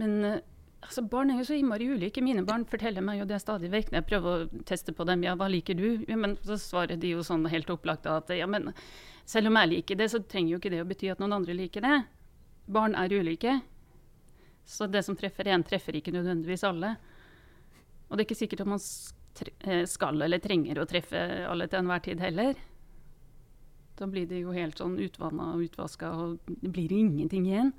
Men 0.00 0.24
eh, 0.24 0.40
altså, 0.82 1.04
barn 1.08 1.32
er 1.32 1.40
jo 1.40 1.46
så 1.48 1.56
innmari 1.56 1.88
ulike. 1.92 2.22
Mine 2.24 2.44
barn 2.46 2.66
forteller 2.68 3.04
meg 3.04 3.20
jo 3.20 3.28
det 3.28 3.40
stadig 3.42 3.70
vekk 3.72 3.92
når 3.92 4.00
jeg 4.00 4.08
prøver 4.10 4.32
å 4.32 4.62
teste 4.68 4.94
på 4.96 5.06
dem. 5.08 5.24
Ja, 5.26 5.36
hva 5.38 5.48
liker 5.50 5.78
du? 5.78 6.04
Ja, 6.08 6.18
men 6.18 6.36
så 6.46 6.58
svarer 6.60 7.00
de 7.00 7.14
jo 7.14 7.24
sånn 7.26 7.46
helt 7.52 7.70
opplagt 7.72 8.08
at 8.10 8.32
ja, 8.34 8.48
men 8.50 8.72
selv 9.28 9.50
om 9.50 9.58
jeg 9.60 9.72
liker 9.76 9.98
det, 9.98 10.10
så 10.12 10.22
trenger 10.22 10.54
jo 10.54 10.60
ikke 10.62 10.72
det 10.74 10.82
å 10.82 10.88
bety 10.88 11.12
at 11.12 11.22
noen 11.22 11.38
andre 11.38 11.56
liker 11.56 11.84
det. 11.84 11.96
Barn 12.72 12.96
er 12.98 13.14
ulike. 13.14 13.60
Så 14.64 14.86
det 14.86 15.02
som 15.06 15.16
treffer 15.18 15.50
én, 15.50 15.64
treffer 15.66 15.96
ikke 15.98 16.14
nødvendigvis 16.14 16.66
alle. 16.66 16.94
Og 18.08 18.16
det 18.16 18.22
er 18.22 18.28
ikke 18.28 18.42
sikkert 18.42 18.64
at 18.64 18.70
man 18.70 18.82
eh, 18.82 19.86
skal 19.90 20.22
eller 20.22 20.42
trenger 20.42 20.82
å 20.82 20.86
treffe 20.88 21.22
alle 21.48 21.66
til 21.70 21.82
enhver 21.82 22.04
tid 22.04 22.22
heller. 22.22 22.58
Da 23.98 24.08
blir 24.08 24.26
det 24.28 24.42
jo 24.42 24.54
helt 24.54 24.78
sånn 24.80 24.96
utvanna 25.02 25.52
og 25.54 25.66
utvaska, 25.66 26.12
og 26.12 26.52
det 26.62 26.70
blir 26.72 26.92
ingenting 26.96 27.46
igjen. 27.48 27.72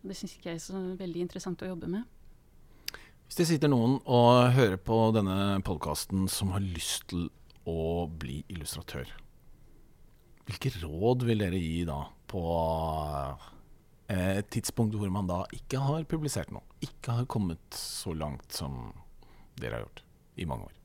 Det 0.00 0.16
syns 0.16 0.36
ikke 0.36 0.52
jeg 0.52 0.60
er 0.60 0.64
så 0.64 0.80
veldig 0.96 1.24
interessant 1.26 1.62
å 1.64 1.70
jobbe 1.72 1.90
med. 1.90 2.19
Hvis 3.30 3.38
det 3.38 3.46
sitter 3.46 3.70
noen 3.70 3.92
og 4.10 4.50
hører 4.56 4.78
på 4.82 4.96
denne 5.14 5.60
podkasten 5.62 6.24
som 6.30 6.50
har 6.50 6.64
lyst 6.64 7.04
til 7.12 7.28
å 7.70 8.08
bli 8.10 8.40
illustratør, 8.50 9.06
hvilke 10.48 10.72
råd 10.82 11.22
vil 11.28 11.44
dere 11.44 11.60
gi 11.62 11.84
da 11.86 12.00
på 12.30 12.42
eh, 14.10 14.40
et 14.40 14.48
tidspunkt 14.50 14.96
hvor 14.98 15.12
man 15.14 15.30
da 15.30 15.44
ikke 15.54 15.78
har 15.84 16.02
publisert 16.10 16.50
noe? 16.50 16.66
Ikke 16.82 17.20
har 17.20 17.28
kommet 17.30 17.62
så 17.78 18.16
langt 18.18 18.50
som 18.56 18.90
dere 19.62 19.78
har 19.78 19.84
gjort 19.86 20.02
i 20.42 20.48
mange 20.50 20.66
år? 20.66 20.76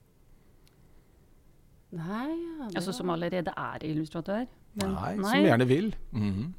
Nei, 1.95 2.29
ja, 2.29 2.69
Altså 2.75 2.93
som 2.93 3.09
allerede 3.13 3.53
er 3.57 3.83
illustratør. 3.89 4.45
Men 4.75 4.93
Nei, 4.99 5.11
som 5.23 5.45
gjerne 5.47 5.65
vil. 5.69 5.93
Mhm. 6.11 6.53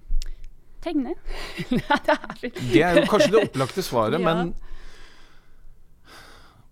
tegne. 0.82 1.12
Nei, 1.78 1.99
det 2.07 2.14
er 2.14 2.39
vel 2.43 2.53
Det 2.72 2.82
er 2.87 2.99
jo 3.03 3.07
kanskje 3.11 3.32
det 3.37 3.43
opplagte 3.53 3.82
svaret, 3.87 4.18
Ja. 4.24 4.34
men 4.34 4.55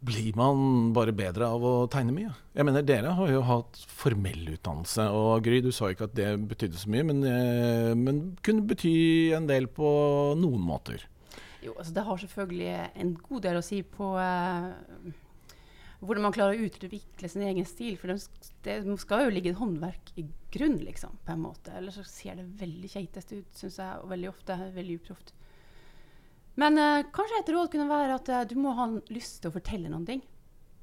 blir 0.04 0.36
man 0.36 0.92
bare 0.96 1.14
bedre 1.16 1.48
av 1.48 1.64
å 1.64 1.72
tegne 1.92 2.14
mye? 2.14 2.34
Jeg 2.54 2.66
mener, 2.68 2.84
Dere 2.86 3.14
har 3.16 3.32
jo 3.32 3.42
hatt 3.46 3.80
formell 3.88 4.44
utdannelse, 4.54 5.08
og 5.16 5.44
Gry, 5.46 5.60
du 5.64 5.70
sa 5.74 5.90
ikke 5.92 6.08
at 6.08 6.16
det 6.18 6.28
betydde 6.50 6.80
så 6.80 6.92
mye, 6.92 7.06
men, 7.10 7.24
eh, 7.28 7.92
men 7.98 8.22
kunne 8.44 8.66
bety 8.68 8.94
en 9.36 9.48
del 9.50 9.68
på 9.72 9.88
noen 10.40 10.64
måter. 10.64 11.06
Jo, 11.64 11.72
altså 11.78 11.94
det 11.96 12.04
har 12.04 12.20
selvfølgelig 12.20 12.72
en 13.00 13.14
god 13.24 13.44
del 13.46 13.58
å 13.58 13.64
si 13.64 13.78
på 13.88 14.10
uh, 14.20 14.72
hvordan 16.04 16.26
man 16.26 16.34
klarer 16.36 16.58
å 16.58 16.66
utvikle 16.66 17.30
sin 17.32 17.46
egen 17.48 17.64
stil. 17.68 17.96
For 17.96 18.12
det, 18.12 18.74
skal 19.00 19.24
jo 19.24 19.32
ligge 19.32 19.54
et 19.54 19.60
håndverk 19.60 20.12
i 20.20 20.26
grunn, 20.52 20.76
liksom, 20.84 21.16
på 21.24 21.32
en 21.32 21.46
måte. 21.46 21.72
Ellers 21.78 21.96
så 21.96 22.04
ser 22.08 22.36
det 22.40 22.50
veldig 22.60 22.90
keitest 22.92 23.32
ut, 23.32 23.48
syns 23.56 23.80
jeg, 23.80 24.02
og 24.02 24.12
veldig 24.12 24.30
ofte 24.34 24.58
veldig 24.76 24.98
uproft. 25.00 25.32
Men 26.60 26.78
eh, 26.78 27.06
kanskje 27.14 27.40
et 27.42 27.52
råd 27.54 27.70
kunne 27.72 27.88
være 27.90 28.18
at 28.20 28.30
eh, 28.30 28.44
du 28.50 28.56
må 28.60 28.74
ha 28.78 28.88
lyst 29.12 29.42
til 29.42 29.50
å 29.50 29.56
fortelle 29.56 29.90
noen 29.90 30.06
ting. 30.08 30.22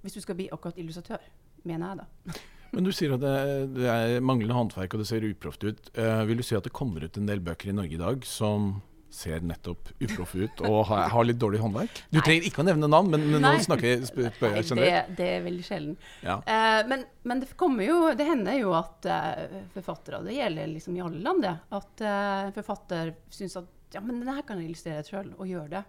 Hvis 0.02 0.18
du 0.18 0.24
skal 0.24 0.38
bli 0.40 0.50
akkurat 0.52 0.80
illustratør, 0.82 1.24
mener 1.68 1.92
jeg 1.94 2.02
da. 2.02 2.40
Men 2.76 2.88
du 2.88 2.94
sier 2.96 3.18
at 3.18 3.24
det, 3.24 3.34
det 3.76 3.90
er 3.92 4.24
manglende 4.24 4.56
håndverk, 4.56 4.94
og 4.96 5.04
det 5.04 5.10
ser 5.10 5.28
uproft 5.28 5.66
ut. 5.68 5.92
Eh, 5.92 6.24
vil 6.30 6.40
du 6.40 6.46
si 6.48 6.56
at 6.56 6.68
det 6.68 6.76
kommer 6.76 7.04
ut 7.04 7.20
en 7.20 7.28
del 7.28 7.44
bøker 7.44 7.72
i 7.72 7.76
Norge 7.76 7.98
i 7.98 8.02
dag 8.02 8.24
som 8.28 8.78
ser 9.12 9.44
nettopp 9.44 9.90
uproffe 10.00 10.46
ut 10.46 10.62
og 10.64 10.86
har, 10.88 11.10
har 11.12 11.26
litt 11.28 11.40
dårlig 11.40 11.60
håndverk? 11.60 11.98
Du 12.14 12.18
Nei. 12.18 12.24
trenger 12.24 12.48
ikke 12.48 12.64
å 12.64 12.68
nevne 12.70 12.88
navn, 12.88 13.10
men, 13.12 13.26
men 13.34 13.44
nå 13.44 13.52
snakker 13.66 13.90
jeg, 13.90 14.08
spør, 14.08 14.30
jeg 14.56 14.70
generelt. 14.70 15.12
det, 15.12 15.18
det 15.20 15.28
er 15.34 15.44
veldig 15.44 15.66
sjelden. 15.68 15.98
Ja. 16.24 16.38
Eh, 16.48 16.80
men, 16.88 17.04
men 17.28 17.44
det 17.44 17.52
jo 17.52 17.98
Det 18.16 18.28
hender 18.28 18.56
jo 18.56 18.72
at 18.78 19.10
eh, 19.12 19.60
forfattere, 19.76 20.22
og 20.22 20.32
det 20.32 20.38
gjelder 20.40 20.72
liksom 20.72 20.96
i 20.96 21.04
alle 21.04 21.20
land, 21.28 21.44
det, 21.44 21.54
at 21.82 22.06
eh, 22.08 22.40
en 22.48 22.56
forfatter 22.56 23.14
syns 23.36 23.60
at 23.60 23.68
ja, 23.94 24.02
men 24.02 24.22
det 24.24 24.34
her 24.34 24.42
kan 24.48 24.58
jeg 24.62 24.70
illustrere 24.72 25.04
sjøl, 25.08 25.34
og 25.38 25.48
gjør 25.50 25.68
det. 25.70 25.84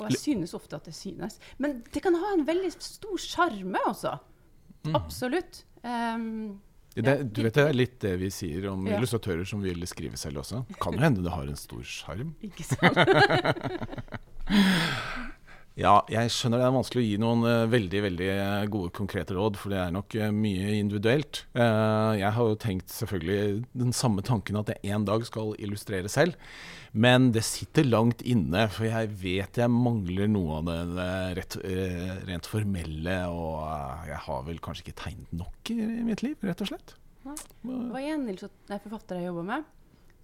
Og 0.00 0.08
jeg 0.10 0.18
synes 0.18 0.54
ofte 0.56 0.76
at 0.76 0.84
det 0.88 0.94
synes. 0.96 1.38
Men 1.60 1.82
det 1.92 2.00
kan 2.02 2.14
ha 2.16 2.32
en 2.36 2.46
veldig 2.48 2.70
stor 2.80 3.16
sjarme 3.20 3.78
også. 3.86 4.14
Mm. 4.86 4.94
Absolutt. 4.96 5.64
Um, 5.84 6.60
Det, 6.96 7.32
du 7.32 7.42
vet 7.44 7.54
det 7.54 7.62
er 7.68 7.76
litt 7.76 7.98
det 8.02 8.14
vi 8.18 8.30
sier 8.34 8.64
om 8.72 8.86
Ja. 8.88 8.96
illustratører 8.96 9.44
som 9.46 9.60
vil 9.62 9.84
skrive 9.86 10.16
selv 10.18 10.40
også. 10.42 10.64
Kan 10.80 10.96
jo 10.96 11.00
hende 11.04 11.22
det 11.22 11.30
har 11.32 11.46
en 11.46 11.56
stor 11.56 11.82
sjarm. 11.86 12.32
ikke 12.42 12.64
sant? 12.64 12.96
Ja, 15.80 16.02
jeg 16.12 16.28
skjønner 16.34 16.60
det 16.60 16.64
er 16.66 16.74
vanskelig 16.74 17.00
å 17.00 17.06
gi 17.06 17.18
noen 17.22 17.44
eh, 17.48 17.70
veldig 17.72 18.00
veldig 18.04 18.26
eh, 18.34 18.64
gode, 18.68 18.90
konkrete 18.96 19.32
råd, 19.32 19.56
for 19.56 19.72
det 19.72 19.78
er 19.80 19.94
nok 19.94 20.16
eh, 20.18 20.32
mye 20.34 20.74
individuelt. 20.76 21.44
Jeg 21.56 22.32
har 22.36 22.50
jo 22.50 22.58
tenkt 22.60 22.92
selvfølgelig 22.92 23.62
den 23.80 23.94
samme 23.96 24.20
tanken 24.26 24.58
at 24.60 24.68
jeg 24.74 24.92
en 24.92 25.06
dag 25.08 25.24
skal 25.24 25.54
illustrere 25.56 26.10
selv. 26.12 26.36
Men 26.92 27.30
det 27.32 27.46
sitter 27.46 27.86
langt 27.86 28.20
inne, 28.26 28.66
for 28.74 28.88
jeg 28.90 29.08
vet 29.22 29.60
jeg 29.62 29.72
mangler 29.72 30.28
noe 30.28 30.58
av 30.58 30.68
det, 30.68 31.08
rett, 31.38 31.56
rent 32.28 32.50
formelle. 32.50 33.16
Og 33.30 34.10
jeg 34.10 34.20
har 34.26 34.44
vel 34.50 34.60
kanskje 34.60 34.88
ikke 34.88 34.98
tegnet 35.04 35.32
nok 35.40 35.72
i, 35.72 35.78
mitt 36.04 36.26
liv, 36.26 36.36
rett 36.44 36.66
og 36.66 36.72
slett. 36.72 36.96
Nei. 37.24 37.38
Det 37.62 37.80
var 37.94 38.10
en 38.10 38.28
forfatter 38.34 39.20
jeg 39.20 39.30
jobba 39.30 39.46
med, 39.54 39.72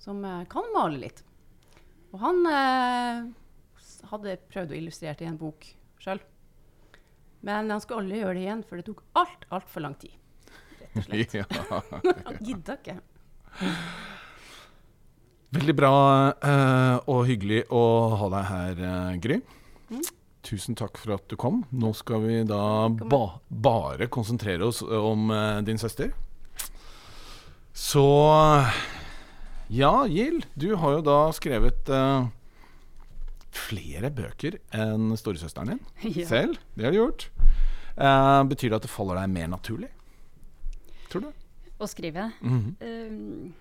som 0.04 0.20
kan 0.52 0.72
male 0.74 1.00
litt. 1.06 1.24
Og 2.12 2.22
han 2.22 2.46
eh, 2.50 3.26
hadde 4.10 4.38
prøvd 4.52 4.74
å 4.74 4.78
illustrere 4.78 5.24
i 5.24 5.30
en 5.30 5.38
bok 5.40 5.66
sjøl. 6.02 6.20
Men 7.46 7.70
han 7.70 7.82
skulle 7.82 8.04
aldri 8.04 8.22
gjøre 8.22 8.36
det 8.38 8.44
igjen, 8.46 8.62
for 8.66 8.80
det 8.80 8.86
tok 8.88 9.02
alt, 9.20 9.46
altfor 9.54 9.84
lang 9.84 9.96
tid. 10.00 10.14
Rett 10.96 11.10
og 11.12 11.30
slett. 11.30 12.22
Han 12.26 12.38
gidda 12.44 12.78
ikke. 12.80 12.96
Veldig 15.56 15.74
bra 15.78 15.94
uh, 16.34 16.96
og 17.06 17.26
hyggelig 17.28 17.62
å 17.72 17.82
ha 18.18 18.30
deg 18.32 18.48
her, 18.50 18.80
uh, 18.82 19.12
Gry. 19.22 19.38
Mm. 19.92 20.02
Tusen 20.46 20.78
takk 20.78 20.98
for 21.00 21.16
at 21.16 21.26
du 21.30 21.36
kom. 21.38 21.62
Nå 21.74 21.92
skal 21.96 22.22
vi 22.26 22.40
da 22.46 22.88
ba 22.88 23.22
bare 23.48 24.10
konsentrere 24.12 24.66
oss 24.66 24.82
om 24.82 25.30
uh, 25.30 25.62
din 25.66 25.78
søster. 25.78 26.12
Så 27.76 28.06
Ja, 29.68 30.06
Gild, 30.06 30.46
du 30.54 30.72
har 30.80 30.98
jo 30.98 31.06
da 31.06 31.20
skrevet 31.36 31.90
flere 33.54 34.10
bøker 34.14 34.58
enn 34.74 35.14
storesøsteren 35.18 35.74
din 35.74 35.82
Ja. 36.20 36.26
selv. 36.28 36.58
Det 36.76 36.84
har 36.84 36.94
du 36.94 37.00
gjort. 37.00 37.28
Uh, 37.96 38.42
betyr 38.48 38.70
det 38.70 38.80
at 38.80 38.82
det 38.88 38.92
faller 38.92 39.16
deg 39.20 39.30
mer 39.32 39.48
naturlig? 39.48 39.88
Tror 41.08 41.28
du? 41.28 41.30
Å 41.78 41.86
skrive. 41.88 42.30
Mm 42.40 42.60
-hmm. 42.60 42.74
uh, 42.82 43.52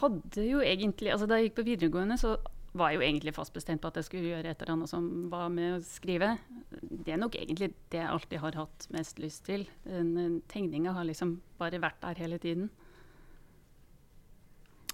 hadde 0.00 0.46
jo 0.46 0.60
egentlig 0.60 1.10
altså 1.10 1.26
Da 1.26 1.34
jeg 1.34 1.50
gikk 1.50 1.54
på 1.60 1.68
videregående, 1.68 2.18
så 2.18 2.36
var 2.72 2.90
jeg 2.90 3.00
jo 3.00 3.06
egentlig 3.06 3.34
fast 3.34 3.52
bestemt 3.52 3.80
på 3.82 3.88
at 3.88 3.96
jeg 3.96 4.04
skulle 4.04 4.28
gjøre 4.30 4.50
et 4.50 4.62
eller 4.62 4.72
annet 4.72 4.88
som 4.88 5.30
var 5.30 5.48
med 5.48 5.74
å 5.74 5.82
skrive. 5.82 6.38
Det 6.70 7.12
er 7.12 7.16
nok 7.16 7.34
egentlig 7.34 7.72
det 7.90 7.98
jeg 7.98 8.08
alltid 8.08 8.38
har 8.38 8.52
hatt 8.54 8.86
mest 8.94 9.18
lyst 9.18 9.44
til. 9.44 9.68
Den 9.84 10.42
tegninga 10.48 10.92
har 10.92 11.04
liksom 11.04 11.40
bare 11.58 11.80
vært 11.82 12.00
der 12.00 12.14
hele 12.14 12.38
tiden. 12.38 12.70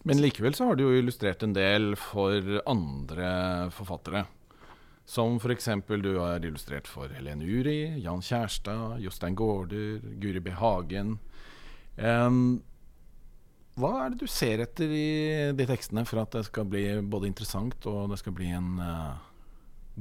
Men 0.06 0.20
likevel 0.22 0.54
så 0.54 0.68
har 0.68 0.76
du 0.78 0.84
jo 0.84 0.98
illustrert 1.00 1.42
en 1.42 1.54
del 1.56 1.96
for 1.98 2.60
andre 2.70 3.28
forfattere. 3.74 4.22
Som 5.06 5.40
f.eks. 5.40 5.66
du 6.02 6.12
har 6.18 6.44
illustrert 6.46 6.86
for 6.86 7.10
Helene 7.10 7.42
Uri, 7.42 7.98
Jan 8.04 8.22
Kjærstad, 8.22 9.00
Jostein 9.02 9.34
Gaarder, 9.38 9.98
Guri 10.22 10.42
B. 10.42 10.52
Hagen. 10.54 11.16
Um, 11.98 12.60
hva 13.74 13.90
er 14.04 14.12
det 14.14 14.22
du 14.22 14.30
ser 14.30 14.62
etter 14.62 14.94
i 14.94 15.08
de 15.58 15.66
tekstene 15.66 16.06
for 16.06 16.22
at 16.22 16.38
det 16.38 16.44
skal 16.48 16.68
bli 16.70 16.84
både 17.02 17.26
interessant 17.26 17.88
og 17.90 18.12
det 18.12 18.20
skal 18.22 18.34
bli 18.36 18.52
en 18.54 18.78
uh, 18.78 19.16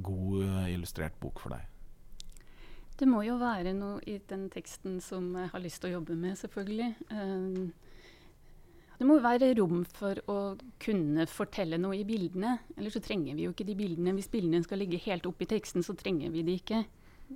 god 0.05 0.43
eh, 0.45 0.67
illustrert 0.75 1.17
bok 1.21 1.41
for 1.41 1.55
deg? 1.55 1.65
Det 2.95 3.09
må 3.09 3.23
jo 3.25 3.39
være 3.41 3.73
noe 3.75 3.97
i 4.07 4.19
den 4.29 4.45
teksten 4.53 5.01
som 5.03 5.33
jeg 5.33 5.49
har 5.51 5.65
lyst 5.65 5.81
til 5.81 5.89
å 5.89 5.97
jobbe 5.97 6.15
med, 6.15 6.37
selvfølgelig. 6.39 6.93
Um, 7.09 7.73
det 8.99 9.07
må 9.07 9.17
jo 9.17 9.25
være 9.25 9.51
rom 9.59 9.83
for 9.97 10.19
å 10.31 10.37
kunne 10.81 11.25
fortelle 11.27 11.79
noe 11.81 11.97
i 11.99 12.05
bildene. 12.07 12.57
Ellers 12.77 12.95
så 12.95 13.03
trenger 13.03 13.35
vi 13.35 13.47
jo 13.47 13.51
ikke 13.51 13.67
de 13.67 13.75
bildene. 13.75 14.13
Hvis 14.15 14.31
bildene 14.31 14.63
skal 14.63 14.79
ligge 14.79 15.01
helt 15.03 15.27
opp 15.27 15.43
i 15.43 15.49
teksten, 15.51 15.83
så 15.83 15.97
trenger 15.99 16.31
vi 16.31 16.45
de 16.47 16.55
ikke. 16.61 16.83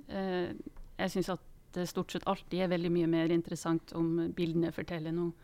Uh, 0.08 0.56
jeg 1.00 1.12
syns 1.12 1.32
at 1.34 1.46
det 1.74 1.86
stort 1.90 2.14
sett 2.14 2.26
alltid 2.30 2.64
er 2.64 2.72
veldig 2.72 2.90
mye 2.94 3.08
mer 3.10 3.32
interessant 3.34 3.92
om 3.98 4.32
bildene 4.36 4.72
forteller 4.74 5.14
noe 5.14 5.34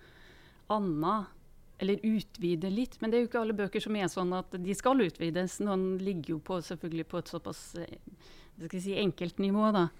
annet. 0.73 1.33
Eller 1.77 2.01
utvider 2.09 2.73
litt. 2.73 2.97
Men 3.03 3.13
det 3.13 3.19
er 3.19 3.23
jo 3.27 3.29
ikke 3.29 3.41
alle 3.43 3.59
bøker 3.59 3.83
som 3.85 3.97
er 4.01 4.09
sånn 4.09 4.33
at 4.33 4.55
de 4.57 4.75
skal 4.75 5.03
utvides. 5.05 5.59
Noen 5.61 5.99
ligger 6.01 6.37
jo 6.37 6.39
på, 6.41 6.57
selvfølgelig 6.65 7.05
på 7.11 7.21
et 7.21 7.33
såpass 7.35 7.61
eh, 7.83 8.71
si, 8.73 8.95
enkelt 8.97 9.43
nivå. 9.45 9.69
da. 9.77 9.91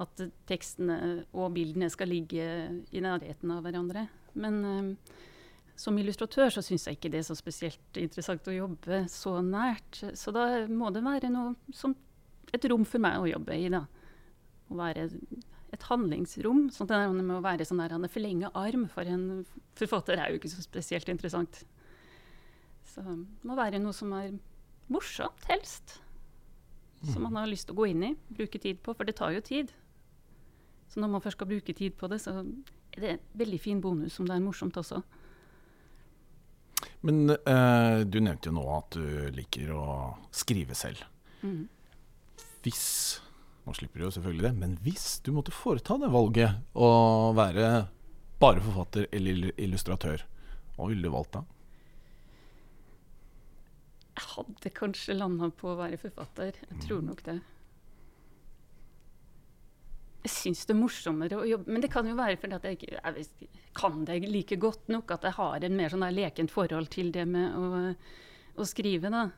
At 0.00 0.22
tekstene 0.46 1.24
og 1.34 1.50
bildene 1.58 1.90
skal 1.90 2.14
ligge 2.14 2.46
i 2.94 3.02
nærheten 3.02 3.50
av 3.50 3.66
hverandre. 3.66 4.06
Men 4.38 4.62
eh, 4.70 5.26
som 5.80 5.96
illustratør 5.96 6.52
så 6.52 6.62
syns 6.64 6.84
jeg 6.86 6.98
ikke 6.98 7.10
det 7.12 7.22
er 7.22 7.28
så 7.30 7.36
spesielt 7.38 8.00
interessant 8.00 8.48
å 8.50 8.56
jobbe 8.56 9.04
så 9.08 9.38
nært. 9.44 10.02
Så 10.18 10.32
da 10.34 10.66
må 10.68 10.90
det 10.92 11.02
være 11.06 11.30
noe 11.32 11.54
som 11.72 11.94
et 12.52 12.66
rom 12.68 12.84
for 12.88 13.00
meg 13.00 13.16
å 13.20 13.30
jobbe 13.30 13.56
i, 13.56 13.70
da. 13.72 13.86
Å 14.70 14.76
være 14.76 15.06
et 15.72 15.86
handlingsrom. 15.88 16.66
sånn 16.74 16.90
det 16.90 16.98
med 17.14 17.36
å 17.38 17.44
være 17.44 17.64
sånn 17.64 17.80
der, 17.80 17.94
en 17.96 18.12
forlenga 18.12 18.50
arm 18.58 18.88
for 18.92 19.08
en 19.08 19.44
forfatter 19.78 20.20
er 20.20 20.30
jo 20.30 20.40
ikke 20.40 20.52
så 20.52 20.64
spesielt 20.66 21.08
interessant. 21.08 21.62
Så 22.90 23.04
det 23.06 23.16
må 23.46 23.56
være 23.56 23.80
noe 23.80 23.96
som 23.96 24.12
er 24.18 24.34
morsomt, 24.90 25.46
helst. 25.48 26.00
Som 27.08 27.24
man 27.24 27.38
har 27.40 27.48
lyst 27.48 27.70
til 27.70 27.78
å 27.78 27.80
gå 27.80 27.88
inn 27.94 28.02
i, 28.10 28.12
bruke 28.36 28.60
tid 28.60 28.82
på. 28.84 28.92
For 28.92 29.08
det 29.08 29.16
tar 29.16 29.32
jo 29.32 29.40
tid. 29.40 29.72
Så 30.90 31.00
når 31.00 31.14
man 31.14 31.24
først 31.24 31.38
skal 31.38 31.48
bruke 31.48 31.72
tid 31.72 31.96
på 31.96 32.10
det, 32.10 32.20
så 32.20 32.42
er 32.42 33.00
det 33.00 33.14
en 33.14 33.24
veldig 33.40 33.60
fin 33.62 33.80
bonus 33.80 34.18
om 34.20 34.28
det 34.28 34.36
er 34.36 34.44
morsomt 34.44 34.76
også. 34.76 35.00
Men 37.06 37.32
eh, 37.32 38.00
du 38.04 38.20
nevnte 38.20 38.50
jo 38.50 38.56
nå 38.58 38.64
at 38.76 38.96
du 38.96 39.30
liker 39.32 39.72
å 39.72 39.84
skrive 40.36 40.76
selv. 40.76 41.02
Mm. 41.42 41.64
Hvis 42.64 42.84
Nå 43.68 43.74
slipper 43.76 44.00
du 44.00 44.06
jo 44.06 44.10
selvfølgelig 44.14 44.44
det, 44.46 44.50
men 44.56 44.76
hvis 44.82 45.18
du 45.22 45.34
måtte 45.36 45.52
foreta 45.52 45.98
det 46.00 46.08
valget 46.10 46.62
å 46.72 46.88
være 47.36 47.66
bare 48.40 48.62
forfatter 48.64 49.04
eller 49.12 49.50
illustratør, 49.60 50.24
hva 50.74 50.88
ville 50.88 51.04
du 51.04 51.12
valgt 51.12 51.36
da? 51.36 51.42
Jeg 54.16 54.26
hadde 54.32 54.72
kanskje 54.74 55.18
landa 55.18 55.50
på 55.52 55.70
å 55.70 55.76
være 55.78 56.00
forfatter. 56.00 56.56
Jeg 56.70 56.80
tror 56.86 57.04
nok 57.04 57.20
det. 57.28 57.36
Jeg 60.20 60.32
syns 60.34 60.66
det 60.68 60.74
er 60.74 60.80
morsommere 60.80 61.38
å 61.40 61.46
jobbe 61.48 61.72
Men 61.72 61.80
det 61.84 61.88
kan 61.92 62.08
jo 62.08 62.16
være 62.18 62.36
fordi 62.40 62.56
at 62.58 62.66
jeg 62.68 62.80
jeg 62.90 63.50
kan 63.76 64.02
det 64.04 64.18
like 64.28 64.58
godt 64.60 64.90
nok 64.92 65.14
at 65.14 65.24
jeg 65.24 65.38
har 65.38 65.64
en 65.64 65.76
mer 65.78 65.92
sånn 65.92 66.04
lekent 66.12 66.52
forhold 66.52 66.90
til 66.92 67.12
det 67.14 67.24
med 67.30 67.54
å, 67.54 67.94
å 68.60 68.66
skrive, 68.66 69.12
da. 69.14 69.28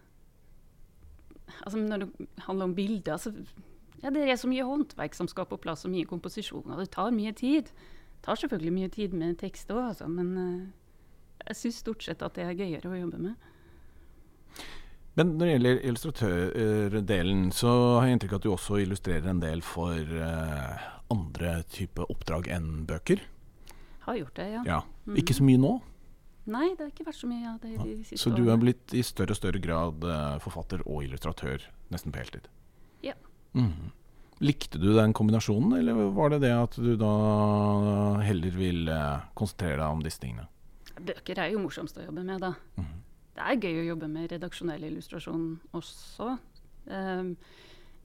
Altså 1.63 1.83
når 1.83 2.05
det 2.05 2.29
handler 2.47 2.71
om 2.71 2.75
bilder, 2.75 3.21
så 3.21 3.33
ja, 4.03 4.11
det 4.11 4.25
er 4.25 4.39
så 4.41 4.51
mye 4.51 4.65
håndverk 4.67 5.15
som 5.15 5.29
skal 5.31 5.47
på 5.47 5.61
plass, 5.63 5.85
og 5.87 5.93
mye 5.93 6.09
komposisjon. 6.09 6.65
Og 6.65 6.81
det 6.81 6.91
tar 6.95 7.13
mye 7.15 7.35
tid. 7.39 7.71
Det 7.71 8.25
tar 8.27 8.41
selvfølgelig 8.41 8.75
mye 8.75 8.91
tid 8.95 9.15
med 9.15 9.39
tekst 9.39 9.71
òg, 9.71 9.85
altså, 9.93 10.09
men 10.11 10.33
uh, 10.35 11.45
jeg 11.47 11.61
syns 11.61 11.83
stort 11.85 12.03
sett 12.07 12.25
at 12.25 12.35
det 12.39 12.49
er 12.49 12.59
gøyere 12.59 12.91
å 12.91 12.99
jobbe 12.99 13.21
med. 13.29 13.52
Men 15.19 15.35
når 15.37 15.45
det 15.45 15.53
gjelder 15.53 15.81
illustratørdelen, 15.91 17.45
så 17.53 17.71
har 17.99 18.09
jeg 18.09 18.17
inntrykk 18.17 18.35
av 18.35 18.41
at 18.41 18.47
du 18.47 18.51
også 18.55 18.81
illustrerer 18.81 19.29
en 19.29 19.43
del 19.43 19.61
for 19.67 20.13
uh, 20.17 20.87
andre 21.13 21.59
type 21.69 22.07
oppdrag 22.09 22.49
enn 22.55 22.87
bøker? 22.89 23.21
Har 24.07 24.17
gjort 24.19 24.39
det, 24.41 24.49
ja. 24.55 24.63
ja. 24.67 24.79
Mm. 25.05 25.19
Ikke 25.21 25.37
så 25.37 25.45
mye 25.47 25.61
nå? 25.61 25.75
Nei, 26.53 26.73
det 26.75 26.87
har 26.87 26.91
ikke 26.91 27.07
vært 27.07 27.21
så 27.21 27.29
mye 27.31 27.53
av 27.53 27.61
det 27.63 27.77
de 27.77 27.99
siste 28.03 28.19
Så 28.19 28.33
du 28.35 28.49
er 28.51 28.59
blitt 28.59 28.95
i 28.99 29.05
større 29.07 29.37
og 29.37 29.39
større 29.39 29.61
grad 29.63 30.03
uh, 30.09 30.41
forfatter 30.43 30.83
og 30.87 31.05
illustratør 31.05 31.69
nesten 31.93 32.15
på 32.15 32.23
heltid? 32.23 32.49
Ja. 33.05 33.15
Mm. 33.53 33.93
Likte 34.43 34.81
du 34.81 34.89
den 34.97 35.13
kombinasjonen, 35.15 35.77
eller 35.77 36.09
var 36.17 36.33
det 36.33 36.41
det 36.49 36.57
at 36.57 36.81
du 36.81 36.97
da 36.99 37.13
heller 38.25 38.57
vil 38.57 38.89
uh, 38.89 39.29
konsentrere 39.39 39.77
deg 39.77 39.87
om 39.93 40.03
disse 40.03 40.25
tingene? 40.25 40.49
Bøker 40.97 41.45
er 41.45 41.53
jo 41.53 41.61
morsomst 41.63 42.01
å 42.01 42.09
jobbe 42.09 42.25
med, 42.25 42.41
da. 42.43 42.57
Mm. 42.81 42.95
Det 43.33 43.45
er 43.45 43.61
gøy 43.65 43.81
å 43.81 43.89
jobbe 43.93 44.09
med 44.13 44.33
redaksjonell 44.35 44.85
illustrasjon 44.91 45.47
også. 45.77 46.35
Um, 46.85 47.33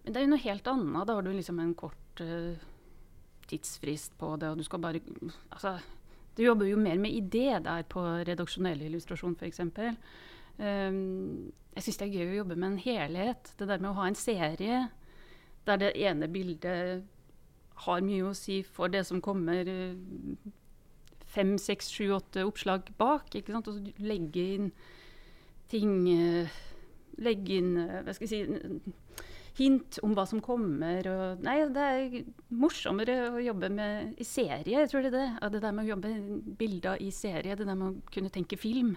men 0.04 0.14
det 0.14 0.20
er 0.22 0.24
jo 0.24 0.32
noe 0.32 0.46
helt 0.46 0.70
annet. 0.72 1.08
Da 1.10 1.18
har 1.18 1.26
du 1.26 1.34
liksom 1.34 1.60
en 1.60 1.74
kort 1.76 2.22
uh, 2.24 2.56
tidsfrist 3.52 4.16
på 4.20 4.34
det, 4.40 4.52
og 4.52 4.60
du 4.60 4.64
skal 4.64 4.84
bare 4.84 5.02
Altså, 5.52 5.78
du 6.38 6.44
jobber 6.46 6.70
jo 6.70 6.78
mer 6.80 7.00
med 7.02 7.12
idé 7.12 7.60
der 7.64 7.84
på 7.90 8.04
redaksjonell 8.30 8.86
illustrasjon, 8.88 9.36
f.eks. 9.36 9.60
Um, 10.58 11.52
jeg 11.76 11.86
syns 11.86 12.00
det 12.00 12.08
er 12.08 12.16
gøy 12.16 12.32
å 12.32 12.40
jobbe 12.42 12.56
med 12.56 12.72
en 12.72 12.82
helhet. 12.82 13.52
Det 13.60 13.68
der 13.68 13.84
med 13.84 13.92
å 13.92 13.98
ha 14.00 14.08
en 14.08 14.18
serie 14.18 14.88
der 15.68 15.82
det 15.82 15.92
ene 16.00 16.30
bildet 16.32 17.04
har 17.84 18.06
mye 18.06 18.30
å 18.30 18.34
si 18.34 18.62
for 18.64 18.88
det 18.90 19.04
som 19.06 19.20
kommer 19.22 19.68
uh, 19.68 20.54
fem, 21.28 21.58
seks, 21.60 21.92
sju, 21.92 22.14
åtte 22.16 22.46
oppslag 22.48 22.94
bak. 22.98 23.28
ikke 23.36 23.54
sant? 23.54 23.68
Og 23.68 23.76
så 23.76 24.08
legge 24.08 24.48
inn 24.56 24.72
ting 25.72 26.00
uh, 26.08 26.58
Legge 27.18 27.58
inn 27.58 27.72
uh, 27.82 28.02
hva 28.06 28.14
skal 28.14 28.28
jeg 28.28 28.46
si, 28.46 28.96
hint 29.58 29.98
om 30.06 30.14
hva 30.18 30.26
som 30.30 30.42
kommer. 30.44 31.08
Og, 31.10 31.44
nei, 31.46 31.58
det 31.74 31.88
er 31.88 32.18
morsommere 32.54 33.18
å 33.32 33.42
jobbe 33.42 33.72
med 33.74 34.22
i 34.22 34.28
serie, 34.28 34.84
jeg 34.84 34.92
tror 34.92 35.06
det 35.06 35.12
er 35.14 35.18
det. 35.18 35.52
Det 35.58 35.64
der 35.64 35.76
med 35.76 35.88
å 35.88 35.92
jobbe 35.96 36.14
bilder 36.60 37.02
i 37.04 37.12
serie, 37.16 37.58
det 37.58 37.66
der 37.68 37.78
med 37.78 37.90
å 37.90 38.14
kunne 38.14 38.34
tenke 38.34 38.60
film. 38.60 38.96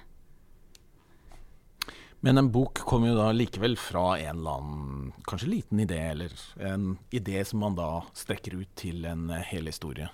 Men 2.20 2.36
en 2.36 2.50
bok 2.52 2.82
kommer 2.84 3.08
jo 3.08 3.16
da 3.16 3.30
likevel 3.32 3.78
fra 3.80 4.18
en 4.20 4.42
eller 4.42 4.58
annen 4.58 5.12
kanskje 5.24 5.54
liten 5.54 5.80
idé, 5.80 6.02
eller 6.10 6.34
en 6.60 6.98
idé 7.16 7.40
som 7.48 7.62
man 7.64 7.78
da 7.78 8.02
strekker 8.12 8.58
ut 8.60 8.74
til 8.76 9.06
en 9.08 9.30
hel 9.32 9.70
historie. 9.72 10.10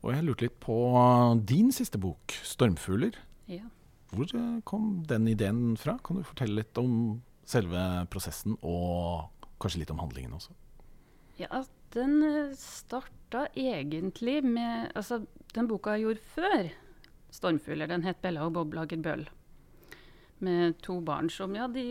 Og 0.00 0.14
jeg 0.14 0.24
lurte 0.24 0.46
litt 0.46 0.56
på 0.62 0.76
din 1.44 1.68
siste 1.74 2.00
bok, 2.00 2.32
'Stormfugler'. 2.40 3.20
Ja. 3.52 3.68
Hvor 4.12 4.30
kom 4.68 5.02
den 5.08 5.26
ideen 5.28 5.76
fra? 5.80 5.96
Kan 6.04 6.20
du 6.20 6.26
fortelle 6.26 6.60
litt 6.60 6.78
om 6.78 7.22
selve 7.46 7.80
prosessen, 8.12 8.56
og 8.62 9.30
kanskje 9.62 9.82
litt 9.82 9.92
om 9.94 10.02
handlingen 10.02 10.36
også? 10.36 10.54
Ja, 11.40 11.62
den 11.94 12.20
starta 12.56 13.46
egentlig 13.54 14.42
med 14.44 14.92
Altså, 14.96 15.24
den 15.54 15.68
boka 15.68 15.96
jeg 15.96 16.06
gjorde 16.06 16.28
før 16.34 16.70
'Stormfugler', 17.30 17.88
den 17.88 18.04
het 18.04 18.22
'Bella 18.22 18.46
og 18.46 18.52
Bob 18.52 18.72
lager 18.74 18.96
bøll' 18.96 19.28
med 20.44 20.76
to 20.84 20.98
barn 21.00 21.30
som 21.32 21.54
ja, 21.56 21.64
de, 21.72 21.84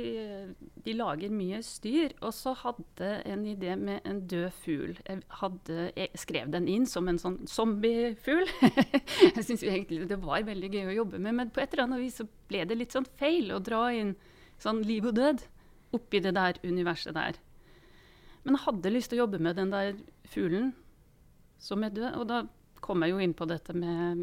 de, 0.85 0.93
lager 0.93 1.33
mye 1.33 1.61
styr. 1.65 2.13
Og 2.21 2.33
så 2.35 2.53
hadde 2.59 3.09
en 3.25 3.45
idé 3.49 3.73
med 3.79 4.05
en 4.05 4.21
død 4.29 4.49
fugl. 4.59 4.93
Jeg, 5.07 5.23
hadde, 5.41 5.87
jeg 5.95 6.21
skrev 6.21 6.51
den 6.53 6.69
inn 6.71 6.85
som 6.89 7.09
en 7.09 7.19
sånn 7.21 7.39
zombiefugl. 7.49 8.45
jeg 9.35 9.47
syns 9.47 9.65
egentlig 9.65 10.05
det 10.11 10.21
var 10.23 10.45
veldig 10.45 10.71
gøy 10.71 10.91
å 10.91 10.97
jobbe 11.01 11.21
med, 11.21 11.39
men 11.41 11.53
på 11.53 11.63
et 11.63 11.73
eller 11.73 11.87
annet 11.87 12.05
vis 12.05 12.21
så 12.21 12.27
ble 12.49 12.63
det 12.69 12.77
litt 12.77 12.95
sånn 12.95 13.09
feil 13.17 13.49
å 13.55 13.61
dra 13.63 13.87
inn 13.95 14.15
sånn 14.61 14.83
liv 14.85 15.07
og 15.09 15.17
død 15.17 15.43
oppi 15.95 16.21
det 16.23 16.35
der 16.35 16.59
universet 16.63 17.15
der. 17.15 17.39
Men 18.45 18.57
jeg 18.57 18.65
hadde 18.67 18.93
lyst 18.93 19.11
til 19.11 19.19
å 19.19 19.25
jobbe 19.25 19.41
med 19.41 19.57
den 19.57 19.73
der 19.73 19.95
fuglen 20.29 20.73
som 21.61 21.83
er 21.85 21.93
død, 21.95 22.11
og 22.19 22.27
da 22.29 22.43
kom 22.85 23.01
jeg 23.01 23.15
jo 23.15 23.21
inn 23.23 23.33
på 23.33 23.47
dette 23.49 23.73
med 23.73 24.21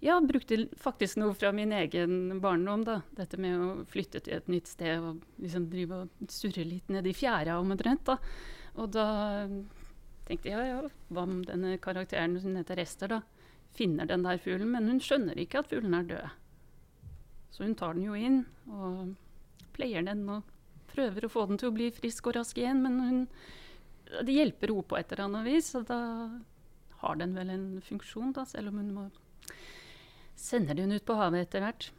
ja, 0.00 0.20
brukte 0.20 0.62
faktisk 0.80 1.18
noe 1.20 1.34
fra 1.36 1.52
min 1.52 1.72
egen 1.76 2.40
barndom. 2.40 2.84
da. 2.84 3.00
Dette 3.16 3.36
med 3.40 3.58
å 3.60 3.84
flytte 3.88 4.22
til 4.24 4.38
et 4.38 4.48
nytt 4.48 4.70
sted 4.70 5.00
og 5.04 5.20
liksom 5.40 5.68
drive 5.72 6.04
og 6.04 6.30
surre 6.32 6.64
litt 6.64 6.88
nede 6.88 7.12
i 7.12 7.16
fjæra 7.16 7.58
omtrent. 7.60 8.04
da. 8.08 8.16
Og 8.80 8.90
da 8.94 9.06
tenkte 10.26 10.48
jeg 10.48 10.56
ja, 10.56 10.64
ja, 10.64 10.80
hva 11.10 11.26
om 11.26 11.42
denne 11.44 11.76
karakteren 11.82 12.38
som 12.40 12.56
heter 12.56 12.80
Ester, 12.80 13.10
da, 13.10 13.20
finner 13.76 14.06
den 14.06 14.24
der 14.24 14.38
fuglen, 14.38 14.70
men 14.72 14.88
hun 14.88 15.02
skjønner 15.02 15.38
ikke 15.38 15.60
at 15.62 15.70
fuglen 15.70 15.96
er 15.98 16.06
død. 16.08 16.36
Så 17.50 17.66
hun 17.66 17.74
tar 17.78 17.96
den 17.96 18.06
jo 18.06 18.14
inn 18.14 18.44
og 18.70 19.16
pleier 19.74 20.06
den 20.06 20.22
og 20.30 20.46
prøver 20.90 21.26
å 21.26 21.32
få 21.32 21.44
den 21.50 21.58
til 21.60 21.70
å 21.70 21.74
bli 21.74 21.90
frisk 21.94 22.30
og 22.30 22.38
rask 22.38 22.58
igjen, 22.58 22.80
men 22.82 23.00
hun, 23.02 23.18
det 24.22 24.36
hjelper 24.36 24.72
henne 24.72 24.86
på 24.86 24.98
et 24.98 25.12
eller 25.12 25.26
annet 25.26 25.50
vis, 25.50 25.74
og 25.78 25.86
da 25.90 26.00
har 27.02 27.20
den 27.20 27.34
vel 27.36 27.52
en 27.52 27.66
funksjon, 27.84 28.32
da, 28.36 28.46
selv 28.48 28.72
om 28.72 28.80
hun 28.80 28.94
må 28.94 29.04
sender 30.40 30.76
de 30.76 30.86
hun 30.86 30.96
ut 30.96 31.06
på 31.06 31.16
havet 31.18 31.46
etter 31.46 31.64
hvert. 31.64 31.90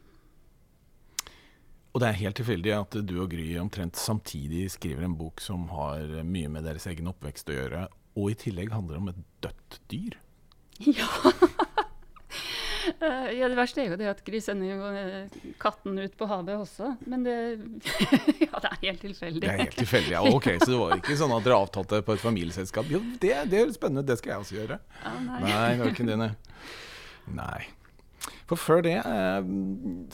Og 1.92 2.00
det 2.00 2.08
er 2.08 2.20
helt 2.22 2.38
tilfeldig 2.40 2.72
at 2.72 2.94
du 3.04 3.18
og 3.20 3.32
Gry 3.34 3.50
omtrent 3.60 3.98
samtidig 4.00 4.64
skriver 4.72 5.04
en 5.04 5.16
bok 5.18 5.42
som 5.44 5.66
har 5.76 6.22
mye 6.24 6.48
med 6.52 6.64
deres 6.64 6.88
egen 6.88 7.10
oppvekst 7.10 7.52
å 7.52 7.58
gjøre, 7.58 7.82
og 8.16 8.32
i 8.32 8.38
tillegg 8.40 8.72
handler 8.72 9.00
om 9.00 9.12
et 9.12 9.24
dødt 9.44 9.80
dyr. 9.92 10.18
Ja. 12.98 13.28
ja, 13.30 13.46
det 13.46 13.54
verste 13.54 13.78
er 13.82 13.92
jo 13.92 13.96
det 14.00 14.08
at 14.10 14.22
Gry 14.26 14.40
sender 14.42 14.72
jo 14.72 14.88
eh, 14.98 15.34
katten 15.62 16.00
ut 16.00 16.16
på 16.18 16.26
havet 16.26 16.56
også. 16.58 16.96
Men 17.06 17.22
det 17.22 17.36
Ja, 18.48 18.58
det 18.58 18.72
er 18.72 18.78
helt 18.80 19.04
tilfeldig. 19.04 19.42
Det 19.44 19.52
er 19.52 19.60
helt 19.60 19.78
tilfeldig, 19.78 20.14
ja. 20.16 20.22
Ok, 20.34 20.48
Så 20.64 20.72
det 20.72 20.80
var 20.80 20.96
ikke 20.96 21.18
sånn 21.20 21.36
at 21.36 21.46
dere 21.46 21.60
avtalte 21.62 22.00
på 22.02 22.16
et 22.16 22.24
familieselskap? 22.24 22.90
Jo, 22.90 22.98
det, 23.22 23.36
det 23.52 23.60
er 23.60 23.70
spennende, 23.76 24.02
det 24.08 24.18
skal 24.18 24.34
jeg 24.34 24.46
også 24.46 24.58
gjøre. 24.58 24.80
Ja, 25.04 25.14
nei. 25.28 25.38
nei, 25.44 25.62
det 25.76 25.84
var 25.84 25.94
ikke 25.94 26.08
det, 26.08 26.18
nei. 26.24 26.32
Nei. 27.38 27.62
For 28.50 28.60
før 28.60 28.82
det 28.84 28.98
eh, 29.00 29.50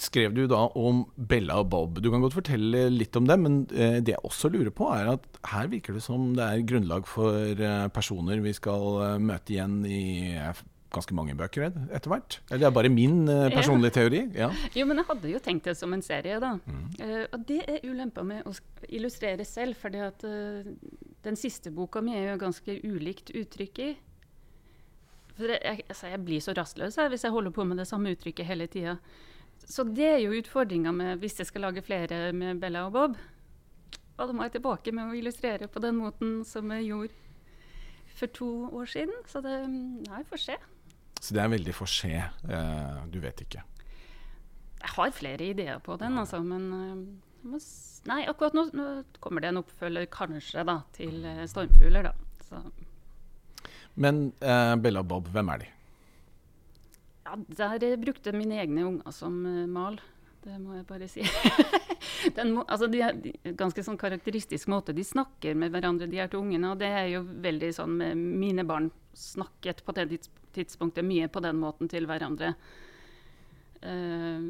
skrev 0.01 0.35
du 0.37 0.45
da 0.51 0.65
om 0.79 1.05
Bella 1.17 1.61
og 1.63 1.71
Bob. 1.73 2.01
Du 2.03 2.11
kan 2.13 2.23
godt 2.25 2.37
fortelle 2.39 2.87
litt 2.93 3.17
om 3.19 3.29
dem, 3.29 3.45
men 3.45 3.61
eh, 3.75 3.99
det 4.05 4.15
jeg 4.15 4.25
også 4.27 4.51
lurer 4.53 4.73
på, 4.75 4.89
er 4.95 5.15
at 5.17 5.29
her 5.53 5.71
virker 5.73 5.97
det 5.97 6.05
som 6.05 6.33
det 6.39 6.47
er 6.47 6.67
grunnlag 6.69 7.09
for 7.11 7.37
eh, 7.53 7.87
personer 7.95 8.43
vi 8.45 8.55
skal 8.57 8.99
eh, 9.05 9.15
møte 9.23 9.55
igjen 9.55 9.81
i 9.89 10.03
eh, 10.39 10.65
ganske 10.95 11.13
mange 11.17 11.35
bøker 11.37 11.67
etter 11.69 12.09
hvert. 12.09 12.39
Eller 12.49 12.63
det 12.63 12.69
er 12.71 12.77
bare 12.79 12.93
min 12.93 13.21
eh, 13.29 13.51
personlige 13.53 13.97
teori. 13.99 14.23
Ja. 14.39 14.49
Jo, 14.77 14.87
men 14.89 15.03
jeg 15.03 15.09
hadde 15.11 15.35
jo 15.35 15.43
tenkt 15.45 15.69
det 15.69 15.77
som 15.81 15.93
en 15.93 16.05
serie, 16.05 16.39
da. 16.41 16.55
Mm. 16.65 16.87
og 17.35 17.39
det 17.49 17.61
er 17.69 17.85
ulempa 17.89 18.25
med 18.25 18.47
å 18.49 18.55
illustrere 18.89 19.45
selv, 19.49 19.77
fordi 19.81 20.01
at 20.05 20.25
uh, 20.25 20.65
den 21.27 21.37
siste 21.37 21.73
boka 21.75 22.01
mi 22.05 22.15
er 22.17 22.33
jo 22.33 22.41
ganske 22.41 22.79
ulikt 22.87 23.35
uttrykk 23.37 23.83
i. 23.85 23.91
For 25.39 25.55
jeg, 25.55 25.85
altså 25.87 26.11
jeg 26.11 26.23
blir 26.27 26.43
så 26.43 26.55
rastløs 26.59 26.99
jeg, 26.99 27.13
hvis 27.13 27.25
jeg 27.25 27.35
holder 27.35 27.55
på 27.55 27.65
med 27.65 27.79
det 27.79 27.87
samme 27.89 28.11
uttrykket 28.15 28.49
hele 28.49 28.67
tida. 28.71 28.97
Så 29.69 29.85
det 29.85 30.07
er 30.07 30.21
jo 30.23 30.35
utfordringa 30.39 30.93
med 30.95 31.23
hvis 31.23 31.39
jeg 31.39 31.51
skal 31.51 31.69
lage 31.69 31.85
flere 31.87 32.33
med 32.33 32.61
Bella 32.63 32.87
og 32.89 32.95
Bob. 32.97 33.19
Og 34.19 34.27
da 34.27 34.35
må 34.35 34.47
jeg 34.47 34.57
tilbake 34.57 34.93
med 34.95 35.13
å 35.13 35.17
illustrere 35.19 35.69
på 35.71 35.83
den 35.83 35.99
måten 36.01 36.41
som 36.47 36.71
jeg 36.75 36.89
gjorde 36.89 37.15
for 38.19 38.35
to 38.35 38.51
år 38.75 38.91
siden. 38.91 39.15
Så 39.31 39.43
det 39.45 39.55
Nei, 39.71 40.25
får 40.27 40.43
se. 40.49 40.59
Så 41.21 41.35
det 41.35 41.43
er 41.43 41.53
veldig 41.55 41.75
for 41.75 41.91
se. 41.91 42.15
Eh, 42.19 42.99
du 43.13 43.21
vet 43.23 43.43
ikke. 43.47 43.63
Jeg 44.79 44.95
har 44.95 45.15
flere 45.15 45.51
ideer 45.53 45.79
på 45.83 45.97
den, 45.99 46.19
altså, 46.19 46.39
men 46.43 46.69
uh, 46.71 47.57
Nei, 48.07 48.21
akkurat 48.31 48.55
nå, 48.55 48.69
nå, 48.79 48.85
kommer 49.23 49.43
det 49.43 49.51
en 49.51 49.61
oppfølger, 49.61 50.07
kanskje, 50.11 50.63
da, 50.67 50.81
til 50.95 51.25
uh, 51.27 51.43
'Stormfugler', 51.51 52.07
da. 52.07 52.13
Så. 52.47 52.63
Men 53.99 54.29
eh, 54.41 54.75
Bella 54.79 55.03
og 55.03 55.11
Bob, 55.11 55.33
hvem 55.35 55.51
er 55.55 55.65
de? 55.65 55.73
Ja, 57.27 57.35
Der 57.81 57.99
brukte 58.01 58.33
mine 58.33 58.61
egne 58.63 58.87
unger 58.87 59.13
som 59.13 59.43
mal. 59.73 59.99
Det 60.45 60.55
må 60.63 60.77
jeg 60.77 60.87
bare 60.89 61.09
si. 61.11 61.25
må, 62.55 62.63
altså 62.63 62.87
de 62.89 63.01
er 63.05 63.17
de, 63.19 63.33
ganske 63.59 63.83
sånn 63.85 63.99
karakteristisk 64.01 64.71
måte 64.71 64.95
de 64.97 65.05
snakker 65.05 65.59
med 65.59 65.75
hverandre, 65.75 66.09
de 66.09 66.21
her 66.23 66.31
to 66.31 66.41
ungene. 66.41 66.71
Og 66.73 66.81
det 66.81 66.89
er 66.95 67.09
jo 67.13 67.25
veldig 67.27 67.73
sånn 67.75 67.99
Mine 68.17 68.65
barn 68.69 68.89
snakket 69.19 69.83
på 69.85 69.95
det 69.99 70.23
tidspunktet 70.57 71.07
mye 71.07 71.29
på 71.29 71.43
den 71.45 71.59
måten 71.61 71.91
til 71.91 72.07
hverandre. 72.09 72.55
Uh, 73.83 74.41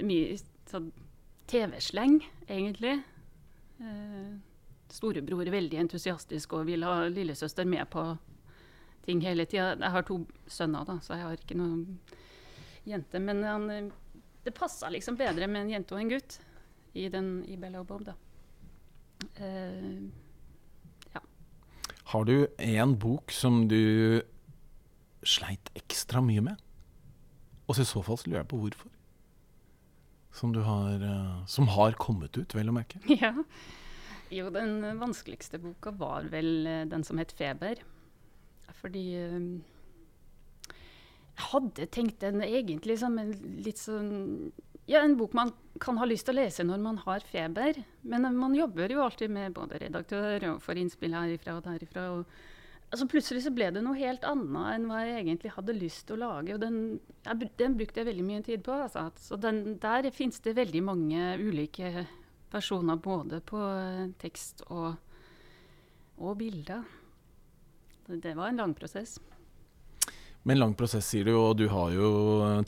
mye 0.00 0.40
sånn 0.70 0.90
TV-sleng, 1.50 2.18
egentlig. 2.48 2.96
Uh, 3.78 4.40
storebror 4.94 5.50
veldig 5.50 5.80
entusiastisk 5.82 6.54
og 6.56 6.68
vil 6.68 6.86
ha 6.86 7.08
lillesøster 7.10 7.66
med 7.68 7.88
på 7.92 8.06
ting 9.04 9.20
hele 9.24 9.46
tida. 9.48 9.74
Jeg 9.76 9.92
har 9.96 10.06
to 10.06 10.20
sønner, 10.50 10.86
da, 10.88 10.98
så 11.04 11.18
jeg 11.18 11.28
har 11.28 11.40
ikke 11.40 11.58
noen 11.58 11.84
jente. 12.88 13.20
Men 13.20 13.42
han, 13.44 13.90
det 14.44 14.54
passa 14.56 14.90
liksom 14.92 15.18
bedre 15.20 15.48
med 15.50 15.66
en 15.66 15.74
jente 15.76 15.96
og 15.96 16.02
en 16.02 16.12
gutt 16.14 16.38
i, 16.94 17.08
den, 17.12 17.36
i 17.50 17.58
Bella 17.60 17.82
og 17.82 17.88
Bob, 17.90 18.06
da. 18.06 18.14
Uh, 19.38 20.06
ja. 21.14 21.22
Har 22.12 22.26
du 22.28 22.36
en 22.60 22.96
bok 23.00 23.32
som 23.34 23.64
du 23.70 24.22
sleit 25.24 25.70
ekstra 25.78 26.22
mye 26.24 26.44
med? 26.44 26.60
Og 27.64 27.80
i 27.80 27.86
så 27.88 28.02
fall 28.04 28.20
så 28.20 28.28
lurer 28.28 28.42
jeg 28.42 28.50
på 28.52 28.60
hvorfor. 28.60 28.90
Som, 30.34 30.52
har, 30.66 31.00
uh, 31.00 31.40
som 31.50 31.70
har 31.72 31.96
kommet 31.98 32.36
ut, 32.36 32.54
vel 32.56 32.70
å 32.70 32.76
merke. 32.76 33.00
Ja. 33.22 33.32
Jo, 34.34 34.48
den 34.50 34.80
vanskeligste 34.98 35.60
boka 35.62 35.92
var 35.94 36.26
vel 36.32 36.66
uh, 36.66 36.82
den 36.90 37.04
som 37.06 37.20
het 37.22 37.34
'Feber'. 37.36 37.82
Fordi 38.80 39.04
uh, 39.20 39.62
jeg 41.34 41.50
hadde 41.50 41.86
tenkt 41.90 42.22
den 42.22 42.42
egentlig 42.46 42.98
som 43.00 43.18
en 43.18 43.34
litt 43.64 43.80
sånn 43.82 44.52
Ja, 44.86 45.00
en 45.00 45.16
bok 45.16 45.32
man 45.32 45.50
kan 45.80 45.96
ha 45.96 46.04
lyst 46.04 46.26
til 46.28 46.36
å 46.36 46.42
lese 46.42 46.64
når 46.66 46.82
man 46.84 46.98
har 47.06 47.22
feber. 47.24 47.78
Men 48.04 48.26
man 48.36 48.54
jobber 48.54 48.92
jo 48.92 49.00
alltid 49.00 49.32
med 49.32 49.54
både 49.56 49.78
redaktør 49.80 50.44
og 50.50 50.60
får 50.60 50.80
innspill 50.82 51.16
herifra 51.16 51.56
og 51.56 51.64
derifra. 51.64 52.10
og 52.12 52.26
altså 52.90 53.06
plutselig 53.08 53.46
så 53.46 53.50
ble 53.54 53.70
det 53.72 53.80
noe 53.82 53.96
helt 53.96 54.26
annet 54.28 54.74
enn 54.74 54.84
hva 54.90 55.00
jeg 55.02 55.22
egentlig 55.22 55.54
hadde 55.56 55.78
lyst 55.78 56.04
til 56.06 56.18
å 56.18 56.28
lage. 56.28 56.52
Og 56.54 56.60
den, 56.60 56.76
jeg, 57.24 57.48
den 57.58 57.78
brukte 57.78 58.02
jeg 58.02 58.10
veldig 58.10 58.26
mye 58.28 58.44
tid 58.44 58.62
på. 58.66 58.76
Altså. 58.84 59.08
Så 59.18 59.40
den, 59.40 59.78
der 59.82 60.10
fins 60.14 60.44
det 60.44 60.54
veldig 60.60 60.84
mange 60.84 61.32
ulike 61.40 62.04
versjoner, 62.54 63.00
både 63.02 63.40
på 63.44 63.60
eh, 63.60 64.08
tekst 64.20 64.64
og, 64.70 64.94
og 66.18 66.36
bilder. 66.40 66.84
Det, 68.06 68.34
var 68.36 68.50
en 68.50 68.60
lang 68.60 68.74
prosess. 68.76 69.16
Men 70.44 70.60
lang 70.60 70.74
prosess, 70.76 71.08
sier 71.08 71.28
du, 71.28 71.34
og 71.38 71.56
du 71.56 71.66
har 71.72 71.94
jo 71.94 72.08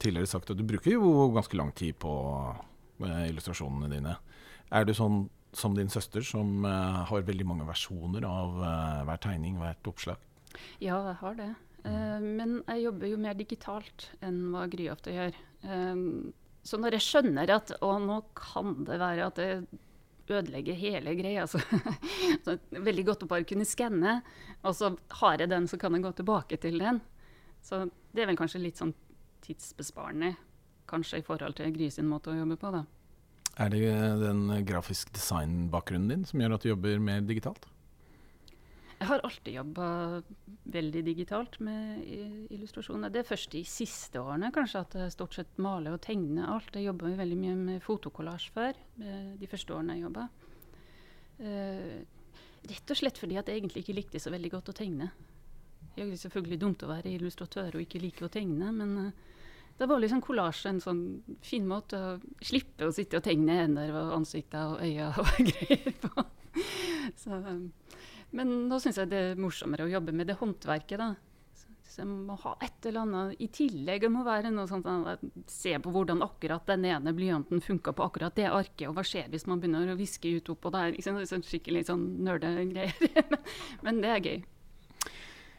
tidligere 0.00 0.30
sagt 0.30 0.50
at 0.52 0.58
du 0.58 0.64
bruker 0.64 0.96
jo 0.96 1.28
ganske 1.34 1.58
lang 1.58 1.74
tid 1.76 1.98
på 2.00 2.12
eh, 3.04 3.26
illustrasjonene 3.28 3.90
dine. 3.92 4.16
Er 4.72 4.86
du 4.88 4.94
sånn 4.96 5.26
som 5.56 5.76
din 5.76 5.88
søster, 5.88 6.20
som 6.26 6.66
uh, 6.68 7.06
har 7.08 7.22
veldig 7.24 7.44
mange 7.48 7.64
versjoner 7.64 8.26
av 8.28 8.58
hver 9.08 9.20
tegning, 9.24 9.54
hvert 9.56 9.88
oppslag? 9.88 10.20
Ja, 10.82 10.98
jeg 11.06 11.14
har 11.22 11.38
det. 11.38 11.46
Uh, 11.86 12.18
men 12.20 12.58
jeg 12.66 12.82
jobber 12.82 13.08
jo 13.08 13.20
mer 13.22 13.38
digitalt 13.38 14.10
enn 14.26 14.42
hva 14.52 14.66
Gry 14.68 14.90
ofte 14.92 15.14
gjør. 15.14 15.38
Så 16.66 16.78
når 16.80 16.96
jeg 16.96 17.06
skjønner 17.06 17.52
at 17.54 17.74
å, 17.84 17.92
nå 18.02 18.20
kan 18.36 18.74
det 18.86 18.98
være 19.00 19.28
at 19.30 19.38
det 19.38 19.50
ødelegger 20.26 20.78
hele 20.78 21.14
greia, 21.18 21.46
så, 21.46 21.60
så 22.44 22.56
veldig 22.70 23.04
godt 23.06 23.22
å 23.26 23.30
bare 23.30 23.46
kunne 23.46 23.66
skanne, 23.68 24.18
og 24.62 24.74
så 24.74 24.92
har 25.20 25.42
jeg 25.42 25.52
den, 25.52 25.68
så 25.70 25.78
kan 25.78 25.94
jeg 25.94 26.06
gå 26.06 26.12
tilbake 26.18 26.58
til 26.62 26.80
den. 26.82 27.00
Så 27.62 27.84
det 28.14 28.24
er 28.24 28.30
vel 28.30 28.38
kanskje 28.38 28.62
litt 28.64 28.80
sånn 28.80 28.94
tidsbesparende, 29.46 30.34
kanskje 30.90 31.22
i 31.22 31.26
forhold 31.26 31.58
til 31.58 31.70
Gry 31.74 31.90
sin 31.94 32.10
måte 32.10 32.32
å 32.32 32.38
jobbe 32.38 32.58
på, 32.58 32.74
da. 32.74 32.84
Er 33.62 33.70
det 33.72 33.86
den 34.20 34.50
grafisk 34.68 35.14
design-bakgrunnen 35.16 36.10
din 36.12 36.26
som 36.28 36.42
gjør 36.42 36.58
at 36.58 36.66
du 36.66 36.70
jobber 36.74 36.98
mer 37.00 37.22
digitalt? 37.24 37.70
Jeg 38.96 39.08
har 39.10 39.22
alltid 39.28 39.58
jobba 39.58 39.86
veldig 40.72 41.02
digitalt 41.04 41.58
med 41.60 42.00
illustrasjoner. 42.54 43.12
Det 43.12 43.20
er 43.20 43.28
først 43.28 43.52
de 43.52 43.60
siste 43.68 44.22
årene 44.22 44.48
kanskje 44.54 44.80
at 44.80 44.96
jeg 44.96 45.12
stort 45.12 45.36
sett 45.36 45.60
maler 45.60 45.98
og 45.98 46.00
tegner 46.06 46.48
alt. 46.48 46.72
Jeg 46.72 46.88
jobba 46.88 47.12
veldig 47.18 47.38
mye 47.38 47.56
med 47.60 47.84
fotokollasj 47.84 48.48
før, 48.54 48.80
de 48.96 49.50
første 49.50 49.76
årene 49.76 49.98
jeg 49.98 50.06
jobba. 50.06 50.26
Uh, 51.36 52.00
rett 52.66 52.92
og 52.92 52.96
slett 52.96 53.18
fordi 53.20 53.36
at 53.36 53.50
jeg 53.50 53.60
egentlig 53.60 53.84
ikke 53.84 53.98
likte 53.98 54.20
så 54.22 54.32
veldig 54.32 54.54
godt 54.54 54.72
å 54.72 54.76
tegne. 54.78 55.10
Det 55.92 56.04
er 56.04 56.16
selvfølgelig 56.20 56.60
dumt 56.60 56.84
å 56.84 56.90
være 56.90 57.12
illustratør 57.12 57.76
og 57.76 57.84
ikke 57.84 58.00
like 58.00 58.24
å 58.24 58.32
tegne, 58.32 58.72
men 58.72 58.94
uh, 59.04 59.26
da 59.76 59.88
var 59.90 60.00
liksom 60.00 60.22
kollasje 60.24 60.72
en 60.72 60.80
sånn 60.80 61.02
fin 61.44 61.66
måte 61.68 62.00
å 62.00 62.14
slippe 62.40 62.88
å 62.88 62.94
sitte 62.96 63.20
og 63.20 63.26
tegne 63.26 63.58
hender 63.60 63.92
og 63.92 64.14
ansikter 64.22 64.72
og 64.72 64.80
øyne 64.80 65.10
og 65.20 65.42
greier 65.50 65.92
på. 66.00 66.24
Så, 67.20 67.36
um, 67.36 67.68
men 68.34 68.66
nå 68.70 68.80
syns 68.82 68.98
jeg 69.00 69.10
det 69.12 69.22
er 69.22 69.40
morsommere 69.40 69.86
å 69.86 69.92
jobbe 69.92 70.14
med 70.16 70.30
det 70.30 70.38
håndverket, 70.40 70.98
da. 70.98 71.14
Så 71.86 72.02
jeg 72.02 72.10
må 72.10 72.34
ha 72.42 72.56
et 72.60 72.86
eller 72.88 73.04
annet 73.06 73.40
i 73.40 73.46
tillegg. 73.54 74.02
Det 74.02 74.10
må 74.12 74.24
være 74.26 74.50
noe 74.52 74.66
sånt 74.68 74.88
Se 75.48 75.76
på 75.80 75.92
hvordan 75.94 76.24
akkurat 76.26 76.66
den 76.68 76.84
ene 76.90 77.14
blyanten 77.16 77.62
funka 77.62 77.94
på 77.96 78.04
akkurat 78.04 78.36
det 78.36 78.50
arket, 78.50 78.88
og 78.90 78.98
hva 78.98 79.04
skjer 79.06 79.30
hvis 79.32 79.46
man 79.48 79.62
begynner 79.62 79.94
å 79.94 79.98
viske 79.98 80.34
ut 80.34 80.50
oppå 80.52 80.72
der? 80.74 80.92
Liksom, 80.96 81.22
sånn 81.30 81.46
skikkelig 81.46 81.86
sånn 81.88 82.04
nerdegreier. 82.26 82.92
men, 83.30 83.40
men 83.86 84.02
det 84.02 84.12
er 84.12 84.28
gøy. 84.28 84.44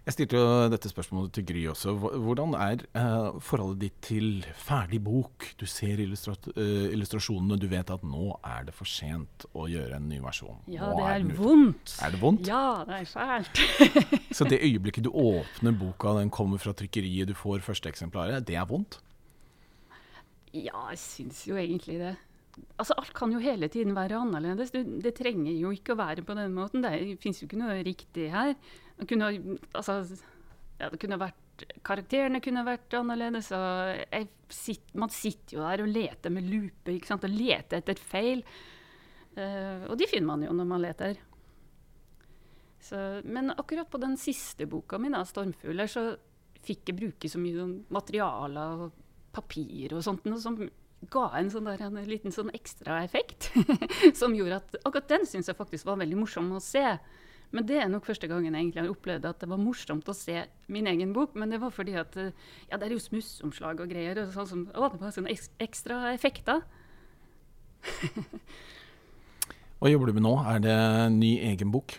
Jeg 0.07 0.15
stilte 0.15 0.39
jo 0.39 0.67
dette 0.71 0.87
spørsmålet 0.87 1.33
til 1.35 1.43
Gry 1.49 1.61
også. 1.67 1.91
Hvordan 1.99 2.53
er 2.55 2.83
uh, 2.95 3.41
forholdet 3.43 3.81
ditt 3.81 3.97
til 4.07 4.45
ferdig 4.55 5.01
bok? 5.03 5.49
Du 5.59 5.65
ser 5.67 5.99
illustra 5.99 6.31
uh, 6.55 6.85
illustrasjonene, 6.95 7.57
du 7.59 7.65
vet 7.67 7.91
at 7.91 8.05
nå 8.07 8.29
er 8.39 8.69
det 8.69 8.75
for 8.77 8.87
sent 8.87 9.43
å 9.51 9.65
gjøre 9.67 9.99
en 9.99 10.07
ny 10.07 10.21
versjon. 10.23 10.61
Ja, 10.71 10.87
nå 10.87 11.01
det 11.01 11.09
er, 11.09 11.25
er 11.25 11.41
vondt. 11.41 11.97
Er 12.07 12.15
det 12.15 12.21
vondt? 12.21 12.47
Ja, 12.47 12.61
det 12.87 13.01
er 13.01 13.11
fælt. 13.11 13.61
Så 14.39 14.47
det 14.47 14.61
øyeblikket 14.63 15.09
du 15.09 15.11
åpner 15.11 15.75
boka, 15.75 16.15
den 16.21 16.31
kommer 16.31 16.63
fra 16.63 16.71
trykkeriet, 16.71 17.27
du 17.27 17.35
får 17.35 17.67
førsteeksemplaret, 17.67 18.47
det 18.47 18.55
er 18.55 18.71
vondt? 18.71 19.01
Ja, 20.55 20.87
jeg 20.93 21.03
syns 21.03 21.43
jo 21.51 21.59
egentlig 21.59 21.99
det. 21.99 22.15
Altså, 22.79 22.95
alt 22.95 23.11
kan 23.13 23.35
jo 23.35 23.43
hele 23.43 23.67
tiden 23.67 23.91
være 23.91 24.23
annerledes. 24.23 24.71
Det, 24.71 24.87
det 25.03 25.17
trenger 25.19 25.51
jo 25.51 25.75
ikke 25.75 25.93
å 25.93 25.99
være 25.99 26.23
på 26.23 26.39
den 26.39 26.55
måten. 26.55 26.87
Det 26.87 27.19
fins 27.19 27.43
jo 27.43 27.51
ikke 27.51 27.59
noe 27.59 27.81
riktig 27.83 28.31
her. 28.31 28.55
Kunne, 29.05 29.29
altså, 29.77 29.99
ja, 30.79 30.89
det 30.89 30.97
kunne 31.01 31.19
vært 31.21 31.43
Karakterene 31.85 32.37
kunne 32.43 32.61
vært 32.67 32.93
annerledes. 32.93 33.47
Sitter, 34.53 34.99
man 35.01 35.09
sitter 35.09 35.57
jo 35.57 35.63
der 35.63 35.81
og 35.81 35.89
leter 35.89 36.33
med 36.33 36.45
lupe 36.45 36.93
ikke 36.93 37.09
sant? 37.09 37.25
og 37.25 37.33
leter 37.33 37.81
etter 37.81 37.97
feil. 37.97 38.43
Uh, 39.37 39.89
og 39.89 39.97
de 39.97 40.05
finner 40.09 40.29
man 40.29 40.45
jo 40.45 40.53
når 40.53 40.69
man 40.69 40.83
leter. 40.83 41.17
Så, 42.87 42.99
men 43.25 43.51
akkurat 43.55 43.89
på 43.89 43.99
den 44.01 44.15
siste 44.21 44.67
boka 44.69 44.99
mi, 45.01 45.09
'Stormfugler', 45.09 45.89
så 45.89 46.03
fikk 46.67 46.91
jeg 46.91 46.99
bruke 46.99 47.29
så 47.29 47.41
mye 47.41 47.57
sånn 47.57 47.77
materialer 47.93 48.83
og 48.85 48.99
papir 49.33 49.95
og 49.97 50.03
sånt. 50.05 50.25
noe 50.25 50.41
som 50.41 50.57
ga 51.13 51.27
en, 51.37 51.49
sånn 51.53 51.67
der, 51.69 51.83
en 51.85 51.99
liten 52.09 52.33
sånn 52.33 52.53
ekstra 52.57 53.03
effekt. 53.05 53.51
som 54.19 54.35
gjorde 54.35 54.61
at 54.61 54.77
akkurat 54.83 55.09
den 55.13 55.27
syns 55.29 55.49
jeg 55.49 55.57
faktisk 55.57 55.89
var 55.89 55.99
veldig 56.01 56.19
morsom 56.21 56.51
å 56.57 56.63
se. 56.63 56.85
Men 57.55 57.67
det 57.67 57.77
er 57.79 57.87
nok 57.91 58.07
første 58.07 58.27
gangen 58.27 58.53
jeg 58.53 58.65
egentlig 58.65 58.83
har 58.83 58.91
opplevd 58.91 59.27
at 59.29 59.43
det 59.43 59.49
var 59.49 59.61
morsomt 59.61 60.09
å 60.11 60.15
se 60.15 60.41
min 60.73 60.87
egen 60.91 61.13
bok. 61.15 61.35
Men 61.39 61.53
det 61.53 61.61
var 61.61 61.71
fordi 61.75 61.95
at 61.99 62.17
eh, 62.19 62.33
ja, 62.67 62.75
det 62.75 62.89
er 62.89 62.95
jo 62.97 63.03
smussomslag 63.03 63.83
og 63.83 63.91
greier. 63.91 64.19
Og 64.23 64.33
sånn 64.35 64.49
som, 64.49 64.65
å, 64.73 64.89
det 64.91 65.01
var 65.03 65.15
sånne 65.15 65.35
ekstra 65.63 66.01
effekter. 66.11 66.65
Hva 69.77 69.91
jobber 69.93 70.09
du 70.09 70.17
med 70.17 70.25
nå? 70.25 70.35
Er 70.49 70.61
det 70.63 70.77
ny 71.15 71.31
egen 71.53 71.71
bok? 71.71 71.95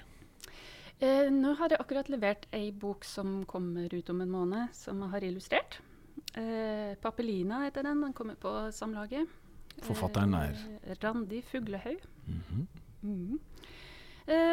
Eh, 0.98 1.28
nå 1.30 1.54
har 1.60 1.72
jeg 1.72 1.80
akkurat 1.80 2.08
levert 2.10 2.48
ei 2.52 2.72
bok 2.74 3.06
som 3.06 3.44
kommer 3.48 3.92
ut 3.94 4.08
om 4.10 4.24
en 4.24 4.32
måned, 4.32 4.72
som 4.74 5.00
jeg 5.04 5.14
har 5.14 5.26
illustrert. 5.30 5.78
Eh, 6.34 6.96
'Papelina' 6.98 7.64
heter 7.64 7.86
den. 7.86 8.02
Den 8.02 8.12
kommer 8.12 8.34
på 8.34 8.50
Samlaget. 8.74 9.30
Forfatteren 9.86 10.34
er? 10.34 10.58
Eh, 10.82 10.96
Randi 11.02 11.40
Fuglehaug. 11.42 12.02
Mm 12.26 12.42
-hmm. 12.48 12.66
mm 13.02 13.40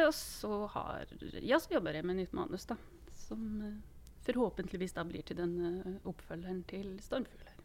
og 0.08 0.14
så, 0.16 0.62
har, 0.76 1.12
ja, 1.44 1.60
så 1.60 1.76
jobber 1.76 1.98
jeg 1.98 2.08
med 2.08 2.22
nytt 2.22 2.36
manus, 2.38 2.68
da. 2.70 2.78
Som 3.26 3.60
eh, 3.66 3.76
forhåpentligvis 4.28 4.96
da 4.96 5.04
blir 5.08 5.26
til 5.28 5.40
den 5.42 5.58
eh, 5.66 6.00
oppfølgeren 6.08 6.64
til 6.70 6.96
'Stormfugler'. 7.04 7.56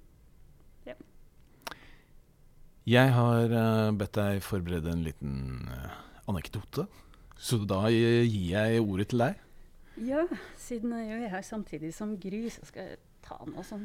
Jeg 2.88 3.12
har 3.12 3.52
eh, 3.52 3.92
bedt 3.94 4.16
deg 4.16 4.40
forberede 4.42 4.90
en 4.90 5.04
liten 5.04 5.34
eh, 5.70 5.98
anekdote, 6.30 6.86
så 7.36 7.60
da 7.68 7.84
eh, 7.92 8.24
gir 8.24 8.56
jeg 8.56 8.80
ordet 8.80 9.10
til 9.12 9.22
deg. 9.22 9.42
Ja, 10.00 10.24
siden 10.58 10.94
jeg 10.96 11.26
er 11.26 11.34
her 11.34 11.44
samtidig 11.44 11.92
som 11.94 12.16
Gry, 12.18 12.46
så 12.50 12.64
skal 12.66 12.88
jeg 12.88 13.00
ta 13.22 13.36
noe 13.44 13.62
som 13.68 13.84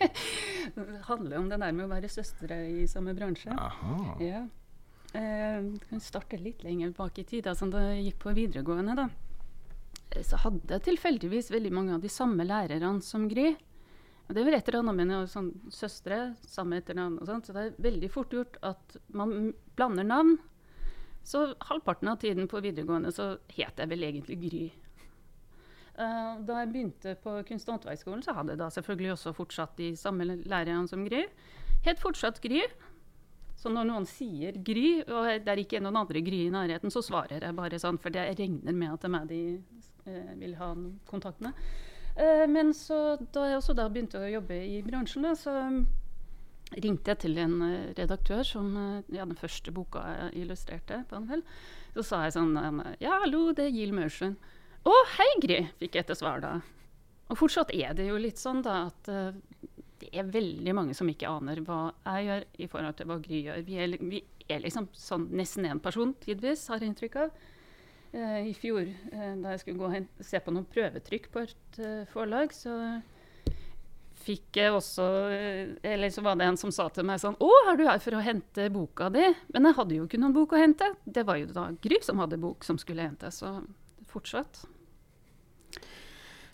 handler 1.10 1.36
om 1.38 1.50
det 1.52 1.60
der 1.60 1.76
med 1.76 1.84
å 1.84 1.92
være 1.92 2.10
søstre 2.10 2.62
i 2.70 2.88
samme 2.90 3.14
bransje. 3.14 3.52
Aha. 3.52 4.16
Ja. 4.24 4.46
Eh, 5.12 5.64
kan 5.88 6.00
starte 6.00 6.38
litt 6.38 6.62
lenger 6.62 6.92
bak 6.94 7.18
i 7.18 7.24
tid. 7.24 7.48
Altså, 7.50 7.66
da 7.70 7.82
jeg 7.88 8.10
gikk 8.10 8.20
på 8.22 8.34
videregående, 8.36 8.94
da, 8.94 9.08
eh, 10.10 10.22
så 10.22 10.38
hadde 10.44 10.76
jeg 10.76 10.86
tilfeldigvis 10.86 11.50
veldig 11.50 11.72
mange 11.72 11.94
av 11.94 12.00
de 12.00 12.08
samme 12.08 12.46
lærerne 12.46 13.02
som 13.02 13.28
Gry. 13.28 13.56
Og 14.28 14.36
det 14.36 14.44
var 14.44 14.54
et 14.54 14.68
eller 14.68 14.84
annet 14.84 14.94
med 14.94 15.08
noe 15.10 15.26
sånn 15.26 15.50
søstre, 15.74 16.36
samme 16.46 16.78
etternavn 16.78 17.18
og 17.18 17.26
sånt, 17.26 17.46
så 17.46 17.52
det 17.52 17.62
er 17.64 17.82
veldig 17.82 18.10
fort 18.10 18.30
gjort 18.30 18.60
at 18.62 18.96
man 19.08 19.52
blander 19.74 20.06
navn. 20.06 20.38
Så 21.26 21.54
halvparten 21.66 22.08
av 22.08 22.20
tiden 22.22 22.46
på 22.46 22.62
videregående 22.62 23.10
så 23.10 23.40
het 23.50 23.82
jeg 23.82 23.90
vel 23.90 24.06
egentlig 24.06 24.38
Gry. 24.44 24.70
Uh, 25.98 26.38
da 26.46 26.60
jeg 26.62 26.70
begynte 26.70 27.16
på 27.20 27.42
Kunst- 27.48 27.68
og 27.68 27.74
håndverksskolen, 27.74 28.22
så 28.22 28.32
hadde 28.32 28.54
jeg 28.54 28.62
da 28.62 28.70
selvfølgelig 28.70 29.12
også 29.16 29.34
fortsatt 29.34 29.74
de 29.76 29.90
samme 29.98 30.24
lærerne 30.24 30.86
som 30.88 31.02
Gry. 31.04 31.26
Het 31.82 31.98
fortsatt 31.98 32.40
Gry. 32.40 32.62
Så 33.60 33.68
når 33.72 33.88
noen 33.90 34.08
sier 34.08 34.56
Gry, 34.64 35.02
og 35.04 35.28
det 35.44 35.52
er 35.52 35.60
ikke 35.60 35.82
noen 35.84 36.00
andre 36.00 36.22
Gry 36.24 36.46
i 36.46 36.52
nærheten, 36.52 36.92
så 36.92 37.02
svarer 37.04 37.44
jeg 37.44 37.56
bare 37.58 37.80
sånn, 37.82 38.00
for 38.00 38.14
jeg 38.16 38.38
regner 38.38 38.76
med 38.76 38.94
at 38.94 39.02
det 39.02 39.10
er 39.10 39.14
meg 39.14 39.26
de 39.28 39.40
eh, 40.08 40.30
vil 40.40 40.54
ha 40.56 40.72
kontakt 41.10 41.42
med. 41.44 41.56
Eh, 42.16 42.46
men 42.48 42.72
så 42.76 43.18
da 43.20 43.50
jeg 43.50 43.60
også 43.60 43.76
da 43.76 43.90
begynte 43.92 44.22
å 44.22 44.30
jobbe 44.30 44.56
i 44.64 44.80
bransjen, 44.86 45.28
da, 45.28 45.34
så 45.36 45.58
ringte 46.78 47.12
jeg 47.12 47.22
til 47.26 47.38
en 47.42 47.58
eh, 47.66 47.92
redaktør 47.98 48.42
som 48.46 48.72
eh, 48.80 49.14
ja, 49.16 49.26
den 49.28 49.38
første 49.38 49.74
boka 49.74 50.06
jeg 50.08 50.44
illustrerte 50.46 51.02
på 51.10 51.20
Anvel. 51.20 51.44
Så 51.96 52.06
sa 52.06 52.24
jeg 52.24 52.36
sånn 52.38 52.56
eh, 52.56 52.82
Ja, 53.04 53.20
hallo, 53.24 53.50
det 53.56 53.68
er 53.68 53.76
Gill 53.76 53.94
Maursund. 53.96 54.40
Å, 54.88 54.98
hei, 55.18 55.30
Gry, 55.42 55.64
fikk 55.82 55.98
jeg 55.98 56.06
etter 56.06 56.16
svar 56.16 56.40
da. 56.40 56.56
Og 57.30 57.38
fortsatt 57.38 57.74
er 57.76 57.92
det 57.94 58.08
jo 58.08 58.18
litt 58.18 58.40
sånn 58.40 58.62
da 58.64 58.86
at 58.88 59.10
eh, 59.10 59.34
det 60.00 60.08
er 60.16 60.28
veldig 60.32 60.74
mange 60.76 60.94
som 60.96 61.08
ikke 61.12 61.28
aner 61.30 61.60
hva 61.66 61.78
jeg 62.06 62.26
gjør 62.28 62.44
i 62.64 62.68
forhold 62.72 62.96
til 62.98 63.08
hva 63.10 63.18
Gry 63.22 63.42
gjør. 63.46 63.62
Vi 63.66 63.78
er, 63.84 63.96
vi 64.00 64.22
er 64.50 64.62
liksom 64.64 64.88
sånn 64.96 65.28
nesten 65.36 65.68
én 65.68 65.80
person 65.82 66.14
tidvis, 66.24 66.66
har 66.72 66.80
jeg 66.82 66.90
inntrykk 66.94 67.16
av. 67.24 67.30
Eh, 68.12 68.48
I 68.50 68.54
fjor, 68.58 68.82
eh, 68.88 69.34
da 69.38 69.52
jeg 69.54 69.60
skulle 69.62 69.78
gå 69.78 69.90
hen- 69.92 70.08
se 70.20 70.40
på 70.42 70.50
noen 70.54 70.66
prøvetrykk 70.72 71.28
på 71.30 71.44
et 71.46 71.78
eh, 71.78 72.04
forlag, 72.10 72.50
så 72.56 72.74
fikk 74.20 74.58
jeg 74.60 74.72
også 74.76 75.04
Eller 75.86 76.10
så 76.12 76.20
var 76.22 76.36
det 76.36 76.44
en 76.44 76.58
som 76.60 76.72
sa 76.74 76.88
til 76.92 77.06
meg 77.08 77.20
sånn 77.22 77.38
Å, 77.40 77.48
er 77.70 77.78
du 77.80 77.86
her 77.88 78.02
for 78.04 78.18
å 78.18 78.20
hente 78.20 78.66
boka 78.74 79.06
di? 79.14 79.22
Men 79.54 79.70
jeg 79.70 79.76
hadde 79.78 79.96
jo 79.96 80.04
ikke 80.04 80.20
noen 80.20 80.34
bok 80.36 80.52
å 80.52 80.60
hente. 80.60 80.90
Det 81.06 81.24
var 81.24 81.38
jo 81.40 81.46
da 81.54 81.70
Gry 81.80 82.00
som 82.04 82.20
hadde 82.20 82.36
bok 82.42 82.66
som 82.66 82.76
skulle 82.80 83.06
hentes, 83.06 83.38
så 83.40 83.54
fortsatt. 84.10 84.64